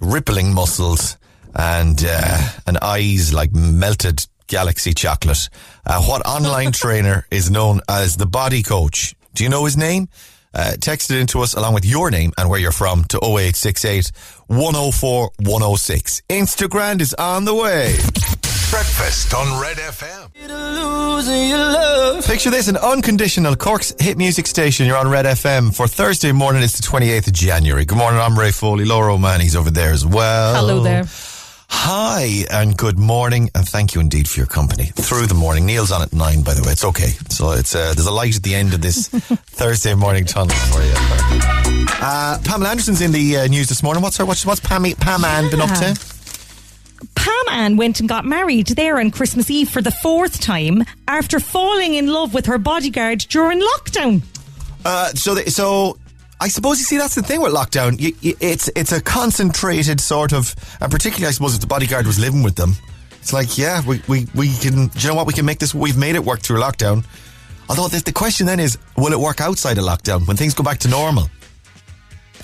rippling 0.00 0.54
muscles, 0.54 1.18
and 1.54 2.02
uh, 2.06 2.48
and 2.66 2.78
eyes 2.78 3.34
like 3.34 3.52
melted 3.52 4.26
galaxy 4.46 4.94
chocolate. 4.94 5.50
Uh, 5.84 6.02
what 6.02 6.26
online 6.26 6.72
trainer 6.82 7.26
is 7.30 7.50
known 7.50 7.80
as 7.88 8.16
the 8.16 8.26
body 8.26 8.62
coach? 8.62 9.14
Do 9.34 9.44
you 9.44 9.50
know 9.50 9.66
his 9.66 9.76
name? 9.76 10.08
Uh, 10.54 10.72
text 10.80 11.10
it 11.10 11.18
into 11.18 11.40
us 11.40 11.54
along 11.54 11.74
with 11.74 11.84
your 11.84 12.10
name 12.10 12.32
and 12.38 12.48
where 12.48 12.58
you're 12.58 12.72
from 12.72 13.04
to 13.04 13.18
0868 13.18 14.10
104 14.46 15.30
106. 15.40 16.22
Instagram 16.28 17.00
is 17.00 17.14
on 17.14 17.44
the 17.44 17.54
way. 17.54 17.94
Breakfast 18.70 19.32
on 19.34 19.60
Red 19.60 19.76
FM. 19.78 20.28
Picture 22.26 22.50
this 22.50 22.68
an 22.68 22.76
unconditional 22.76 23.56
Cork's 23.56 23.94
hit 23.98 24.18
music 24.18 24.46
station. 24.46 24.86
You're 24.86 24.98
on 24.98 25.08
Red 25.08 25.24
FM 25.24 25.74
for 25.74 25.86
Thursday 25.88 26.32
morning. 26.32 26.62
It's 26.62 26.78
the 26.78 26.86
28th 26.86 27.28
of 27.28 27.32
January. 27.32 27.84
Good 27.86 27.96
morning. 27.98 28.20
I'm 28.20 28.38
Ray 28.38 28.50
Foley. 28.50 28.84
Laura 28.84 29.14
O'Mahony's 29.14 29.56
over 29.56 29.70
there 29.70 29.92
as 29.92 30.04
well. 30.04 30.54
Hello 30.54 30.80
there. 30.82 31.04
Hi 31.70 32.44
and 32.50 32.76
good 32.76 32.98
morning, 32.98 33.50
and 33.54 33.66
thank 33.68 33.94
you 33.94 34.00
indeed 34.00 34.26
for 34.28 34.40
your 34.40 34.46
company 34.46 34.86
through 34.86 35.26
the 35.26 35.34
morning. 35.34 35.66
Neil's 35.66 35.92
on 35.92 36.02
at 36.02 36.12
nine, 36.12 36.42
by 36.42 36.54
the 36.54 36.62
way. 36.62 36.72
It's 36.72 36.84
okay. 36.84 37.08
So 37.28 37.52
it's 37.52 37.74
uh, 37.74 37.92
there's 37.94 38.06
a 38.06 38.12
light 38.12 38.36
at 38.36 38.42
the 38.42 38.54
end 38.54 38.72
of 38.74 38.80
this 38.80 39.08
Thursday 39.08 39.94
morning 39.94 40.24
tunnel 40.24 40.56
for 40.56 40.82
you. 40.82 40.92
Uh, 42.00 42.38
Pamela 42.44 42.70
Anderson's 42.70 43.00
in 43.00 43.12
the 43.12 43.36
uh, 43.38 43.46
news 43.48 43.68
this 43.68 43.82
morning. 43.82 44.02
What's 44.02 44.16
her? 44.16 44.24
What's, 44.24 44.46
what's 44.46 44.60
Pam, 44.60 44.84
Pam 44.94 45.24
Ann 45.24 45.50
been 45.50 45.60
up 45.60 45.70
to? 45.78 45.98
Pam 47.14 47.44
Ann 47.50 47.76
went 47.76 48.00
and 48.00 48.08
got 48.08 48.24
married 48.24 48.68
there 48.68 48.98
on 48.98 49.10
Christmas 49.10 49.50
Eve 49.50 49.68
for 49.68 49.82
the 49.82 49.90
fourth 49.90 50.40
time 50.40 50.84
after 51.06 51.38
falling 51.38 51.94
in 51.94 52.06
love 52.06 52.32
with 52.32 52.46
her 52.46 52.58
bodyguard 52.58 53.18
during 53.20 53.60
lockdown. 53.60 54.22
Uh, 54.84 55.08
so, 55.08 55.34
the, 55.34 55.50
so 55.50 55.98
I 56.40 56.48
suppose 56.48 56.78
you 56.78 56.84
see 56.84 56.98
that's 56.98 57.16
the 57.16 57.22
thing 57.22 57.40
with 57.40 57.52
lockdown. 57.52 58.00
You, 58.00 58.12
you, 58.20 58.34
it's 58.40 58.68
it's 58.76 58.92
a 58.92 59.00
concentrated 59.00 60.00
sort 60.00 60.32
of, 60.32 60.54
and 60.80 60.90
particularly 60.90 61.26
I 61.26 61.32
suppose 61.32 61.54
if 61.54 61.60
the 61.60 61.66
bodyguard 61.66 62.06
was 62.06 62.18
living 62.18 62.42
with 62.42 62.54
them, 62.54 62.74
it's 63.20 63.32
like 63.32 63.58
yeah, 63.58 63.82
we 63.86 64.00
we, 64.08 64.28
we 64.34 64.54
can. 64.56 64.90
You 64.94 65.08
know 65.08 65.14
what? 65.14 65.26
We 65.26 65.32
can 65.32 65.44
make 65.44 65.58
this. 65.58 65.74
We've 65.74 65.96
made 65.96 66.14
it 66.14 66.24
work 66.24 66.40
through 66.40 66.60
lockdown. 66.60 67.04
Although 67.68 67.88
the, 67.88 68.02
the 68.02 68.12
question 68.12 68.46
then 68.46 68.60
is, 68.60 68.78
will 68.96 69.12
it 69.12 69.18
work 69.18 69.40
outside 69.40 69.78
of 69.78 69.84
lockdown 69.84 70.26
when 70.26 70.36
things 70.36 70.54
go 70.54 70.62
back 70.62 70.78
to 70.78 70.88
normal? 70.88 71.28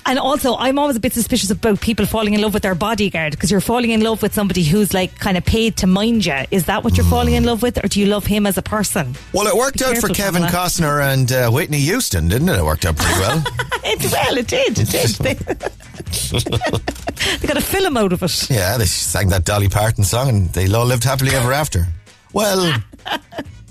And 0.07 0.19
also, 0.19 0.55
I'm 0.57 0.77
always 0.77 0.95
a 0.95 0.99
bit 0.99 1.13
suspicious 1.13 1.49
about 1.49 1.81
people 1.81 2.05
falling 2.05 2.35
in 2.35 2.41
love 2.41 2.53
with 2.53 2.61
their 2.61 2.75
bodyguard 2.75 3.31
because 3.31 3.49
you're 3.49 3.59
falling 3.59 3.89
in 3.89 4.01
love 4.01 4.21
with 4.21 4.35
somebody 4.35 4.63
who's 4.63 4.93
like 4.93 5.17
kind 5.17 5.35
of 5.35 5.43
paid 5.45 5.77
to 5.77 5.87
mind 5.87 6.27
you. 6.27 6.37
Is 6.51 6.65
that 6.65 6.83
what 6.83 6.95
you're 6.95 7.07
falling 7.07 7.33
in 7.33 7.43
love 7.43 7.63
with, 7.63 7.83
or 7.83 7.87
do 7.87 7.99
you 7.99 8.05
love 8.05 8.25
him 8.25 8.45
as 8.45 8.55
a 8.57 8.61
person? 8.61 9.15
Well, 9.33 9.47
it 9.47 9.55
worked 9.55 9.79
Be 9.79 9.85
out 9.85 9.97
for 9.97 10.09
Kevin. 10.09 10.43
Costner 10.43 11.11
and 11.11 11.31
uh, 11.31 11.49
Whitney 11.49 11.79
Houston, 11.79 12.27
didn't 12.27 12.49
it? 12.49 12.59
It 12.59 12.63
worked 12.63 12.85
out 12.85 12.97
pretty 12.97 13.19
well. 13.19 13.43
It, 13.87 14.03
well, 14.11 14.35
it 14.35 14.47
did. 14.47 14.79
It 14.79 14.89
did. 14.89 15.09
They, 15.11 15.33
they 17.37 17.47
got 17.47 17.57
a 17.57 17.61
film 17.61 17.97
out 17.97 18.13
of 18.13 18.23
it. 18.23 18.49
yeah, 18.49 18.77
they 18.77 18.85
sang 18.85 19.29
that 19.29 19.45
Dolly 19.45 19.69
Parton 19.69 20.03
song 20.03 20.27
and 20.27 20.49
they 20.53 20.67
all 20.73 20.85
lived 20.85 21.03
happily 21.03 21.35
ever 21.35 21.53
after. 21.53 21.85
Well, 22.33 22.75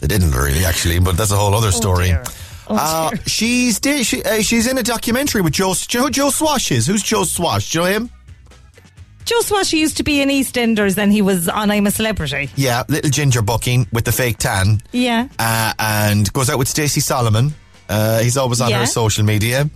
they 0.00 0.06
didn't 0.06 0.30
really, 0.30 0.64
actually, 0.64 1.00
but 1.00 1.16
that's 1.16 1.32
a 1.32 1.36
whole 1.36 1.52
other 1.52 1.72
story. 1.72 2.12
Oh, 2.12 2.22
uh, 2.68 3.10
she's 3.26 3.78
di- 3.80 4.02
she, 4.02 4.22
uh, 4.22 4.40
she's 4.42 4.66
in 4.66 4.78
a 4.78 4.82
documentary 4.82 5.40
with 5.42 5.52
Joe. 5.52 5.74
Do 5.74 5.98
you 5.98 6.04
know 6.04 6.10
Joe 6.10 6.30
Swash 6.30 6.70
is? 6.72 6.86
Who's 6.86 7.02
Joe 7.02 7.24
Swash? 7.24 7.70
Do 7.72 7.78
you 7.78 7.84
know 7.84 7.90
him? 7.90 8.10
Joe 9.24 9.40
Swash 9.40 9.72
used 9.72 9.96
to 9.96 10.02
be 10.02 10.20
in 10.20 10.28
EastEnders, 10.28 10.98
and 10.98 11.10
he 11.10 11.22
was 11.22 11.48
on 11.48 11.70
I'm 11.70 11.86
a 11.86 11.90
Celebrity. 11.90 12.50
Yeah, 12.56 12.84
little 12.88 13.10
ginger 13.10 13.40
bucking 13.40 13.86
with 13.92 14.04
the 14.04 14.12
fake 14.12 14.36
tan, 14.38 14.82
Yeah. 14.92 15.28
uh, 15.38 15.72
and 15.78 16.30
goes 16.34 16.50
out 16.50 16.58
with 16.58 16.68
Stacey 16.68 17.00
Solomon. 17.00 17.54
Uh, 17.88 18.18
he's 18.20 18.36
always 18.36 18.60
on 18.60 18.68
Yeah. 18.70 18.80
her 18.80 18.86
social 18.86 19.24
media. 19.24 19.68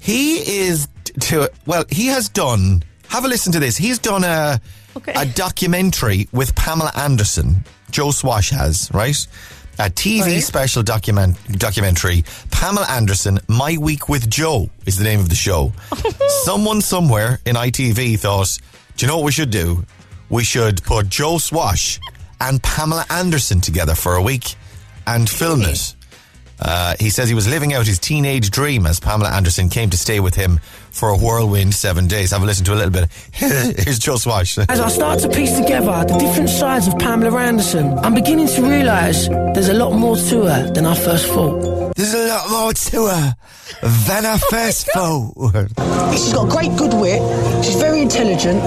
He 0.00 0.36
is 0.36 0.88
to 1.20 1.50
well, 1.66 1.84
he 1.90 2.06
has 2.08 2.28
done. 2.28 2.82
Have 3.08 3.24
a 3.24 3.28
listen 3.28 3.52
to 3.52 3.58
this. 3.58 3.76
He's 3.76 3.98
done 3.98 4.22
a 4.24 4.60
Okay. 4.96 5.12
a 5.16 5.24
documentary 5.24 6.28
with 6.32 6.54
Pamela 6.54 6.92
Anderson. 6.96 7.64
Joe 7.90 8.10
Swash 8.10 8.50
has 8.50 8.90
right. 8.92 9.16
A 9.80 9.84
TV 9.88 10.20
Right. 10.26 10.42
special 10.42 10.82
document 10.82 11.38
documentary. 11.52 12.22
Pamela 12.50 12.86
Anderson, 12.90 13.40
My 13.48 13.78
Week 13.78 14.10
with 14.10 14.28
Joe 14.28 14.68
is 14.84 14.98
the 14.98 15.04
name 15.04 15.20
of 15.20 15.30
the 15.30 15.34
show. 15.34 15.72
Someone 16.44 16.82
somewhere 16.82 17.40
in 17.46 17.56
ITV 17.56 18.18
thought, 18.18 18.58
do 18.98 19.06
you 19.06 19.08
know 19.10 19.16
what 19.16 19.24
we 19.24 19.32
should 19.32 19.50
do? 19.50 19.82
We 20.28 20.44
should 20.44 20.82
put 20.82 21.08
Joe 21.08 21.38
Swash 21.38 21.98
and 22.42 22.62
Pamela 22.62 23.06
Anderson 23.08 23.62
together 23.62 23.94
for 23.94 24.16
a 24.16 24.22
week 24.22 24.54
and 25.06 25.28
film 25.28 25.62
it. 25.62 25.94
Uh, 26.60 26.94
he 27.00 27.08
says 27.08 27.30
he 27.30 27.34
was 27.34 27.48
living 27.48 27.72
out 27.72 27.86
his 27.86 27.98
teenage 27.98 28.50
dream 28.50 28.84
as 28.86 29.00
Pamela 29.00 29.30
Anderson 29.30 29.70
came 29.70 29.88
to 29.88 29.96
stay 29.96 30.20
with 30.20 30.34
him 30.34 30.60
for 30.90 31.08
a 31.10 31.16
whirlwind 31.16 31.74
seven 31.74 32.06
days. 32.06 32.30
Have 32.30 32.42
a 32.42 32.46
listen 32.46 32.64
to 32.66 32.74
a 32.74 32.74
little 32.74 32.90
bit. 32.90 33.08
Here's 33.32 33.98
Joe 33.98 34.16
Swash. 34.16 34.58
As 34.58 34.80
I 34.80 34.88
start 34.88 35.20
to 35.20 35.28
piece 35.28 35.58
together 35.58 36.04
the 36.06 36.18
different 36.18 36.48
sides 36.48 36.86
of 36.86 36.98
Pamela 36.98 37.38
Anderson, 37.40 37.98
I'm 37.98 38.14
beginning 38.14 38.48
to 38.48 38.62
realise 38.62 39.28
there's 39.28 39.68
a 39.68 39.74
lot 39.74 39.92
more 39.92 40.16
to 40.16 40.42
her 40.42 40.70
than 40.72 40.86
I 40.86 40.94
first 40.94 41.26
thought. 41.28 41.89
There's 42.00 42.14
a 42.14 42.28
lot 42.28 42.48
more 42.50 42.72
to 42.72 43.06
her 43.08 43.36
than 43.82 44.24
I 44.24 44.32
oh 44.32 44.38
first 44.48 44.86
thought. 44.90 45.34
She's 46.12 46.32
got 46.32 46.48
great 46.48 46.74
good 46.78 46.94
wit, 46.94 47.20
she's 47.62 47.74
very 47.74 48.00
intelligent, 48.00 48.62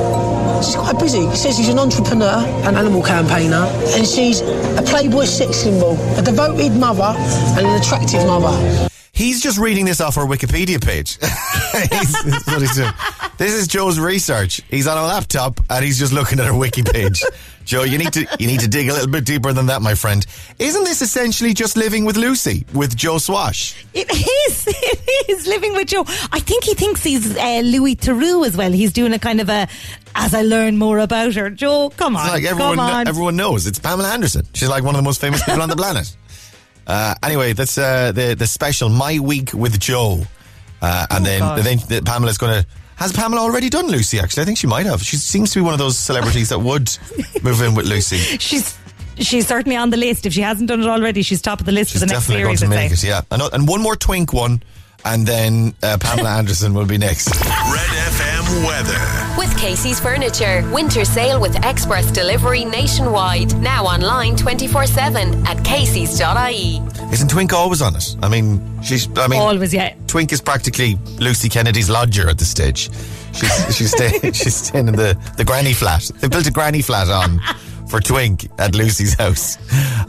she's 0.64 0.76
quite 0.76 1.00
busy. 1.00 1.28
She 1.32 1.38
says 1.38 1.58
she's 1.58 1.70
an 1.70 1.80
entrepreneur, 1.80 2.46
an 2.68 2.76
animal 2.76 3.02
campaigner, 3.02 3.66
and 3.98 4.06
she's 4.06 4.42
a 4.42 4.84
playboy 4.86 5.26
sex 5.26 5.58
symbol, 5.58 5.98
a 6.16 6.22
devoted 6.22 6.74
mother, 6.74 7.16
and 7.58 7.66
an 7.66 7.82
attractive 7.82 8.24
mother. 8.28 8.88
He's 9.14 9.42
just 9.42 9.58
reading 9.58 9.86
this 9.86 10.00
off 10.00 10.14
her 10.14 10.26
Wikipedia 10.26 10.80
page. 10.80 11.18
He's- 11.22 12.24
that's 12.24 12.46
what 12.46 12.62
he's 12.62 12.76
doing. 12.76 12.92
This 13.38 13.54
is 13.54 13.68
Joe's 13.68 14.00
research. 14.00 14.62
He's 14.70 14.86
on 14.86 14.98
a 14.98 15.04
laptop 15.06 15.60
and 15.70 15.84
he's 15.84 15.98
just 15.98 16.14
looking 16.14 16.40
at 16.40 16.46
her 16.46 16.56
wiki 16.56 16.84
page. 16.84 17.24
Joe, 17.66 17.84
you 17.84 17.98
need 17.98 18.12
to 18.14 18.28
you 18.40 18.48
need 18.48 18.60
to 18.60 18.68
dig 18.68 18.90
a 18.90 18.94
little 18.94 19.10
bit 19.10 19.26
deeper 19.26 19.54
than 19.54 19.68
that, 19.68 19.82
my 19.82 19.96
friend. 19.96 20.26
Isn't 20.60 20.84
this 20.84 21.02
essentially 21.02 21.54
just 21.54 21.78
living 21.78 22.04
with 22.06 22.18
Lucy 22.18 22.66
with 22.74 22.96
Joe 22.96 23.18
Swash? 23.18 23.86
It 23.94 24.10
is. 24.12 24.68
It 25.26 25.30
is 25.30 25.48
living 25.48 25.74
with 25.74 25.88
Joe. 25.88 26.04
I 26.32 26.40
think 26.40 26.64
he 26.66 26.74
thinks 26.74 27.04
he's 27.04 27.38
uh, 27.38 27.62
Louis 27.64 27.96
Theroux 27.96 28.46
as 28.46 28.58
well. 28.58 28.72
He's 28.72 28.92
doing 28.92 29.14
a 29.14 29.20
kind 29.20 29.40
of 29.40 29.48
a 29.50 29.68
as 30.16 30.34
I 30.34 30.42
learn 30.42 30.78
more 30.78 31.00
about 31.00 31.34
her. 31.36 31.50
Joe, 31.50 31.90
come 31.96 32.16
on, 32.18 32.26
It's 32.26 32.34
like 32.34 32.44
everyone 32.44 32.76
come 32.76 32.80
on. 32.80 33.08
everyone 33.08 33.36
knows 33.36 33.66
it's 33.68 33.80
Pamela 33.80 34.10
Anderson. 34.10 34.46
She's 34.54 34.70
like 34.70 34.84
one 34.84 34.96
of 34.96 35.00
the 35.00 35.04
most 35.04 35.22
famous 35.22 35.42
people 35.44 35.62
on 35.62 35.70
the 35.70 35.76
planet. 35.76 36.16
Uh, 36.86 37.16
anyway, 37.24 37.54
that's 37.54 37.78
uh, 37.78 38.12
the 38.12 38.36
the 38.36 38.46
special 38.46 38.90
My 38.90 39.18
Week 39.20 39.54
with 39.54 39.80
Joe, 39.80 40.24
uh, 40.82 41.06
and 41.12 41.26
then 41.26 41.40
God. 41.40 41.60
then 41.64 41.78
the 41.88 42.02
Pamela's 42.06 42.38
going 42.38 42.62
to. 42.62 42.68
Has 43.04 43.12
Pamela 43.12 43.42
already 43.42 43.70
done 43.70 43.88
Lucy? 43.88 44.18
Actually, 44.18 44.44
I 44.44 44.46
think 44.46 44.58
she 44.58 44.66
might 44.66 44.86
have. 44.86 45.02
She 45.04 45.18
seems 45.18 45.52
to 45.52 45.60
be 45.60 45.62
one 45.62 45.74
of 45.74 45.78
those 45.78 46.00
celebrities 46.00 46.48
that 46.48 46.60
would 46.60 46.90
move 47.44 47.62
in 47.62 47.76
with 47.76 47.86
Lucy. 47.86 48.16
She's 48.40 48.78
she's 49.18 49.46
certainly 49.46 49.76
on 49.76 49.90
the 49.90 49.98
list. 49.98 50.26
If 50.26 50.32
she 50.32 50.40
hasn't 50.40 50.70
done 50.70 50.82
it 50.82 50.88
already, 50.88 51.22
she's 51.22 51.42
top 51.42 51.60
of 51.60 51.66
the 51.66 51.74
list 51.74 51.92
She's 51.92 52.00
for 52.00 52.08
the 52.08 52.14
next 52.14 52.28
definitely 52.28 52.44
going 52.46 52.56
to 52.56 52.66
I'd 52.68 52.70
make 52.70 52.92
it, 52.94 53.04
yeah. 53.04 53.24
And, 53.30 53.42
and 53.42 53.68
one 53.68 53.82
more 53.82 53.98
twink 53.98 54.32
one, 54.32 54.64
and 55.04 55.28
then 55.28 55.74
uh, 55.84 55.98
Pamela 56.00 56.30
Anderson 56.38 56.74
will 56.74 56.86
be 56.86 56.98
next. 56.98 57.28
Red 57.28 57.42
FM 57.44 58.23
weather. 58.66 59.36
With 59.38 59.56
Casey's 59.58 60.00
Furniture. 60.00 60.68
Winter 60.72 61.06
sale 61.06 61.40
with 61.40 61.56
express 61.66 62.12
delivery 62.12 62.66
nationwide. 62.66 63.56
Now 63.60 63.86
online 63.86 64.36
24 64.36 64.86
7 64.88 65.48
at 65.48 65.64
Casey's.ie. 65.66 66.82
Isn't 67.12 67.30
Twink 67.30 67.54
always 67.54 67.82
on 67.82 67.96
it? 67.96 68.16
I 68.22 68.30
mean, 68.30 68.82
she's. 68.82 69.08
I 69.18 69.28
mean, 69.28 69.40
Always, 69.40 69.74
yeah. 69.74 69.96
Twink 70.08 70.32
is 70.32 70.42
practically 70.42 70.98
Lucy 71.20 71.50
Kennedy's 71.50 71.90
lodger 71.90 72.30
at 72.30 72.38
this 72.38 72.50
stage. 72.50 72.90
She's 73.34 73.76
she's 73.76 73.92
staying 73.92 74.22
she's 74.34 74.56
staying 74.56 74.88
in 74.88 74.96
the 74.96 75.18
the 75.38 75.44
granny 75.44 75.74
flat. 75.74 76.10
They 76.20 76.28
built 76.28 76.46
a 76.48 76.52
granny 76.52 76.82
flat 76.82 77.10
on 77.10 77.40
for 77.94 78.00
Twink 78.00 78.48
at 78.58 78.74
Lucy's 78.74 79.14
house. 79.14 79.60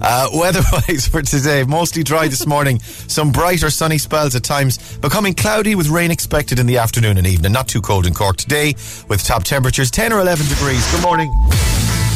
Uh, 0.01 0.27
weather-wise 0.33 1.07
for 1.13 1.21
today, 1.21 1.65
mostly 1.65 2.03
dry 2.03 2.27
this 2.29 2.47
morning. 2.47 2.81
Some 2.81 3.31
brighter 3.31 3.69
sunny 3.69 3.99
spells 3.99 4.35
at 4.35 4.43
times, 4.43 4.97
becoming 4.97 5.35
cloudy 5.35 5.75
with 5.75 5.89
rain 5.89 6.11
expected 6.11 6.59
in 6.59 6.65
the 6.65 6.79
afternoon 6.79 7.19
and 7.19 7.27
evening. 7.27 7.53
Not 7.53 7.69
too 7.69 7.83
cold 7.83 8.07
in 8.07 8.15
Cork 8.15 8.39
today, 8.39 8.73
with 9.09 9.23
top 9.23 9.45
temperatures 9.45 9.91
10 9.91 10.15
or 10.15 10.21
11 10.21 10.47
degrees. 10.49 10.91
Good 10.93 11.03
morning. 11.03 11.31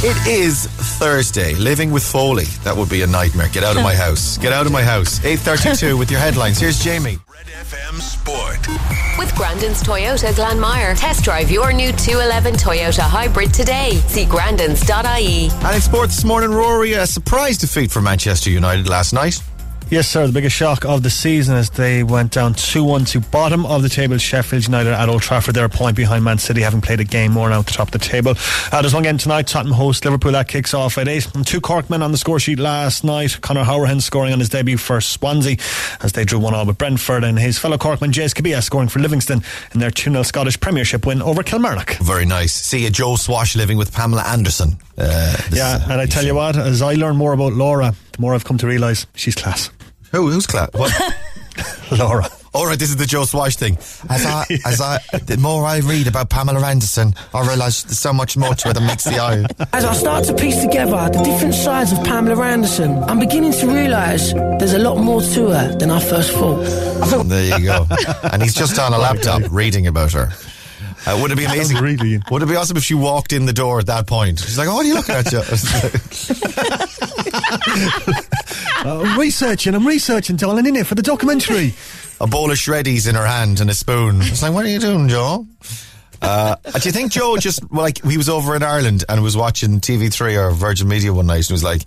It 0.01 0.17
is 0.27 0.69
Thursday. 0.99 1.55
Living 1.57 1.91
with 1.91 2.03
Foley. 2.03 2.45
That 2.65 2.75
would 2.75 2.89
be 2.89 3.03
a 3.03 3.07
nightmare. 3.07 3.51
Get 3.53 3.63
out 3.63 3.77
of 3.77 3.83
my 3.83 3.95
house. 4.05 4.39
Get 4.39 4.55
out 4.55 4.65
of 4.65 4.73
my 4.73 4.83
house. 4.83 5.19
8.32 5.19 5.99
with 5.99 6.11
your 6.11 6.21
headlines. 6.21 6.59
Here's 6.59 6.83
Jamie. 6.83 7.19
FM 7.49 8.01
Sport. 8.01 8.69
With 9.19 9.35
Grandin's 9.35 9.83
Toyota 9.83 10.33
Glanmire. 10.33 10.99
Test 10.99 11.25
drive 11.25 11.51
your 11.51 11.73
new 11.73 11.93
211 11.93 12.55
Toyota 12.55 13.01
Hybrid 13.01 13.55
today. 13.55 13.97
See 14.07 14.25
grandins.ie. 14.25 15.49
And 15.51 15.75
in 15.75 15.81
sports 15.81 16.17
this 16.17 16.25
morning, 16.25 16.51
Rory, 16.51 16.93
a 16.93 17.07
surprise 17.07 17.57
defeat 17.57 17.91
for 17.91 18.03
Manchester 18.03 18.51
United 18.51 18.89
last 18.89 19.13
night. 19.13 19.43
Yes, 19.91 20.07
sir. 20.07 20.27
The 20.27 20.35
biggest 20.35 20.55
shock 20.55 20.85
of 20.85 21.03
the 21.03 21.09
season 21.09 21.57
as 21.57 21.71
they 21.71 22.03
went 22.03 22.31
down 22.33 22.53
2 22.53 22.85
1 22.85 23.07
to 23.07 23.21
bottom 23.21 23.65
of 23.65 23.81
the 23.83 23.89
table. 23.89 24.19
Sheffield 24.19 24.65
United 24.65 24.93
at 24.93 25.09
Old 25.09 25.23
Trafford. 25.23 25.55
They're 25.55 25.65
a 25.65 25.71
point 25.71 25.97
behind 25.97 26.23
Man 26.25 26.37
City, 26.37 26.61
having 26.61 26.83
played 26.83 27.01
a 27.01 27.05
game 27.05 27.33
more 27.33 27.49
now 27.49 27.61
at 27.61 27.67
the 27.67 27.73
top 27.73 27.89
of 27.89 27.93
the 27.93 27.99
table. 27.99 28.35
Uh, 28.71 28.83
there's 28.83 28.93
one 28.93 29.03
game 29.05 29.17
tonight. 29.17 29.47
Tottenham 29.47 29.75
host 29.75 30.05
Liverpool. 30.05 30.33
That 30.33 30.47
kicks 30.47 30.75
off 30.75 30.99
at 30.99 31.09
8. 31.09 31.35
And 31.37 31.47
two 31.47 31.63
Corkmen 31.63 32.03
on 32.03 32.13
the 32.13 32.19
score 32.19 32.39
sheet 32.39 32.59
last 32.59 33.03
night. 33.03 33.41
Conor 33.41 33.65
Hourihane 33.65 34.03
scoring 34.03 34.35
on 34.35 34.41
his 34.41 34.51
debut 34.51 34.77
for 34.77 35.01
Swansea 35.01 35.57
as 36.03 36.13
they 36.13 36.27
drew 36.27 36.39
1 36.39 36.53
all 36.55 36.67
with 36.67 36.77
Brentford. 36.77 37.25
And 37.25 37.39
his 37.39 37.59
fellow 37.59 37.79
Corkman, 37.79 38.13
Jaze 38.13 38.35
Kabia, 38.35 38.63
scoring 38.63 38.89
for 38.89 38.99
Livingston 38.99 39.43
in 39.73 39.81
their 39.81 39.91
2 39.91 40.11
0 40.11 40.23
Scottish 40.23 40.61
Premiership 40.61 41.07
win 41.07 41.23
over 41.23 41.43
Kilmarnock. 41.43 41.95
Very 42.03 42.27
nice. 42.27 42.53
See 42.53 42.85
a 42.85 42.91
Joe 42.91 43.17
Swash 43.17 43.57
living 43.57 43.79
with 43.79 43.95
Pamela 43.95 44.23
Anderson. 44.25 44.77
Uh, 44.99 45.35
Yeah, 45.51 45.83
and 45.91 45.99
I 45.99 46.05
tell 46.05 46.25
you 46.27 46.35
what, 46.35 46.57
as 46.59 46.83
I 46.83 46.93
learn 46.93 47.17
more 47.17 47.33
about 47.33 47.55
Laura, 47.55 47.95
the 48.13 48.21
more 48.21 48.35
I've 48.35 48.45
come 48.45 48.59
to 48.59 48.67
realise 48.67 49.07
she's 49.15 49.35
class. 49.35 49.71
Who? 50.13 50.31
Who's 50.31 50.47
class? 50.47 50.71
What? 50.73 50.93
Laura. 51.99 52.29
All 52.55 52.67
right, 52.67 52.79
this 52.79 52.89
is 52.89 52.97
the 52.97 53.05
Joe 53.07 53.25
Swash 53.25 53.57
thing. 53.57 53.77
As 54.09 54.25
I, 54.25 54.45
as 54.65 54.81
I, 54.81 54.99
the 55.27 55.37
more 55.37 55.65
I 55.65 55.79
read 55.79 56.07
about 56.07 56.31
Pamela 56.31 56.65
Anderson, 56.67 57.15
I 57.35 57.47
realise 57.47 57.83
there's 57.83 57.99
so 57.99 58.13
much 58.13 58.37
more 58.37 58.55
to 58.55 58.69
her 58.69 58.75
than 58.75 58.87
meets 58.87 59.05
the 59.05 59.19
eye. 59.21 59.45
As 59.73 59.85
I 59.85 59.93
start 59.93 60.25
to 60.25 60.35
piece 60.35 60.61
together 60.63 60.93
the 61.13 61.23
different 61.23 61.55
sides 61.55 61.93
of 61.93 62.03
Pamela 62.05 62.43
Anderson, 62.45 63.03
I'm 63.05 63.19
beginning 63.21 63.53
to 63.53 63.67
realise 63.67 64.33
there's 64.33 64.73
a 64.73 64.79
lot 64.79 64.97
more 64.97 65.21
to 65.21 65.49
her 65.51 65.75
than 65.77 65.91
I 65.91 66.01
first 66.01 66.33
thought. 66.33 66.65
There 67.27 67.59
you 67.59 67.67
go. 67.67 67.87
And 68.33 68.43
he's 68.43 68.55
just 68.55 68.79
on 68.79 68.93
a 68.95 68.99
laptop 69.07 69.43
reading 69.53 69.87
about 69.87 70.13
her. 70.13 70.31
Uh, 71.07 71.19
would 71.23 71.31
it 71.31 71.37
be 71.39 71.45
amazing? 71.45 71.77
really- 71.79 72.21
Would 72.31 72.43
it 72.43 72.49
be 72.49 72.57
awesome 72.57 72.77
if 72.77 72.83
she 72.83 72.95
walked 72.95 73.33
in 73.33 73.47
the 73.47 73.53
door 73.53 73.79
at 73.79 73.87
that 73.87 74.07
point? 74.09 74.41
She's 74.41 74.59
like, 74.59 74.69
"Oh, 74.69 74.75
what 74.75 74.85
are 74.85 74.89
you 74.89 74.95
looking 74.95 75.15
at?" 75.15 75.27
Joe?" 75.27 75.43
Uh, 78.85 79.03
I'm 79.05 79.19
researching, 79.19 79.75
I'm 79.75 79.87
researching, 79.87 80.37
darling, 80.37 80.67
in 80.67 80.77
it 80.77 80.87
for 80.87 80.95
the 80.95 81.03
documentary. 81.03 81.75
a 82.21 82.27
bowl 82.27 82.51
of 82.51 82.57
shreddies 82.57 83.09
in 83.09 83.15
her 83.15 83.27
hand 83.27 83.61
and 83.61 83.71
a 83.71 83.75
spoon. 83.75 84.21
It's 84.23 84.43
like, 84.43 84.53
what 84.53 84.65
are 84.65 84.69
you 84.69 84.79
doing, 84.79 85.09
Joe? 85.09 85.47
Uh, 86.21 86.57
do 86.81 86.89
you 86.89 86.93
think 86.93 87.13
Joe 87.13 87.37
just 87.37 87.71
like 87.73 88.03
he 88.05 88.17
was 88.17 88.29
over 88.29 88.57
in 88.57 88.63
Ireland 88.63 89.05
and 89.09 89.23
was 89.23 89.37
watching 89.37 89.81
TV3 89.81 90.37
or 90.37 90.51
Virgin 90.51 90.89
Media 90.89 91.13
one 91.13 91.27
night 91.27 91.49
and 91.49 91.51
was 91.55 91.63
like, 91.63 91.83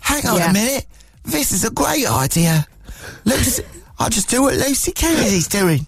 "Hang 0.00 0.26
on 0.26 0.38
Yeah. 0.38 0.50
a 0.50 0.52
minute, 0.52 0.86
this 1.24 1.52
is 1.52 1.64
a 1.64 1.70
great 1.70 2.04
idea. 2.10 2.66
Lucy, 3.24 3.62
I'll 4.00 4.10
just 4.10 4.28
do 4.28 4.42
what 4.42 4.54
Lucy 4.54 4.90
Kennedy's 4.90 5.46
doing." 5.46 5.86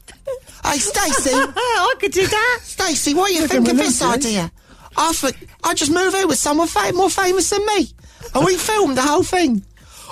Hey, 0.64 0.78
Stacey, 0.78 1.30
I 1.34 1.94
could 1.98 2.12
do 2.12 2.24
that. 2.26 2.58
Stacey, 2.62 3.14
what 3.14 3.28
do 3.28 3.34
you 3.34 3.48
think 3.48 3.68
of 3.68 3.76
this 3.76 4.00
idea? 4.00 4.52
I 4.96 5.12
think 5.12 5.48
I 5.64 5.74
just 5.74 5.90
move 5.90 6.14
in 6.14 6.28
with 6.28 6.38
someone 6.38 6.68
fa- 6.68 6.92
more 6.94 7.10
famous 7.10 7.50
than 7.50 7.66
me, 7.66 7.88
and 8.34 8.44
we 8.44 8.56
filmed 8.56 8.96
the 8.96 9.02
whole 9.02 9.24
thing. 9.24 9.64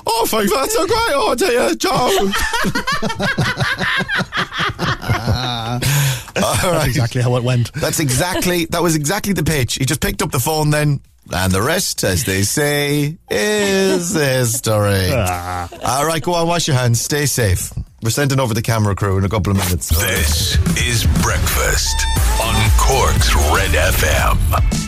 Oh, 0.08 0.22
I 0.24 0.28
think 0.28 0.52
that's 0.52 0.76
oh, 0.78 0.84
a 0.84 0.88
great 0.88 1.48
idea, 1.48 1.74
Joe. 1.76 1.90
All 6.36 6.72
right. 6.72 6.86
exactly 6.86 7.22
how 7.22 7.36
it 7.36 7.42
went. 7.42 7.72
That's 7.72 7.98
exactly 7.98 8.66
that 8.66 8.82
was 8.82 8.94
exactly 8.94 9.32
the 9.32 9.42
pitch. 9.42 9.74
He 9.74 9.84
just 9.84 10.00
picked 10.00 10.22
up 10.22 10.30
the 10.30 10.38
phone 10.38 10.70
then, 10.70 11.00
and 11.32 11.52
the 11.52 11.62
rest, 11.62 12.04
as 12.04 12.24
they 12.24 12.42
say, 12.42 13.16
is 13.30 14.14
history. 14.14 15.10
Ah. 15.12 15.68
All 15.84 16.06
right, 16.06 16.22
go 16.22 16.34
on, 16.34 16.46
wash 16.46 16.68
your 16.68 16.76
hands, 16.76 17.00
stay 17.00 17.26
safe. 17.26 17.72
We're 18.02 18.10
sending 18.10 18.38
over 18.38 18.54
the 18.54 18.62
camera 18.62 18.94
crew 18.94 19.18
in 19.18 19.24
a 19.24 19.28
couple 19.28 19.50
of 19.50 19.58
minutes. 19.58 19.88
This 19.88 20.56
is 20.86 21.04
Breakfast 21.22 21.96
on 22.40 22.54
Cork's 22.78 23.34
Red 23.34 23.70
FM. 23.70 24.85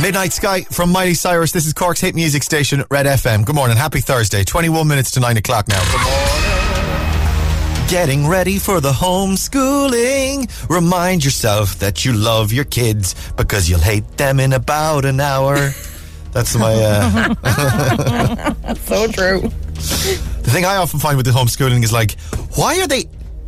Midnight 0.00 0.32
Sky 0.32 0.62
from 0.62 0.90
Miley 0.90 1.14
Cyrus. 1.14 1.52
This 1.52 1.66
is 1.66 1.72
Cork's 1.72 2.00
hit 2.00 2.14
music 2.16 2.42
station, 2.42 2.82
Red 2.90 3.06
FM. 3.06 3.44
Good 3.46 3.54
morning, 3.54 3.76
happy 3.76 4.00
Thursday. 4.00 4.42
Twenty-one 4.44 4.88
minutes 4.88 5.10
to 5.12 5.20
nine 5.20 5.36
o'clock 5.36 5.68
now. 5.68 5.80
Good 5.92 6.02
morning. 6.02 7.88
Getting 7.88 8.26
ready 8.26 8.58
for 8.58 8.80
the 8.80 8.90
homeschooling. 8.90 10.68
Remind 10.68 11.24
yourself 11.24 11.78
that 11.78 12.04
you 12.04 12.12
love 12.12 12.52
your 12.52 12.64
kids 12.64 13.14
because 13.36 13.70
you'll 13.70 13.78
hate 13.80 14.04
them 14.16 14.40
in 14.40 14.52
about 14.54 15.04
an 15.04 15.20
hour. 15.20 15.54
That's 16.32 16.56
my. 16.56 16.74
Uh, 16.74 17.34
That's 18.62 18.80
So 18.88 19.06
true. 19.06 19.40
the 19.42 20.50
thing 20.50 20.64
I 20.64 20.76
often 20.76 20.98
find 20.98 21.16
with 21.16 21.26
the 21.26 21.32
homeschooling 21.32 21.84
is 21.84 21.92
like, 21.92 22.18
why 22.56 22.80
are 22.80 22.88
they? 22.88 23.04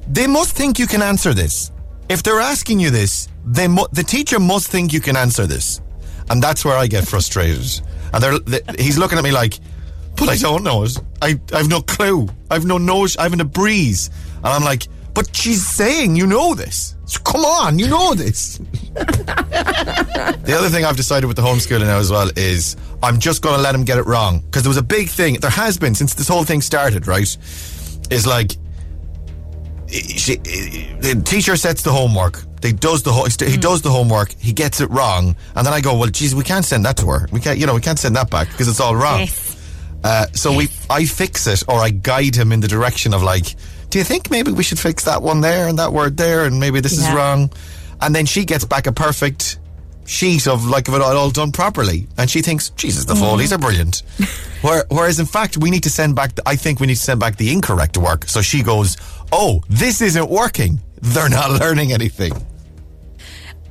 They 0.09 0.28
must 0.28 0.55
think 0.55 0.78
you 0.78 0.86
can 0.86 1.03
answer 1.03 1.34
this. 1.34 1.72
If 2.09 2.22
they're 2.22 2.38
asking 2.40 2.78
you 2.78 2.90
this, 2.90 3.26
they 3.44 3.66
the 3.66 4.05
teacher 4.07 4.38
must 4.38 4.68
think 4.68 4.92
you 4.92 5.01
can 5.01 5.16
answer 5.16 5.44
this, 5.47 5.80
and 6.31 6.43
that's 6.43 6.64
where 6.64 6.77
I 6.77 6.87
get 6.87 7.07
frustrated. 7.07 7.81
And 8.12 8.41
they, 8.47 8.61
he's 8.79 8.99
looking 8.99 9.18
at 9.18 9.24
me 9.24 9.33
like, 9.33 9.59
but 10.16 10.29
I 10.29 10.37
don't 10.37 10.62
know 10.62 10.85
it. 10.85 10.99
I 11.20 11.39
I've 11.53 11.68
no 11.68 11.83
clue. 11.83 12.29
I've 12.51 12.64
no 12.64 12.79
notion. 12.79 13.20
I 13.20 13.24
haven't 13.24 13.41
a 13.41 13.45
breeze. 13.45 14.11
And 14.37 14.47
I'm 14.47 14.64
like, 14.64 14.85
but 15.14 15.35
she's 15.35 15.66
saying 15.66 16.16
you 16.16 16.27
know 16.27 16.55
this. 16.55 16.95
So 17.07 17.20
come 17.20 17.45
on, 17.45 17.79
you 17.79 17.89
know 17.89 18.14
this. 18.14 18.59
The 18.95 20.57
other 20.59 20.68
thing 20.68 20.85
I've 20.85 20.97
decided 20.97 21.27
with 21.27 21.37
the 21.37 21.43
homeschooling 21.43 21.87
now 21.87 21.99
as 21.99 22.11
well 22.11 22.31
is 22.37 22.77
I'm 23.03 23.18
just 23.18 23.43
going 23.43 23.57
to 23.57 23.62
let 23.62 23.74
him 23.74 23.85
get 23.85 23.99
it 23.99 24.07
wrong 24.07 24.41
because 24.41 24.62
there 24.62 24.70
was 24.70 24.77
a 24.77 24.83
big 24.83 25.09
thing. 25.09 25.35
There 25.35 25.51
has 25.51 25.79
been 25.79 25.95
since 25.95 26.14
this 26.14 26.29
whole 26.29 26.45
thing 26.45 26.61
started, 26.61 27.07
right? 27.07 27.37
Is 28.11 28.27
like 28.27 28.57
she, 29.89 30.37
the 30.37 31.22
teacher 31.24 31.57
sets 31.57 31.82
the 31.82 31.93
homework. 31.93 32.43
They 32.61 32.72
does 32.72 33.03
the 33.03 33.12
ho- 33.12 33.26
he 33.26 33.57
does 33.57 33.82
the 33.82 33.91
homework. 33.91 34.32
He 34.39 34.53
gets 34.53 34.80
it 34.80 34.91
wrong, 34.91 35.37
and 35.55 35.66
then 35.66 35.72
I 35.72 35.80
go, 35.80 35.97
well, 35.97 36.09
geez, 36.09 36.34
we 36.34 36.43
can't 36.43 36.64
send 36.64 36.84
that 36.84 36.97
to 36.99 37.07
her. 37.07 37.28
We 37.30 37.41
can't, 37.41 37.59
you 37.59 37.66
know, 37.66 37.74
we 37.74 37.80
can't 37.80 37.99
send 37.99 38.16
that 38.16 38.30
back 38.30 38.51
because 38.51 38.68
it's 38.68 38.80
all 38.80 38.97
wrong. 38.97 39.20
Yes. 39.20 39.53
Uh, 40.03 40.26
so 40.32 40.57
we, 40.57 40.68
I 40.91 41.05
fix 41.05 41.47
it, 41.47 41.62
or 41.68 41.76
I 41.76 41.91
guide 41.91 42.34
him 42.34 42.53
in 42.53 42.61
the 42.61 42.68
direction 42.68 43.12
of 43.14 43.22
like, 43.22 43.55
do 43.91 43.99
you 43.99 44.05
think 44.05 44.30
maybe 44.30 44.53
we 44.53 44.62
should 44.62 44.78
fix 44.78 45.05
that 45.05 45.22
one 45.22 45.41
there 45.41 45.68
and 45.68 45.78
that 45.78 45.93
word 45.93 46.16
there, 46.16 46.45
and 46.45 46.59
maybe 46.59 46.80
this 46.80 46.93
is 46.99 47.09
wrong, 47.12 47.51
and 48.01 48.14
then 48.14 48.26
she 48.26 48.45
gets 48.45 48.64
back 48.64 48.87
a 48.87 48.93
perfect 48.93 49.59
sheet 50.07 50.46
of 50.46 50.64
like 50.64 50.88
of 50.88 50.94
it 50.94 51.02
all, 51.02 51.30
done 51.30 51.52
properly, 51.52 52.07
and 52.16 52.30
she 52.30 52.42
thinks, 52.42 52.70
Jesus, 52.70 53.04
the 53.04 53.14
Foley's 53.14 53.52
are 53.52 53.59
brilliant. 53.59 54.02
Whereas 54.62 55.20
in 55.20 55.26
fact, 55.26 55.57
we 55.59 55.70
need 55.70 55.82
to 55.84 55.90
send 55.90 56.16
back. 56.16 56.34
The, 56.34 56.42
I 56.46 56.57
think 56.57 56.80
we 56.80 56.86
need 56.86 56.96
to 56.96 57.00
send 57.00 57.20
back 57.20 57.36
the 57.36 57.52
incorrect 57.52 57.96
work. 57.96 58.24
So 58.24 58.42
she 58.42 58.62
goes, 58.62 58.96
"Oh, 59.32 59.62
this 59.68 60.00
isn't 60.00 60.30
working. 60.30 60.80
They're 61.00 61.28
not 61.28 61.50
learning 61.61 61.92
anything." 61.92 62.32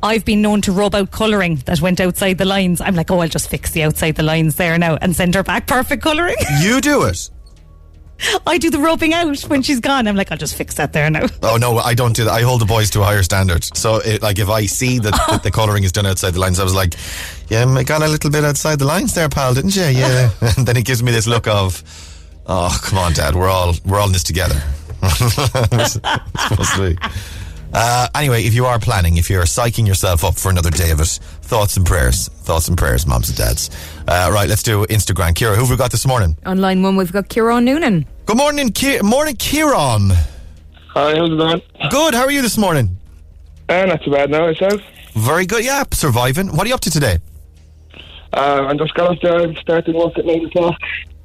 I've 0.04 0.24
been 0.24 0.42
known 0.44 0.62
to 0.62 0.72
rub 0.72 0.94
out 0.94 1.10
colouring 1.10 1.56
that 1.66 1.82
went 1.82 2.00
outside 2.00 2.38
the 2.38 2.46
lines. 2.46 2.80
I'm 2.80 2.94
like, 2.94 3.10
oh, 3.10 3.22
I'll 3.22 3.28
just 3.28 3.50
fix 3.50 3.72
the 3.72 3.82
outside 3.82 4.16
the 4.16 4.22
lines 4.22 4.56
there 4.56 4.78
now 4.78 4.98
and 5.02 5.16
send 5.16 5.34
her 5.34 5.42
back 5.42 5.66
perfect 5.66 6.04
colouring. 6.04 6.36
You 6.62 6.80
do 6.80 7.04
it. 7.04 7.30
I 8.48 8.58
do 8.58 8.70
the 8.70 8.80
roping 8.80 9.14
out 9.14 9.40
when 9.44 9.62
she's 9.62 9.80
gone. 9.80 10.08
I'm 10.08 10.16
like, 10.16 10.32
I'll 10.32 10.38
just 10.38 10.56
fix 10.56 10.76
that 10.76 10.94
there 10.94 11.10
now. 11.10 11.28
Oh 11.44 11.58
no, 11.58 11.78
I 11.78 11.94
don't 11.94 12.16
do 12.16 12.24
that. 12.26 12.32
I 12.32 12.42
hold 12.42 12.62
the 12.62 12.66
boys 12.66 12.90
to 12.92 13.02
a 13.02 13.04
higher 13.04 13.24
standard. 13.24 13.64
So, 13.76 13.98
it, 13.98 14.22
like, 14.22 14.40
if 14.40 14.50
I 14.50 14.66
see 14.66 15.00
that, 15.00 15.14
that 15.30 15.44
the 15.44 15.52
colouring 15.52 15.84
is 15.84 15.92
done 15.92 16.06
outside 16.06 16.32
the 16.32 16.40
lines, 16.40 16.60
I 16.60 16.64
was 16.64 16.76
like, 16.76 16.96
"Yeah, 17.50 17.66
I 17.66 17.84
got 17.84 18.02
a 18.02 18.08
little 18.08 18.30
bit 18.30 18.44
outside 18.44 18.80
the 18.80 18.86
lines 18.86 19.14
there, 19.14 19.30
pal, 19.30 19.54
didn't 19.54 19.76
you?" 19.76 19.84
Yeah. 19.84 20.32
and 20.58 20.68
then 20.68 20.76
he 20.76 20.82
gives 20.84 21.04
me 21.04 21.12
this 21.12 21.28
look 21.28 21.48
of, 21.48 21.84
"Oh, 22.48 22.78
come 22.84 22.98
on, 22.98 23.14
Dad, 23.14 23.36
we're 23.36 23.50
all 23.50 23.74
we're 23.86 24.00
all 24.00 24.08
in 24.08 24.14
this 24.14 24.24
together." 24.24 24.62
It's 25.04 25.94
supposed 25.94 26.74
to 26.76 26.96
be. 26.96 26.98
Uh, 27.78 28.08
anyway, 28.16 28.42
if 28.44 28.54
you 28.54 28.66
are 28.66 28.80
planning, 28.80 29.18
if 29.18 29.30
you're 29.30 29.44
psyching 29.44 29.86
yourself 29.86 30.24
up 30.24 30.36
for 30.36 30.50
another 30.50 30.70
day 30.72 30.92
of 30.92 31.02
it, 31.02 31.08
thoughts 31.42 31.76
and 31.76 31.86
prayers. 31.86 32.30
Thoughts 32.30 32.70
and 32.70 32.78
prayers, 32.78 33.06
moms 33.06 33.28
and 33.28 33.38
dads. 33.38 33.70
Uh, 34.08 34.30
right, 34.34 34.48
let's 34.48 34.64
do 34.64 34.86
Instagram. 34.86 35.36
Ciara, 35.36 35.56
who 35.56 35.62
have 35.64 35.70
we 35.70 35.76
got 35.76 35.92
this 35.92 36.08
morning? 36.08 36.38
On 36.46 36.60
line 36.62 36.82
one, 36.82 36.96
we've 36.96 37.12
got 37.12 37.28
Kieran 37.28 37.66
Noonan. 37.66 38.06
Good 38.28 38.38
morning, 38.38 38.72
Ki- 38.72 39.02
morning, 39.02 39.36
Kieran. 39.36 40.12
Hi, 40.94 41.16
how's 41.18 41.30
it 41.30 41.38
going? 41.38 41.62
Good. 41.90 42.14
How 42.14 42.22
are 42.24 42.32
you 42.32 42.42
this 42.42 42.58
morning? 42.58 42.98
Uh, 43.68 43.86
not 43.88 44.02
too 44.04 44.12
bad 44.12 44.30
now, 44.30 44.48
yourself? 44.48 44.80
Very 45.14 45.46
good. 45.46 45.66
Yeah, 45.66 45.84
surviving. 45.92 46.56
What 46.56 46.66
are 46.66 46.70
you 46.70 46.76
up 46.76 46.82
to 46.82 46.90
today? 46.92 47.18
Uh, 48.32 48.68
I'm 48.70 48.78
just 48.78 48.94
got 48.94 49.12
off 49.12 49.18
there 49.22 49.42
and 49.42 49.58
started 49.58 49.96
work 49.96 50.18
at 50.18 50.26
9 50.26 50.46
o'clock. 50.46 50.80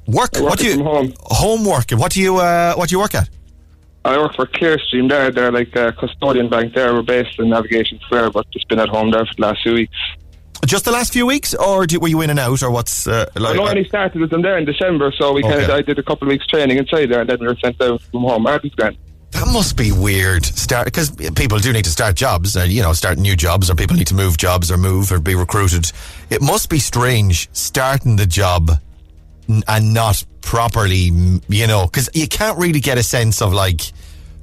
Work. 0.07 0.35
I 0.35 0.41
what 0.41 0.59
do 0.59 0.65
you? 0.65 0.73
from 0.75 0.83
home. 0.83 1.13
Homework. 1.21 1.91
What 1.91 2.11
do 2.11 2.21
you? 2.21 2.37
Uh, 2.39 2.73
what 2.75 2.89
do 2.89 2.95
you 2.95 2.99
work 2.99 3.15
at? 3.15 3.29
I 4.03 4.17
work 4.17 4.35
for 4.35 4.47
Clearstream 4.47 5.09
there. 5.09 5.31
They're 5.31 5.51
like 5.51 5.75
a 5.75 5.91
custodian 5.91 6.49
bank 6.49 6.73
there. 6.73 6.93
We're 6.93 7.03
based 7.03 7.39
in 7.39 7.49
Navigation 7.49 7.99
Square, 7.99 8.31
but 8.31 8.49
just 8.51 8.67
been 8.67 8.79
at 8.79 8.89
home 8.89 9.11
there 9.11 9.25
for 9.25 9.33
the 9.35 9.41
last 9.41 9.61
few 9.61 9.73
weeks. 9.73 9.95
Just 10.65 10.85
the 10.85 10.91
last 10.91 11.13
few 11.13 11.25
weeks, 11.25 11.53
or 11.55 11.87
do, 11.87 11.99
were 11.99 12.07
you 12.07 12.21
in 12.21 12.29
and 12.29 12.39
out, 12.39 12.61
or 12.61 12.69
what's 12.69 13.07
uh, 13.07 13.25
like? 13.35 13.57
I 13.57 13.69
only 13.69 13.83
started 13.83 14.21
with 14.21 14.29
them 14.29 14.43
there 14.43 14.57
in 14.57 14.65
December, 14.65 15.11
so 15.11 15.33
we 15.33 15.41
kind 15.41 15.61
of 15.61 15.69
I 15.69 15.81
did 15.81 15.97
a 15.97 16.03
couple 16.03 16.27
of 16.27 16.31
weeks 16.31 16.45
training 16.47 16.77
inside 16.77 17.07
there, 17.07 17.21
and 17.21 17.29
then 17.29 17.39
we 17.39 17.47
were 17.47 17.55
sent 17.55 17.81
out 17.81 18.01
from 18.01 18.21
home. 18.21 18.43
Grand. 18.75 18.97
That 19.31 19.47
must 19.51 19.75
be 19.75 19.91
weird. 19.91 20.45
Start 20.45 20.85
because 20.85 21.09
people 21.35 21.57
do 21.57 21.73
need 21.73 21.85
to 21.85 21.89
start 21.89 22.15
jobs, 22.15 22.55
uh, 22.55 22.61
you 22.61 22.81
know, 22.81 22.93
start 22.93 23.17
new 23.17 23.35
jobs, 23.35 23.71
or 23.71 23.75
people 23.75 23.95
need 23.95 24.07
to 24.07 24.15
move 24.15 24.37
jobs, 24.37 24.71
or 24.71 24.77
move, 24.77 25.11
or 25.11 25.19
be 25.19 25.35
recruited. 25.35 25.91
It 26.29 26.41
must 26.41 26.69
be 26.69 26.79
strange 26.79 27.49
starting 27.53 28.17
the 28.17 28.27
job 28.27 28.71
and 29.47 29.93
not 29.93 30.23
properly, 30.41 31.11
you 31.47 31.67
know, 31.67 31.85
because 31.85 32.09
you 32.13 32.27
can't 32.27 32.57
really 32.57 32.79
get 32.79 32.97
a 32.97 33.03
sense 33.03 33.41
of 33.41 33.53
like 33.53 33.81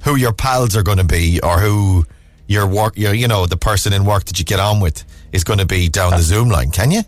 who 0.03 0.15
your 0.15 0.33
pals 0.33 0.75
are 0.75 0.83
going 0.83 0.97
to 0.97 1.03
be, 1.03 1.39
or 1.41 1.59
who 1.59 2.05
your 2.47 2.65
work, 2.67 2.97
your, 2.97 3.13
you 3.13 3.27
know, 3.27 3.45
the 3.45 3.57
person 3.57 3.93
in 3.93 4.05
work 4.05 4.25
that 4.25 4.39
you 4.39 4.45
get 4.45 4.59
on 4.59 4.79
with 4.79 5.03
is 5.31 5.43
going 5.43 5.59
to 5.59 5.65
be 5.65 5.89
down 5.89 6.11
the 6.11 6.21
Zoom 6.21 6.49
line. 6.49 6.71
Can 6.71 6.91
you? 6.91 7.01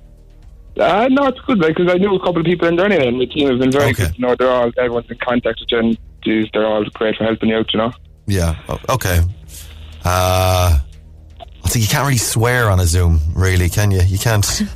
Uh, 0.77 1.07
no, 1.11 1.27
it's 1.27 1.39
good, 1.41 1.59
like, 1.59 1.75
because 1.75 1.93
I 1.93 1.97
knew 1.97 2.15
a 2.15 2.19
couple 2.19 2.39
of 2.39 2.45
people 2.45 2.67
in 2.67 2.75
there 2.75 2.85
anyway, 2.85 3.07
and 3.07 3.17
my 3.17 3.25
team 3.25 3.49
have 3.49 3.59
been 3.59 3.71
very 3.71 3.93
good. 3.93 4.17
You 4.17 4.25
know, 4.25 4.35
they're 4.35 4.49
all, 4.49 4.71
everyone's 4.77 5.09
in 5.09 5.17
contact 5.17 5.59
with 5.59 5.71
you, 5.71 5.79
and 5.79 5.97
geez, 6.21 6.47
they're 6.53 6.65
all 6.65 6.85
great 6.93 7.17
for 7.17 7.25
helping 7.25 7.49
you 7.49 7.57
out, 7.57 7.73
you 7.73 7.77
know. 7.77 7.91
Yeah. 8.25 8.55
Okay. 8.87 9.19
Uh, 10.05 10.79
I 11.63 11.69
think 11.69 11.83
you 11.83 11.89
can't 11.89 12.05
really 12.05 12.17
swear 12.17 12.69
on 12.69 12.79
a 12.79 12.85
Zoom, 12.85 13.19
really, 13.35 13.69
can 13.69 13.91
you? 13.91 14.01
You 14.01 14.17
can't. 14.17 14.45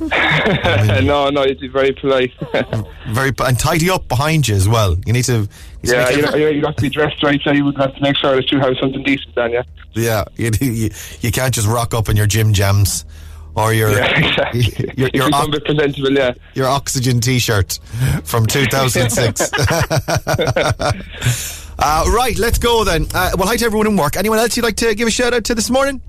no, 1.04 1.30
no, 1.30 1.42
it's 1.42 1.60
very 1.72 1.92
polite. 1.92 2.32
Very 3.08 3.32
and 3.38 3.58
tidy 3.58 3.90
up 3.90 4.08
behind 4.08 4.48
you 4.48 4.54
as 4.54 4.68
well. 4.68 4.96
You 5.06 5.12
need 5.12 5.24
to. 5.24 5.40
You 5.40 5.48
yeah, 5.82 6.10
you, 6.10 6.22
know, 6.22 6.34
you, 6.34 6.60
got 6.60 6.76
to 6.76 6.82
be 6.82 6.88
dressed 6.88 7.22
right, 7.22 7.40
so 7.42 7.52
you 7.52 7.64
would 7.64 7.76
have 7.76 7.94
to 7.94 8.00
make 8.02 8.16
sure 8.16 8.34
that 8.34 8.50
you 8.50 8.58
have 8.58 8.76
something 8.80 9.02
decent 9.02 9.36
on 9.38 9.52
you. 9.52 9.62
yeah. 9.94 10.24
You, 10.36 10.50
you, 10.60 10.90
you 11.20 11.32
can't 11.32 11.54
just 11.54 11.68
rock 11.68 11.94
up 11.94 12.08
in 12.08 12.16
your 12.16 12.26
gym 12.26 12.52
jams 12.52 13.04
or 13.56 13.72
your 13.72 13.90
Yeah, 13.90 14.18
exactly. 14.18 14.60
your, 14.96 15.10
your, 15.14 15.26
Become 15.26 15.52
a 15.52 15.56
ox- 15.56 15.64
presentable, 15.64 16.12
yeah. 16.12 16.34
your 16.54 16.66
oxygen 16.66 17.20
T-shirt 17.20 17.78
from 18.24 18.46
2006. 18.46 19.52
uh, 21.78 22.04
right, 22.08 22.38
let's 22.38 22.58
go 22.58 22.84
then. 22.84 23.06
Uh, 23.14 23.30
well, 23.36 23.48
hi 23.48 23.56
to 23.56 23.64
everyone 23.64 23.86
in 23.86 23.96
work. 23.96 24.16
Anyone 24.16 24.38
else 24.38 24.56
you'd 24.56 24.62
like 24.62 24.76
to 24.76 24.94
give 24.94 25.08
a 25.08 25.10
shout 25.10 25.34
out 25.34 25.44
to 25.44 25.54
this 25.54 25.70
morning? 25.70 26.00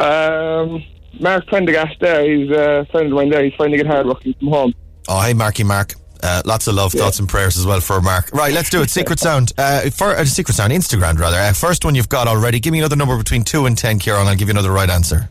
Um, 0.00 0.82
Mark 1.18 1.46
Prendergast 1.46 2.00
there, 2.00 2.24
he's 2.24 2.50
a 2.50 2.86
friend 2.90 3.08
of 3.08 3.12
mine 3.12 3.30
there. 3.30 3.44
He's 3.44 3.54
finding 3.54 3.80
it 3.80 3.86
hard 3.86 4.06
working 4.06 4.34
from 4.34 4.48
home. 4.48 4.74
Oh, 5.08 5.20
hey, 5.20 5.34
Marky 5.34 5.64
Mark. 5.64 5.94
Uh, 6.22 6.42
lots 6.44 6.66
of 6.66 6.74
love, 6.74 6.92
thoughts, 6.92 7.18
and 7.18 7.28
prayers 7.28 7.56
as 7.56 7.64
well 7.64 7.80
for 7.80 8.00
Mark. 8.00 8.30
Right, 8.32 8.52
let's 8.52 8.68
do 8.70 8.82
it. 8.82 8.90
Secret 8.90 9.18
Sound. 9.20 9.52
Uh, 9.56 9.88
for 9.90 10.10
uh, 10.10 10.24
Secret 10.24 10.54
Sound, 10.54 10.72
Instagram 10.72 11.18
rather. 11.18 11.38
Uh, 11.38 11.52
first 11.52 11.84
one 11.84 11.94
you've 11.94 12.08
got 12.10 12.28
already. 12.28 12.60
Give 12.60 12.72
me 12.72 12.78
another 12.78 12.96
number 12.96 13.16
between 13.16 13.42
two 13.42 13.66
and 13.66 13.76
ten, 13.76 13.98
Kieran. 13.98 14.26
I'll 14.26 14.36
give 14.36 14.48
you 14.48 14.52
another 14.52 14.70
right 14.72 14.90
answer. 14.90 15.28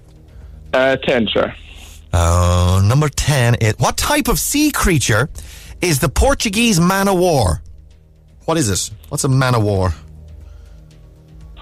Uh, 0.74 0.96
10, 0.98 1.28
sure. 1.28 1.54
Uh, 2.14 2.82
number 2.86 3.10
10. 3.10 3.58
It, 3.62 3.80
what 3.80 3.98
type 3.98 4.28
of 4.28 4.38
sea 4.38 4.72
creature 4.72 5.30
is 5.82 6.00
the 6.00 6.10
Portuguese 6.10 6.80
man 6.80 7.08
o' 7.08 7.16
war? 7.16 7.62
What 8.46 8.58
is 8.58 8.70
it? 8.70 8.96
What's 9.10 9.24
a 9.24 9.30
man 9.30 9.56
o' 9.56 9.60
war? 9.60 9.94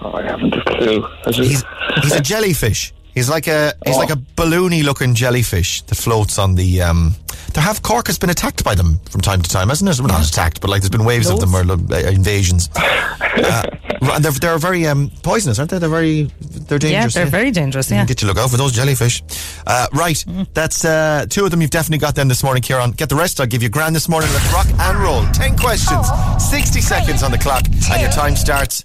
Oh, 0.01 0.12
I 0.14 0.24
haven't 0.24 0.53
a 0.55 0.64
clue. 0.64 1.05
He's, 1.26 1.64
he's 2.03 2.12
a 2.16 2.22
jellyfish. 2.22 2.93
He's 3.18 3.30
like 3.30 3.47
a 3.47 3.74
he's 3.84 3.95
Oh. 3.95 3.97
like 3.97 4.11
a 4.11 4.15
balloony 4.15 4.84
looking 4.84 5.15
jellyfish 5.15 5.82
that 5.88 5.95
floats 5.95 6.38
on 6.38 6.53
the. 6.53 6.84
Um, 6.84 7.15
there 7.53 7.63
have 7.63 7.82
Cork 7.82 8.05
has 8.05 8.20
been 8.20 8.30
attacked 8.30 8.63
by 8.63 8.76
them 8.76 8.99
from 9.09 9.22
time 9.22 9.41
to 9.41 9.49
time, 9.49 9.70
hasn't 9.70 9.89
it? 9.89 9.97
Well, 9.99 10.07
not 10.07 10.28
attacked, 10.28 10.61
but 10.61 10.70
like 10.70 10.82
there's 10.84 10.91
been 10.91 11.03
waves 11.03 11.28
of 11.28 11.39
them 11.39 11.55
or 11.55 11.61
uh, 11.61 11.97
invasions. 12.11 12.70
uh, 12.76 13.63
and 14.01 14.24
they're 14.24 14.32
they're 14.34 14.59
very 14.59 14.86
um, 14.86 15.09
poisonous, 15.24 15.57
aren't 15.57 15.72
they? 15.72 15.80
They're 15.80 15.89
very 15.89 16.30
they're 16.41 16.78
dangerous. 16.78 17.15
Yeah, 17.15 17.24
they're 17.24 17.32
very 17.32 17.49
dangerous. 17.49 17.89
Yeah. 17.89 18.05
Get 18.05 18.20
to 18.20 18.28
look 18.28 18.38
out 18.38 18.51
for 18.51 18.57
those 18.57 18.74
jellyfish. 18.74 19.24
Uh, 19.65 19.88
right, 19.93 20.24
that's 20.53 20.86
uh, 20.86 21.26
two 21.28 21.43
of 21.43 21.49
them. 21.49 21.61
You've 21.61 21.72
definitely 21.72 21.97
got 21.97 22.13
them 22.13 22.28
this 22.28 22.43
morning, 22.43 22.61
Kieran. 22.61 22.91
Get 22.91 23.09
the 23.09 23.15
rest. 23.15 23.39
I'll 23.41 23.47
give 23.47 23.63
you 23.63 23.70
grand 23.70 23.95
this 23.95 24.07
morning. 24.07 24.30
Let's 24.32 24.53
rock 24.53 24.68
and 24.80 24.99
roll. 24.99 25.26
Ten 25.34 25.57
questions, 25.57 26.07
sixty 26.38 26.82
seconds 26.82 27.24
on 27.24 27.32
the 27.32 27.39
clock, 27.39 27.65
and 27.65 27.99
your 27.99 28.11
time 28.11 28.36
starts 28.36 28.84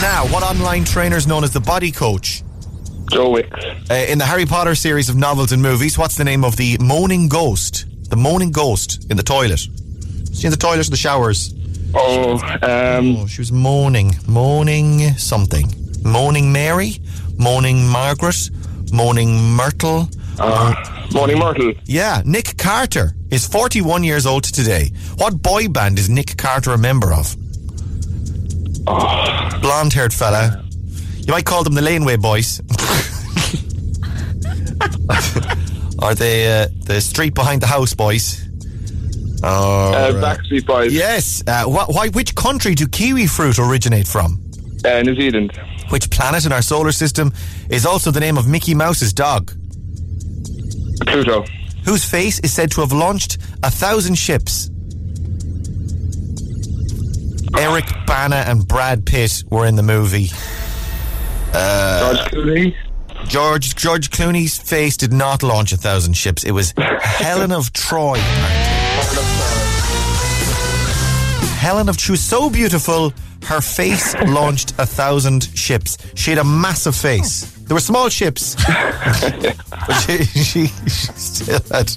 now. 0.00 0.26
What 0.32 0.42
online 0.42 0.84
trainer 0.84 1.16
is 1.16 1.26
known 1.26 1.44
as 1.44 1.50
the 1.50 1.60
Body 1.60 1.92
Coach? 1.92 2.42
Joe 3.10 3.30
Wicks. 3.30 3.64
Uh, 3.90 3.94
in 4.08 4.18
the 4.18 4.24
Harry 4.24 4.46
Potter 4.46 4.74
series 4.74 5.08
of 5.08 5.16
novels 5.16 5.52
and 5.52 5.62
movies, 5.62 5.96
what's 5.98 6.16
the 6.16 6.24
name 6.24 6.44
of 6.44 6.56
the 6.56 6.76
moaning 6.78 7.28
ghost? 7.28 7.86
The 8.10 8.16
moaning 8.16 8.50
ghost 8.52 9.06
in 9.10 9.16
the 9.16 9.22
toilet. 9.22 9.60
Is 9.60 10.40
she 10.40 10.46
in 10.46 10.50
the 10.50 10.56
toilet 10.56 10.86
or 10.86 10.90
the 10.90 10.96
showers? 10.96 11.54
Oh, 11.94 12.32
um, 12.62 13.16
Oh, 13.18 13.26
she 13.26 13.40
was 13.40 13.52
moaning, 13.52 14.12
moaning 14.26 15.14
something. 15.14 15.66
Moaning 16.04 16.52
Mary, 16.52 16.96
moaning 17.38 17.86
Margaret, 17.88 18.50
moaning 18.92 19.40
Myrtle. 19.52 20.08
uh, 20.38 20.74
Morning 21.12 21.38
Myrtle. 21.38 21.72
Yeah, 21.84 22.22
Nick 22.24 22.58
Carter 22.58 23.12
is 23.30 23.46
41 23.46 24.02
years 24.04 24.26
old 24.26 24.44
today. 24.44 24.90
What 25.16 25.40
boy 25.40 25.68
band 25.68 25.98
is 25.98 26.08
Nick 26.10 26.36
Carter 26.36 26.72
a 26.72 26.78
member 26.78 27.12
of? 27.12 27.34
Blonde 28.84 29.92
haired 29.92 30.12
fella. 30.12 30.64
You 31.26 31.32
might 31.32 31.44
call 31.44 31.64
them 31.64 31.74
the 31.74 31.82
Laneway 31.82 32.16
Boys. 32.16 32.60
or 36.02 36.14
the, 36.14 36.68
uh, 36.70 36.84
the 36.84 37.00
Street 37.00 37.34
Behind 37.34 37.60
the 37.60 37.66
House 37.66 37.94
Boys. 37.94 38.42
Or, 39.42 39.46
Uh, 39.48 40.12
Backstreet 40.22 40.66
Boys. 40.66 40.92
Yes. 40.94 41.42
Uh, 41.46 41.64
wh- 41.64 41.88
why, 41.90 42.08
which 42.08 42.34
country 42.34 42.74
do 42.74 42.86
kiwi 42.88 43.26
fruit 43.26 43.58
originate 43.58 44.06
from? 44.06 44.40
Uh, 44.84 45.02
New 45.02 45.14
Zealand. 45.16 45.52
Which 45.90 46.10
planet 46.10 46.46
in 46.46 46.52
our 46.52 46.62
solar 46.62 46.92
system 46.92 47.32
is 47.70 47.84
also 47.86 48.10
the 48.10 48.20
name 48.20 48.38
of 48.38 48.46
Mickey 48.48 48.74
Mouse's 48.74 49.12
dog? 49.12 49.52
Pluto. 51.06 51.44
Whose 51.84 52.04
face 52.04 52.38
is 52.40 52.52
said 52.52 52.70
to 52.72 52.80
have 52.80 52.92
launched 52.92 53.38
a 53.62 53.70
thousand 53.70 54.16
ships? 54.16 54.70
Eric 57.58 57.84
Bana 58.06 58.36
and 58.46 58.66
Brad 58.66 59.06
Pitt 59.06 59.44
were 59.50 59.66
in 59.66 59.76
the 59.76 59.82
movie. 59.82 60.30
Uh, 61.58 62.12
George 62.12 62.30
Clooney. 62.30 62.74
George 63.26 63.74
George 63.76 64.10
Clooney's 64.10 64.58
face 64.58 64.96
did 64.96 65.12
not 65.12 65.42
launch 65.42 65.72
a 65.72 65.76
thousand 65.76 66.14
ships. 66.14 66.44
It 66.44 66.52
was 66.52 66.74
Helen 66.76 67.50
of 67.50 67.72
Troy. 67.72 68.18
Helen 71.58 71.88
of 71.88 71.96
Troy 71.96 72.12
was 72.12 72.20
so 72.20 72.50
beautiful, 72.50 73.12
her 73.44 73.60
face 73.60 74.14
launched 74.26 74.72
a 74.78 74.86
thousand 74.86 75.48
ships. 75.56 75.96
She 76.14 76.30
had 76.30 76.38
a 76.38 76.44
massive 76.44 76.94
face. 76.94 77.50
There 77.66 77.74
were 77.74 77.80
small 77.80 78.08
ships, 78.10 78.54
but 78.54 79.92
she, 80.06 80.24
she, 80.24 80.66
she 80.66 81.12
still 81.16 81.60
had 81.72 81.90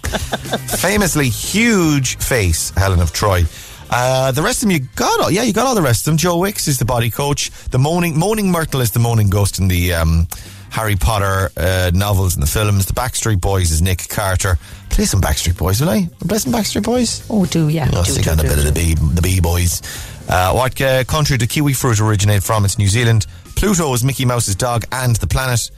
famously 0.79 1.29
huge 1.29 2.17
face. 2.17 2.71
Helen 2.71 3.01
of 3.01 3.11
Troy. 3.11 3.43
Uh, 3.89 4.31
the 4.31 4.41
rest 4.41 4.61
of 4.63 4.69
them 4.69 4.71
you 4.71 4.87
got 4.95 5.19
all, 5.19 5.31
yeah, 5.31 5.43
you 5.43 5.53
got 5.53 5.65
all 5.65 5.75
the 5.75 5.81
rest 5.81 6.01
of 6.01 6.11
them. 6.11 6.17
Joe 6.17 6.37
Wicks 6.37 6.67
is 6.67 6.77
the 6.77 6.85
body 6.85 7.09
coach. 7.09 7.49
The 7.71 7.79
moaning, 7.79 8.17
moaning 8.17 8.51
Myrtle 8.51 8.81
is 8.81 8.91
the 8.91 8.99
moaning 8.99 9.29
ghost 9.29 9.59
in 9.59 9.67
the 9.67 9.93
um, 9.93 10.27
Harry 10.69 10.95
Potter 10.95 11.51
uh, 11.57 11.91
novels 11.93 12.35
and 12.35 12.43
the 12.43 12.47
films. 12.47 12.85
The 12.85 12.93
Backstreet 12.93 13.41
Boys 13.41 13.71
is 13.71 13.81
Nick 13.81 14.07
Carter. 14.07 14.57
Play 14.89 15.05
some 15.05 15.21
Backstreet 15.21 15.57
Boys, 15.57 15.81
will 15.81 15.89
I? 15.89 16.09
Play 16.27 16.37
some 16.37 16.53
Backstreet 16.53 16.83
Boys. 16.83 17.25
Oh, 17.29 17.45
do 17.45 17.67
yeah. 17.69 17.89
I'll 17.93 18.03
do, 18.03 18.13
do, 18.21 18.29
on 18.29 18.39
a 18.39 18.43
do, 18.43 18.49
bit 18.49 18.57
of 18.59 18.65
the 18.65 18.71
B, 18.71 18.93
the 18.93 19.21
B 19.21 19.39
boys. 19.39 19.81
Uh, 20.29 20.53
what 20.53 20.79
uh, 20.79 21.03
country 21.05 21.37
did 21.37 21.49
kiwi 21.49 21.73
fruit 21.73 21.99
originate 21.99 22.43
from? 22.43 22.65
It's 22.65 22.77
New 22.77 22.87
Zealand. 22.87 23.25
Pluto 23.55 23.91
is 23.93 24.03
Mickey 24.03 24.25
Mouse's 24.25 24.55
dog 24.55 24.85
and 24.91 25.15
the 25.15 25.27
planet. 25.27 25.71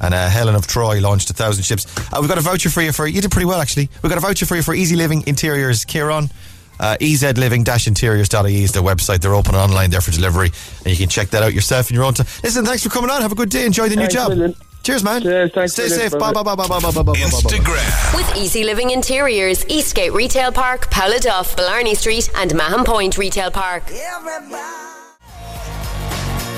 And 0.00 0.14
uh, 0.14 0.28
Helen 0.28 0.54
of 0.54 0.66
Troy 0.66 1.00
launched 1.00 1.30
a 1.30 1.32
thousand 1.32 1.64
ships. 1.64 1.86
Uh, 2.12 2.18
we've 2.20 2.28
got 2.28 2.38
a 2.38 2.42
voucher 2.42 2.68
for 2.68 2.82
you 2.82 2.92
for 2.92 3.06
you 3.06 3.20
did 3.20 3.30
pretty 3.30 3.46
well 3.46 3.60
actually. 3.60 3.88
We've 4.02 4.10
got 4.10 4.18
a 4.18 4.20
voucher 4.20 4.46
for 4.46 4.54
you 4.54 4.62
for 4.62 4.74
Easy 4.74 4.94
Living 4.94 5.26
Interiors, 5.26 5.84
Kieran. 5.84 6.30
Uh, 6.78 6.96
ezliving-interiors.ie 7.00 8.62
is 8.62 8.72
website. 8.82 9.20
They're 9.20 9.34
open 9.34 9.54
online 9.54 9.90
there 9.90 10.00
for 10.00 10.10
delivery, 10.10 10.50
and 10.78 10.86
you 10.86 10.96
can 10.96 11.08
check 11.08 11.28
that 11.30 11.42
out 11.42 11.54
yourself 11.54 11.90
in 11.90 11.94
your 11.94 12.04
own 12.04 12.14
time. 12.14 12.26
Listen, 12.42 12.64
thanks 12.64 12.82
for 12.82 12.90
coming 12.90 13.10
on. 13.10 13.22
Have 13.22 13.32
a 13.32 13.36
good 13.36 13.50
day. 13.50 13.64
Enjoy 13.66 13.88
the 13.88 13.96
thanks 13.96 14.14
new 14.14 14.18
job. 14.20 14.28
Brilliant. 14.28 14.56
Cheers, 14.82 15.02
man. 15.02 15.20
Cheers, 15.20 15.72
Stay 15.72 15.88
safe. 15.88 16.12
Bye, 16.12 16.32
bye, 16.32 16.44
bye, 16.44 16.54
bye, 16.54 16.66
bye, 16.68 16.78
bye, 16.78 16.92
bye, 16.92 17.02
bye. 17.02 17.12
Instagram. 17.14 18.14
With 18.14 18.36
Easy 18.36 18.62
Living 18.62 18.90
Interiors, 18.90 19.66
Eastgate 19.68 20.12
Retail 20.12 20.52
Park, 20.52 20.88
Paletoff, 20.92 21.56
Blarney 21.56 21.96
Street, 21.96 22.30
and 22.36 22.54
Mahon 22.54 22.84
Point 22.84 23.18
Retail 23.18 23.50
Park. 23.50 23.82
Everybody. 23.90 24.52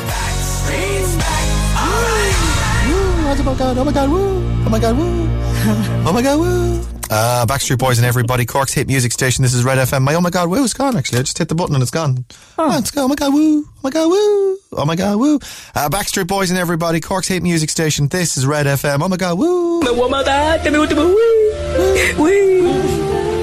Back 0.09 1.19
back. 1.19 1.49
All 1.79 2.03
right. 2.03 2.59
Oh 3.31 3.43
my 3.45 3.55
god, 3.55 3.79
oh 3.79 3.85
my 3.85 3.93
god, 3.93 4.11
woo. 4.11 4.65
Oh 4.67 4.69
my 4.71 4.79
god, 4.79 4.99
woo. 4.99 5.27
oh 6.07 6.13
my 6.13 6.23
god, 6.23 6.39
woo. 6.39 6.85
Uh, 7.11 7.47
Backstreet 7.47 7.79
Boys 7.79 7.99
and 7.99 8.07
everybody, 8.07 8.45
Cork's 8.45 8.75
hit 8.75 8.87
music 8.87 9.13
station. 9.13 9.43
This 9.43 9.55
is 9.55 9.65
Red 9.65 9.79
FM. 9.79 10.03
My 10.03 10.15
oh 10.15 10.21
my 10.21 10.29
god, 10.29 10.51
woo 10.51 10.63
is 10.63 10.75
gone. 10.75 10.97
Actually, 10.97 11.21
I 11.21 11.23
just 11.23 11.39
hit 11.39 11.49
the 11.49 11.55
button 11.55 11.75
and 11.75 11.81
it's 11.83 11.91
gone. 11.91 12.27
Oh, 12.59 12.77
it's 12.79 12.91
gone. 12.91 13.05
Oh 13.05 13.09
my 13.09 13.15
god, 13.15 13.33
woo. 13.33 13.65
Oh 13.65 13.81
my 13.83 13.91
god, 13.91 14.09
woo. 14.09 14.59
Oh 14.73 14.85
my 14.85 14.95
god, 14.95 15.19
woo. 15.19 15.37
Uh, 15.75 15.89
Backstreet 15.89 16.27
Boys 16.27 16.51
and 16.51 16.59
everybody, 16.59 17.01
Cork's 17.01 17.29
hit 17.29 17.43
music 17.43 17.71
station. 17.71 18.09
This 18.09 18.37
is 18.37 18.45
Red 18.45 18.67
FM. 18.67 19.01
Oh 19.03 19.09
my 19.09 19.17
god, 19.17 19.39
woo. 19.39 19.81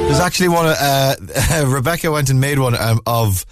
There's 0.05 0.20
actually 0.20 0.49
one. 0.49 0.68
Uh, 0.68 1.16
Rebecca 1.66 2.11
went 2.11 2.30
and 2.30 2.39
made 2.39 2.59
one 2.59 2.76
um, 2.80 3.01
of 3.07 3.45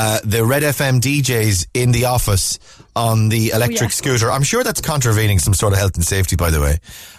uh, 0.00 0.18
the 0.24 0.42
Red 0.42 0.62
FM 0.62 0.98
DJs 0.98 1.66
in 1.74 1.92
the 1.92 2.06
office 2.06 2.58
on 2.96 3.28
the 3.28 3.50
electric 3.50 3.90
yeah. 3.90 3.98
scooter. 4.00 4.30
I'm 4.30 4.42
sure 4.42 4.64
that's 4.64 4.80
contravening 4.80 5.38
some 5.38 5.52
sort 5.52 5.74
of 5.74 5.78
health 5.78 5.94
and 5.96 6.02
safety, 6.02 6.36
by 6.36 6.48
the 6.48 6.58
way. 6.58 6.78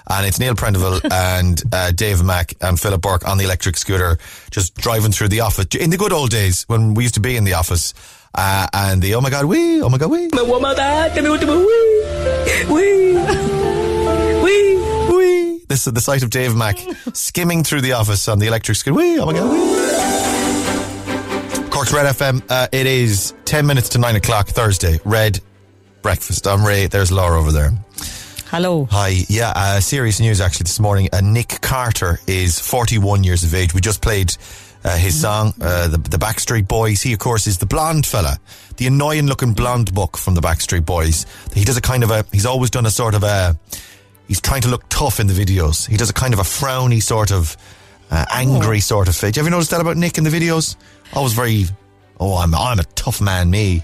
And 0.09 0.25
it's 0.25 0.39
Neil 0.39 0.55
Prendeville 0.55 0.99
and 1.11 1.61
uh, 1.71 1.91
Dave 1.91 2.23
Mack 2.23 2.55
and 2.59 2.79
Philip 2.79 3.01
Burke 3.01 3.27
on 3.27 3.37
the 3.37 3.43
electric 3.43 3.77
scooter, 3.77 4.17
just 4.49 4.73
driving 4.73 5.11
through 5.11 5.27
the 5.27 5.41
office 5.41 5.67
in 5.79 5.91
the 5.91 5.97
good 5.97 6.11
old 6.11 6.31
days 6.31 6.63
when 6.63 6.95
we 6.95 7.03
used 7.03 7.13
to 7.13 7.19
be 7.19 7.37
in 7.37 7.43
the 7.43 7.53
office. 7.53 7.93
Uh, 8.33 8.65
and 8.73 8.99
the 8.99 9.13
oh 9.13 9.21
my 9.21 9.29
god, 9.29 9.45
we, 9.45 9.83
oh 9.83 9.89
my 9.89 9.99
god, 9.99 10.09
we. 10.09 10.31
Wee. 15.13 15.65
This 15.67 15.85
is 15.85 15.93
the 15.93 16.01
sight 16.01 16.23
of 16.23 16.31
Dave 16.31 16.55
Mack 16.55 16.79
skimming 17.13 17.63
through 17.63 17.81
the 17.81 17.91
office 17.91 18.27
on 18.27 18.39
the 18.39 18.47
electric 18.47 18.77
scooter. 18.77 18.95
Wee, 18.95 19.19
oh 19.19 19.27
my 19.27 19.33
god, 19.33 19.51
wee. 19.51 19.90
Cork's 21.81 21.93
Red 21.93 22.15
FM. 22.15 22.43
Uh, 22.47 22.67
it 22.71 22.85
is 22.85 23.33
10 23.45 23.65
minutes 23.65 23.89
to 23.89 23.97
9 23.97 24.15
o'clock 24.15 24.47
Thursday. 24.49 24.99
Red 25.03 25.39
breakfast. 26.03 26.45
I'm 26.45 26.63
Ray. 26.63 26.85
There's 26.85 27.11
Laura 27.11 27.39
over 27.39 27.51
there. 27.51 27.71
Hello. 28.51 28.85
Hi. 28.91 29.23
Yeah, 29.27 29.51
uh, 29.55 29.79
serious 29.79 30.19
news 30.19 30.41
actually 30.41 30.65
this 30.65 30.79
morning. 30.79 31.09
Uh, 31.11 31.21
Nick 31.21 31.59
Carter 31.61 32.19
is 32.27 32.59
41 32.59 33.23
years 33.23 33.43
of 33.43 33.55
age. 33.55 33.73
We 33.73 33.81
just 33.81 33.99
played 33.99 34.31
uh, 34.83 34.95
his 34.95 35.19
song, 35.19 35.55
uh, 35.59 35.87
the, 35.87 35.97
the 35.97 36.17
Backstreet 36.17 36.67
Boys. 36.67 37.01
He, 37.01 37.13
of 37.13 37.19
course, 37.19 37.47
is 37.47 37.57
the 37.57 37.65
blonde 37.65 38.05
fella, 38.05 38.37
the 38.77 38.85
annoying 38.85 39.25
looking 39.25 39.53
blonde 39.53 39.91
buck 39.91 40.17
from 40.17 40.35
the 40.35 40.41
Backstreet 40.41 40.85
Boys. 40.85 41.25
He 41.51 41.63
does 41.63 41.77
a 41.77 41.81
kind 41.81 42.03
of 42.03 42.11
a, 42.11 42.23
he's 42.31 42.45
always 42.45 42.69
done 42.69 42.85
a 42.85 42.91
sort 42.91 43.15
of 43.15 43.23
a, 43.23 43.57
he's 44.27 44.39
trying 44.39 44.61
to 44.61 44.67
look 44.67 44.87
tough 44.89 45.19
in 45.19 45.25
the 45.25 45.33
videos. 45.33 45.87
He 45.89 45.97
does 45.97 46.11
a 46.11 46.13
kind 46.13 46.35
of 46.35 46.39
a 46.39 46.43
frowny 46.43 47.01
sort 47.01 47.31
of, 47.31 47.57
uh, 48.11 48.25
angry 48.31 48.79
sort 48.79 49.07
of 49.07 49.15
face. 49.15 49.35
Have 49.37 49.45
you 49.45 49.51
noticed 49.51 49.71
that 49.71 49.81
about 49.81 49.97
Nick 49.97 50.17
in 50.17 50.23
the 50.23 50.29
videos? 50.29 50.75
Always 51.13 51.33
very, 51.33 51.65
oh, 52.19 52.37
I'm, 52.37 52.53
I'm 52.53 52.79
a 52.79 52.83
tough 52.83 53.21
man, 53.21 53.49
me. 53.49 53.83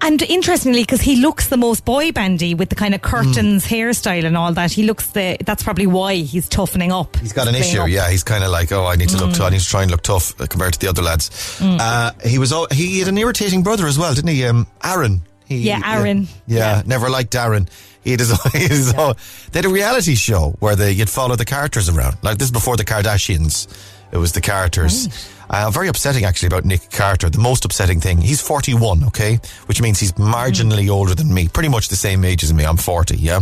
And 0.00 0.22
interestingly, 0.22 0.82
because 0.82 1.00
he 1.00 1.16
looks 1.16 1.48
the 1.48 1.56
most 1.56 1.84
boy 1.84 2.12
bandy 2.12 2.54
with 2.54 2.68
the 2.68 2.76
kind 2.76 2.94
of 2.94 3.02
curtains 3.02 3.66
hairstyle 3.66 4.24
and 4.24 4.36
all 4.36 4.52
that, 4.52 4.70
he 4.70 4.84
looks 4.84 5.08
the. 5.08 5.36
That's 5.44 5.64
probably 5.64 5.88
why 5.88 6.14
he's 6.14 6.48
toughening 6.48 6.92
up. 6.92 7.16
He's 7.16 7.32
got 7.32 7.48
an 7.48 7.56
issue, 7.56 7.80
up. 7.80 7.88
yeah. 7.88 8.08
He's 8.08 8.22
kind 8.22 8.44
of 8.44 8.50
like, 8.50 8.70
oh, 8.70 8.86
I 8.86 8.94
need 8.94 9.08
to 9.08 9.16
look, 9.16 9.34
t- 9.34 9.42
I 9.42 9.50
need 9.50 9.58
to 9.58 9.66
try 9.66 9.82
and 9.82 9.90
look 9.90 10.02
tough 10.02 10.40
uh, 10.40 10.46
compared 10.46 10.74
to 10.74 10.78
the 10.78 10.86
other 10.86 11.02
lads. 11.02 11.30
Mm. 11.58 11.78
Uh, 11.80 12.12
he 12.24 12.38
was, 12.38 12.54
he 12.70 13.00
had 13.00 13.08
an 13.08 13.18
irritating 13.18 13.64
brother 13.64 13.88
as 13.88 13.98
well, 13.98 14.14
didn't 14.14 14.30
he? 14.30 14.44
Um, 14.44 14.68
Aaron. 14.84 15.22
He, 15.46 15.58
Yeah, 15.62 15.80
Aaron. 15.84 16.28
Yeah, 16.46 16.76
yeah, 16.76 16.82
never 16.86 17.10
liked 17.10 17.34
Aaron. 17.34 17.68
His, 18.16 18.32
own- 18.32 18.38
he 18.52 18.60
had 18.60 18.70
his 18.70 18.94
own- 18.94 19.14
they 19.52 19.58
had 19.58 19.64
a 19.66 19.68
reality 19.68 20.14
show 20.14 20.54
where 20.60 20.76
they 20.76 20.92
you'd 20.92 21.10
follow 21.10 21.36
the 21.36 21.44
characters 21.44 21.88
around. 21.88 22.16
Like 22.22 22.38
this 22.38 22.46
is 22.48 22.52
before 22.52 22.76
the 22.76 22.84
Kardashians. 22.84 23.66
It 24.10 24.16
was 24.16 24.32
the 24.32 24.40
characters. 24.40 25.06
Uh, 25.50 25.70
very 25.70 25.88
upsetting 25.88 26.24
actually 26.24 26.46
about 26.46 26.64
Nick 26.64 26.90
Carter. 26.90 27.28
The 27.28 27.38
most 27.38 27.64
upsetting 27.66 28.00
thing, 28.00 28.18
he's 28.18 28.40
41, 28.40 29.04
okay? 29.04 29.38
Which 29.66 29.82
means 29.82 30.00
he's 30.00 30.12
marginally 30.12 30.88
older 30.88 31.14
than 31.14 31.32
me. 31.32 31.48
Pretty 31.48 31.68
much 31.68 31.88
the 31.88 31.96
same 31.96 32.24
age 32.24 32.42
as 32.42 32.52
me. 32.54 32.64
I'm 32.64 32.78
40, 32.78 33.16
yeah? 33.18 33.40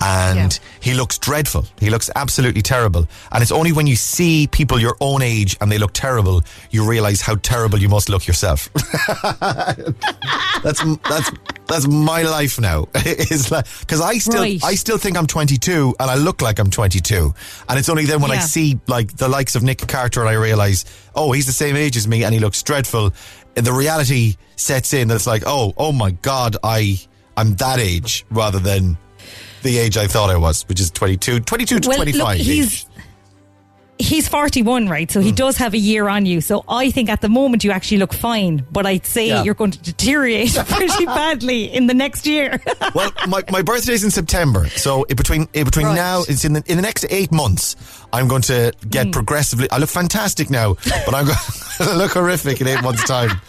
And 0.00 0.58
he 0.80 0.94
looks 0.94 1.18
dreadful. 1.18 1.66
He 1.80 1.90
looks 1.90 2.10
absolutely 2.14 2.62
terrible. 2.62 3.08
And 3.32 3.42
it's 3.42 3.52
only 3.52 3.72
when 3.72 3.86
you 3.86 3.96
see 3.96 4.46
people 4.46 4.78
your 4.78 4.96
own 5.00 5.22
age 5.22 5.56
and 5.60 5.70
they 5.72 5.78
look 5.78 5.92
terrible, 5.92 6.42
you 6.70 6.88
realize 6.88 7.20
how 7.20 7.36
terrible 7.36 7.78
you 7.78 7.88
must 7.88 8.08
look 8.08 8.26
yourself. 8.26 8.70
that's 10.62 10.82
that's 11.08 11.30
that's 11.66 11.88
my 11.88 12.22
life 12.22 12.60
now. 12.60 12.86
it's 12.94 13.50
like 13.50 13.66
because 13.80 14.00
I 14.00 14.18
still 14.18 14.42
Right. 14.42 14.62
I 14.64 14.74
still 14.74 14.98
think 14.98 15.16
I'm 15.16 15.26
22 15.26 15.96
and 15.98 16.10
I 16.10 16.14
look 16.14 16.42
like 16.42 16.58
I'm 16.58 16.70
22. 16.70 17.34
And 17.68 17.78
it's 17.78 17.88
only 17.88 18.04
then 18.04 18.20
when 18.20 18.30
I 18.30 18.38
see 18.38 18.78
like 18.86 19.16
the 19.16 19.28
likes 19.28 19.56
of 19.56 19.62
Nick 19.62 19.86
Carter 19.88 20.20
and 20.20 20.28
I 20.28 20.34
realize, 20.34 20.84
oh, 21.14 21.32
he's 21.32 21.46
the 21.46 21.52
same 21.52 21.76
age 21.76 21.96
as 21.96 22.06
me 22.06 22.24
and 22.24 22.32
he 22.32 22.40
looks 22.40 22.62
dreadful. 22.62 23.12
And 23.56 23.66
the 23.66 23.72
reality 23.72 24.36
sets 24.56 24.92
in 24.92 25.08
that 25.08 25.16
it's 25.16 25.26
like, 25.26 25.42
oh, 25.46 25.74
oh 25.76 25.92
my 25.92 26.12
god, 26.12 26.56
I 26.62 27.00
I'm 27.36 27.54
that 27.56 27.78
age 27.80 28.24
rather 28.30 28.58
than 28.58 28.96
the 29.68 29.78
age 29.78 29.96
I 29.96 30.06
thought 30.06 30.30
I 30.30 30.36
was, 30.36 30.66
which 30.68 30.80
is 30.80 30.90
22, 30.90 31.40
22 31.40 31.80
to 31.80 31.88
Well, 31.88 31.96
25. 31.98 32.38
look, 32.38 32.46
he's 32.46 32.86
he's 34.00 34.28
41, 34.28 34.88
right? 34.88 35.10
So 35.10 35.20
he 35.20 35.32
does 35.32 35.56
have 35.56 35.74
a 35.74 35.78
year 35.78 36.08
on 36.08 36.24
you. 36.24 36.40
So 36.40 36.64
I 36.68 36.90
think 36.92 37.08
at 37.10 37.20
the 37.20 37.28
moment 37.28 37.64
you 37.64 37.72
actually 37.72 37.98
look 37.98 38.14
fine, 38.14 38.64
but 38.70 38.86
I'd 38.86 39.04
say 39.04 39.26
Yeah. 39.28 39.42
you're 39.42 39.54
going 39.54 39.72
to 39.72 39.78
deteriorate 39.82 40.54
pretty 40.68 41.04
badly 41.04 41.64
in 41.64 41.88
the 41.88 41.94
next 41.94 42.24
year. 42.26 42.60
well, 42.94 43.10
my, 43.26 43.42
my 43.50 43.62
birthday's 43.62 44.04
in 44.04 44.10
September, 44.12 44.68
so 44.68 45.02
in 45.04 45.16
between 45.16 45.48
in 45.52 45.64
between 45.64 45.86
Right. 45.86 45.96
now, 45.96 46.22
it's 46.28 46.44
in 46.44 46.52
the 46.52 46.62
in 46.66 46.76
the 46.76 46.82
next 46.82 47.06
eight 47.10 47.32
months. 47.32 47.74
I'm 48.12 48.28
going 48.28 48.42
to 48.42 48.72
get 48.88 49.06
Hmm. 49.06 49.10
progressively. 49.12 49.68
I 49.70 49.78
look 49.78 49.90
fantastic 49.90 50.48
now, 50.48 50.74
but 51.04 51.14
I'm 51.14 51.26
going 51.26 51.38
to 51.78 51.94
look 51.94 52.12
horrific 52.12 52.60
in 52.60 52.68
eight 52.68 52.82
months' 52.82 53.04
time. 53.04 53.40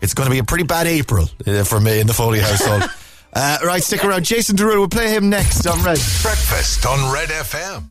It's 0.00 0.14
going 0.14 0.26
to 0.26 0.30
be 0.32 0.38
a 0.38 0.44
pretty 0.44 0.64
bad 0.64 0.86
April 0.86 1.28
uh, 1.46 1.64
for 1.64 1.80
me 1.80 2.00
in 2.00 2.06
the 2.06 2.14
Foley 2.14 2.40
household. 2.40 2.84
Uh, 3.32 3.58
right, 3.64 3.82
stick 3.82 4.04
around. 4.04 4.24
Jason 4.24 4.56
Derulo, 4.56 4.78
we'll 4.78 4.88
play 4.88 5.14
him 5.14 5.28
next 5.28 5.66
on 5.66 5.76
Red. 5.78 5.98
Breakfast 6.22 6.86
on 6.86 7.12
Red 7.12 7.28
FM. 7.28 7.88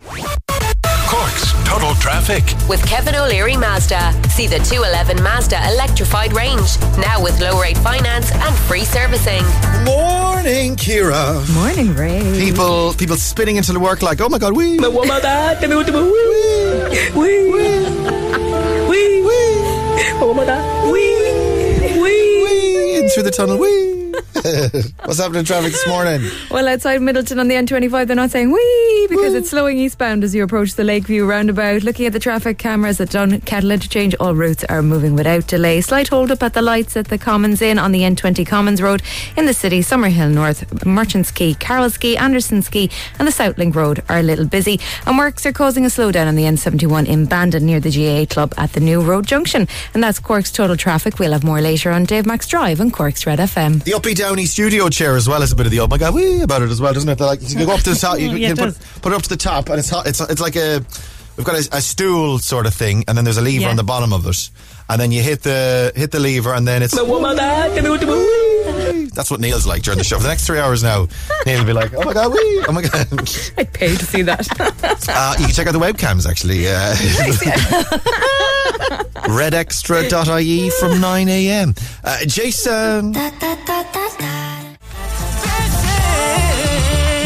Cork's 1.08 1.54
Total 1.64 1.94
Traffic. 1.96 2.44
With 2.68 2.86
Kevin 2.86 3.16
O'Leary 3.16 3.56
Mazda. 3.56 4.12
See 4.30 4.48
the 4.48 4.60
211 4.60 5.24
Mazda 5.24 5.58
electrified 5.72 6.34
range. 6.34 6.78
Now 6.98 7.24
with 7.24 7.40
low 7.40 7.60
rate 7.62 7.78
finance 7.78 8.32
and 8.32 8.56
free 8.56 8.84
servicing. 8.84 9.44
Morning, 9.86 10.76
Ciara. 10.76 11.42
Morning, 11.54 11.94
Ray. 11.96 12.40
People, 12.40 12.94
people 12.96 13.16
spinning 13.16 13.56
into 13.56 13.72
the 13.72 13.80
work 13.80 14.02
like, 14.02 14.20
oh 14.20 14.28
my 14.30 14.38
god, 14.38 14.54
we. 14.54 14.78
Wee, 22.44 22.98
in 22.98 23.10
through 23.10 23.24
the 23.24 23.32
tunnel. 23.32 23.58
Wee. 23.58 23.87
What's 25.04 25.20
happening 25.20 25.40
in 25.40 25.46
traffic 25.46 25.74
this 25.74 25.88
morning? 25.88 26.22
Well, 26.50 26.68
outside 26.70 27.02
Midleton 27.02 27.40
on 27.40 27.50
the 27.50 27.56
N25, 27.56 28.08
they're 28.08 28.16
not 28.16 28.32
saying 28.32 28.52
wee 28.52 29.08
because 29.10 29.34
it's 29.34 29.50
slowing 29.50 29.78
eastbound 29.78 30.24
as 30.24 30.34
you 30.34 30.44
approach 30.44 30.76
the 30.76 30.86
Lakeview 30.86 31.26
roundabout. 31.26 31.84
Looking 31.84 32.06
at 32.06 32.14
the 32.14 32.20
traffic 32.20 32.58
cameras 32.58 33.02
at 33.02 33.10
Dunkettle 33.10 33.74
Interchange, 33.74 34.16
all 34.20 34.36
routes 34.36 34.64
are 34.66 34.82
moving 34.82 35.16
without 35.16 35.48
delay. 35.48 35.82
Slight 35.82 36.08
hold 36.08 36.32
up 36.32 36.44
at 36.44 36.54
the 36.54 36.62
lights 36.62 36.96
at 36.96 37.10
the 37.10 37.18
Commons 37.18 37.62
Inn 37.62 37.78
on 37.78 37.92
the 37.92 38.02
N20 38.02 38.48
Commons 38.48 38.82
Road 38.82 39.02
in 39.36 39.46
the 39.48 39.54
city. 39.54 39.82
Summerhill 39.82 40.32
North, 40.32 40.86
Merchants 40.86 41.32
Quay, 41.32 41.54
Carroll's 41.56 41.98
Quay, 41.98 42.16
Anderson's 42.16 42.70
Quay, 42.70 42.90
and 43.20 43.28
the 43.28 43.34
South 43.34 43.58
Link 43.58 43.76
Road 43.76 44.02
are 44.08 44.20
a 44.20 44.24
little 44.24 44.46
busy. 44.46 44.80
And 45.06 45.18
works 45.18 45.46
are 45.46 45.54
causing 45.54 45.84
a 45.84 45.90
slowdown 45.90 46.28
on 46.28 46.36
the 46.36 46.44
N71 46.44 47.06
in 47.08 47.26
Bandon 47.26 47.66
near 47.66 47.82
the 47.82 47.90
GA 47.90 48.26
Club 48.26 48.54
at 48.58 48.72
the 48.74 48.80
New 48.80 49.02
Road 49.02 49.28
Junction. 49.28 49.68
And 49.94 50.02
that's 50.02 50.20
Cork's 50.20 50.52
total 50.52 50.78
traffic. 50.78 51.20
We'll 51.20 51.34
have 51.34 51.44
more 51.44 51.60
later 51.62 51.92
on 51.92 52.06
Dave 52.06 52.26
Max 52.26 52.48
Drive 52.48 52.80
and 52.80 52.94
Cork's 52.94 53.26
Red 53.26 53.40
FM. 53.40 53.84
The 53.84 53.94
uppy 53.94 54.14
downy 54.38 54.46
studio 54.46 54.88
chair 54.90 55.16
as 55.16 55.28
well 55.28 55.42
as 55.42 55.52
a 55.52 55.56
bit 55.56 55.66
of 55.66 55.72
the 55.72 55.80
oh 55.80 55.88
my 55.88 55.98
god 55.98 56.14
wee 56.14 56.42
about 56.42 56.62
it 56.62 56.70
as 56.70 56.80
well, 56.80 56.94
doesn't 56.94 57.10
it? 57.10 57.18
They're 57.18 57.26
like 57.28 57.42
you 57.42 57.56
can 57.56 57.66
go 57.66 57.74
up 57.74 57.80
to 57.82 57.90
the 57.90 57.96
top, 57.96 58.20
you, 58.20 58.28
Yeah, 58.30 58.36
you 58.36 58.46
it 58.54 58.58
can 58.58 58.72
put, 58.74 59.02
put 59.02 59.12
it 59.14 59.16
up 59.16 59.24
to 59.24 59.30
the 59.30 59.38
top, 59.38 59.70
and 59.70 59.80
it's 59.80 59.90
hot, 59.90 60.06
it's 60.06 60.20
it's 60.22 60.40
like 60.42 60.56
a 60.56 60.86
we've 61.38 61.46
got 61.46 61.56
a, 61.56 61.78
a 61.78 61.82
stool 61.82 62.38
sort 62.40 62.68
of 62.68 62.74
thing, 62.76 63.04
and 63.08 63.18
then 63.18 63.26
there's 63.26 63.38
a 63.38 63.42
lever 63.42 63.64
Yeah. 63.64 63.70
on 63.72 63.76
the 63.78 63.84
bottom 63.84 64.14
of 64.14 64.28
it, 64.28 64.50
and 64.90 65.02
then 65.02 65.12
you 65.12 65.24
hit 65.24 65.42
the 65.42 65.92
hit 65.96 66.12
the 66.12 66.20
lever, 66.20 66.54
and 66.54 66.68
then 66.68 66.84
it's 66.84 66.94
that's 69.14 69.32
what 69.32 69.40
Neil's 69.40 69.66
like 69.66 69.84
during 69.84 69.98
the 69.98 70.04
show. 70.04 70.18
For 70.18 70.24
the 70.24 70.30
next 70.30 70.46
three 70.46 70.60
hours 70.60 70.84
now, 70.84 71.08
Neil 71.46 71.60
will 71.60 71.66
be 71.66 71.74
like, 71.74 71.94
oh 71.94 72.04
my 72.04 72.14
god 72.14 72.32
wee, 72.32 72.64
oh 72.68 72.72
my 72.72 72.82
god. 72.82 73.08
I'd 73.58 73.74
pay 73.74 73.96
to 73.96 74.06
see 74.06 74.22
that. 74.24 74.48
Uh, 75.10 75.36
you 75.40 75.46
can 75.46 75.54
check 75.54 75.68
out 75.68 75.74
the 75.74 75.80
webcams 75.80 76.28
actually. 76.30 76.68
Uh, 76.68 76.94
redextra.ie 79.28 80.70
from 80.72 81.00
9 81.00 81.30
a.m. 81.30 81.74
Uh, 82.04 82.20
Jason. 82.26 83.14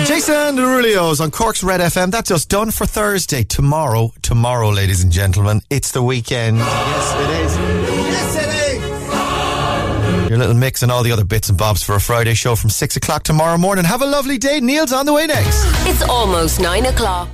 Jason 0.05 0.57
Derulo's 0.57 1.21
on 1.21 1.31
Cork's 1.31 1.63
Red 1.63 1.79
FM. 1.79 2.11
That's 2.11 2.31
us 2.31 2.45
done 2.45 2.71
for 2.71 2.85
Thursday. 2.85 3.43
Tomorrow, 3.43 4.11
tomorrow, 4.21 4.69
ladies 4.69 5.03
and 5.03 5.11
gentlemen, 5.11 5.61
it's 5.69 5.91
the 5.91 6.03
weekend. 6.03 6.57
Yes, 6.57 7.13
it 7.15 7.29
is. 7.45 7.57
Yes, 10.31 10.39
it 10.39 10.43
is. 10.43 10.47
Your 10.47 10.47
little 10.47 10.55
mix 10.55 10.83
and 10.83 10.91
all 10.91 11.03
the 11.03 11.11
other 11.11 11.25
bits 11.25 11.49
and 11.49 11.57
bobs 11.57 11.83
for 11.83 11.95
a 11.95 11.99
Friday 11.99 12.33
show 12.33 12.55
from 12.55 12.69
6 12.69 12.95
o'clock 12.95 13.23
tomorrow 13.23 13.57
morning. 13.57 13.85
Have 13.85 14.01
a 14.01 14.05
lovely 14.05 14.37
day. 14.37 14.59
Neil's 14.59 14.93
on 14.93 15.05
the 15.05 15.13
way 15.13 15.27
next. 15.27 15.63
It's 15.87 16.01
almost 16.03 16.59
9 16.59 16.85
o'clock. 16.85 17.29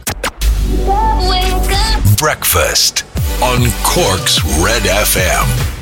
Breakfast 2.18 3.04
on 3.42 3.70
Cork's 3.84 4.44
Red 4.64 4.84
FM. 4.84 5.77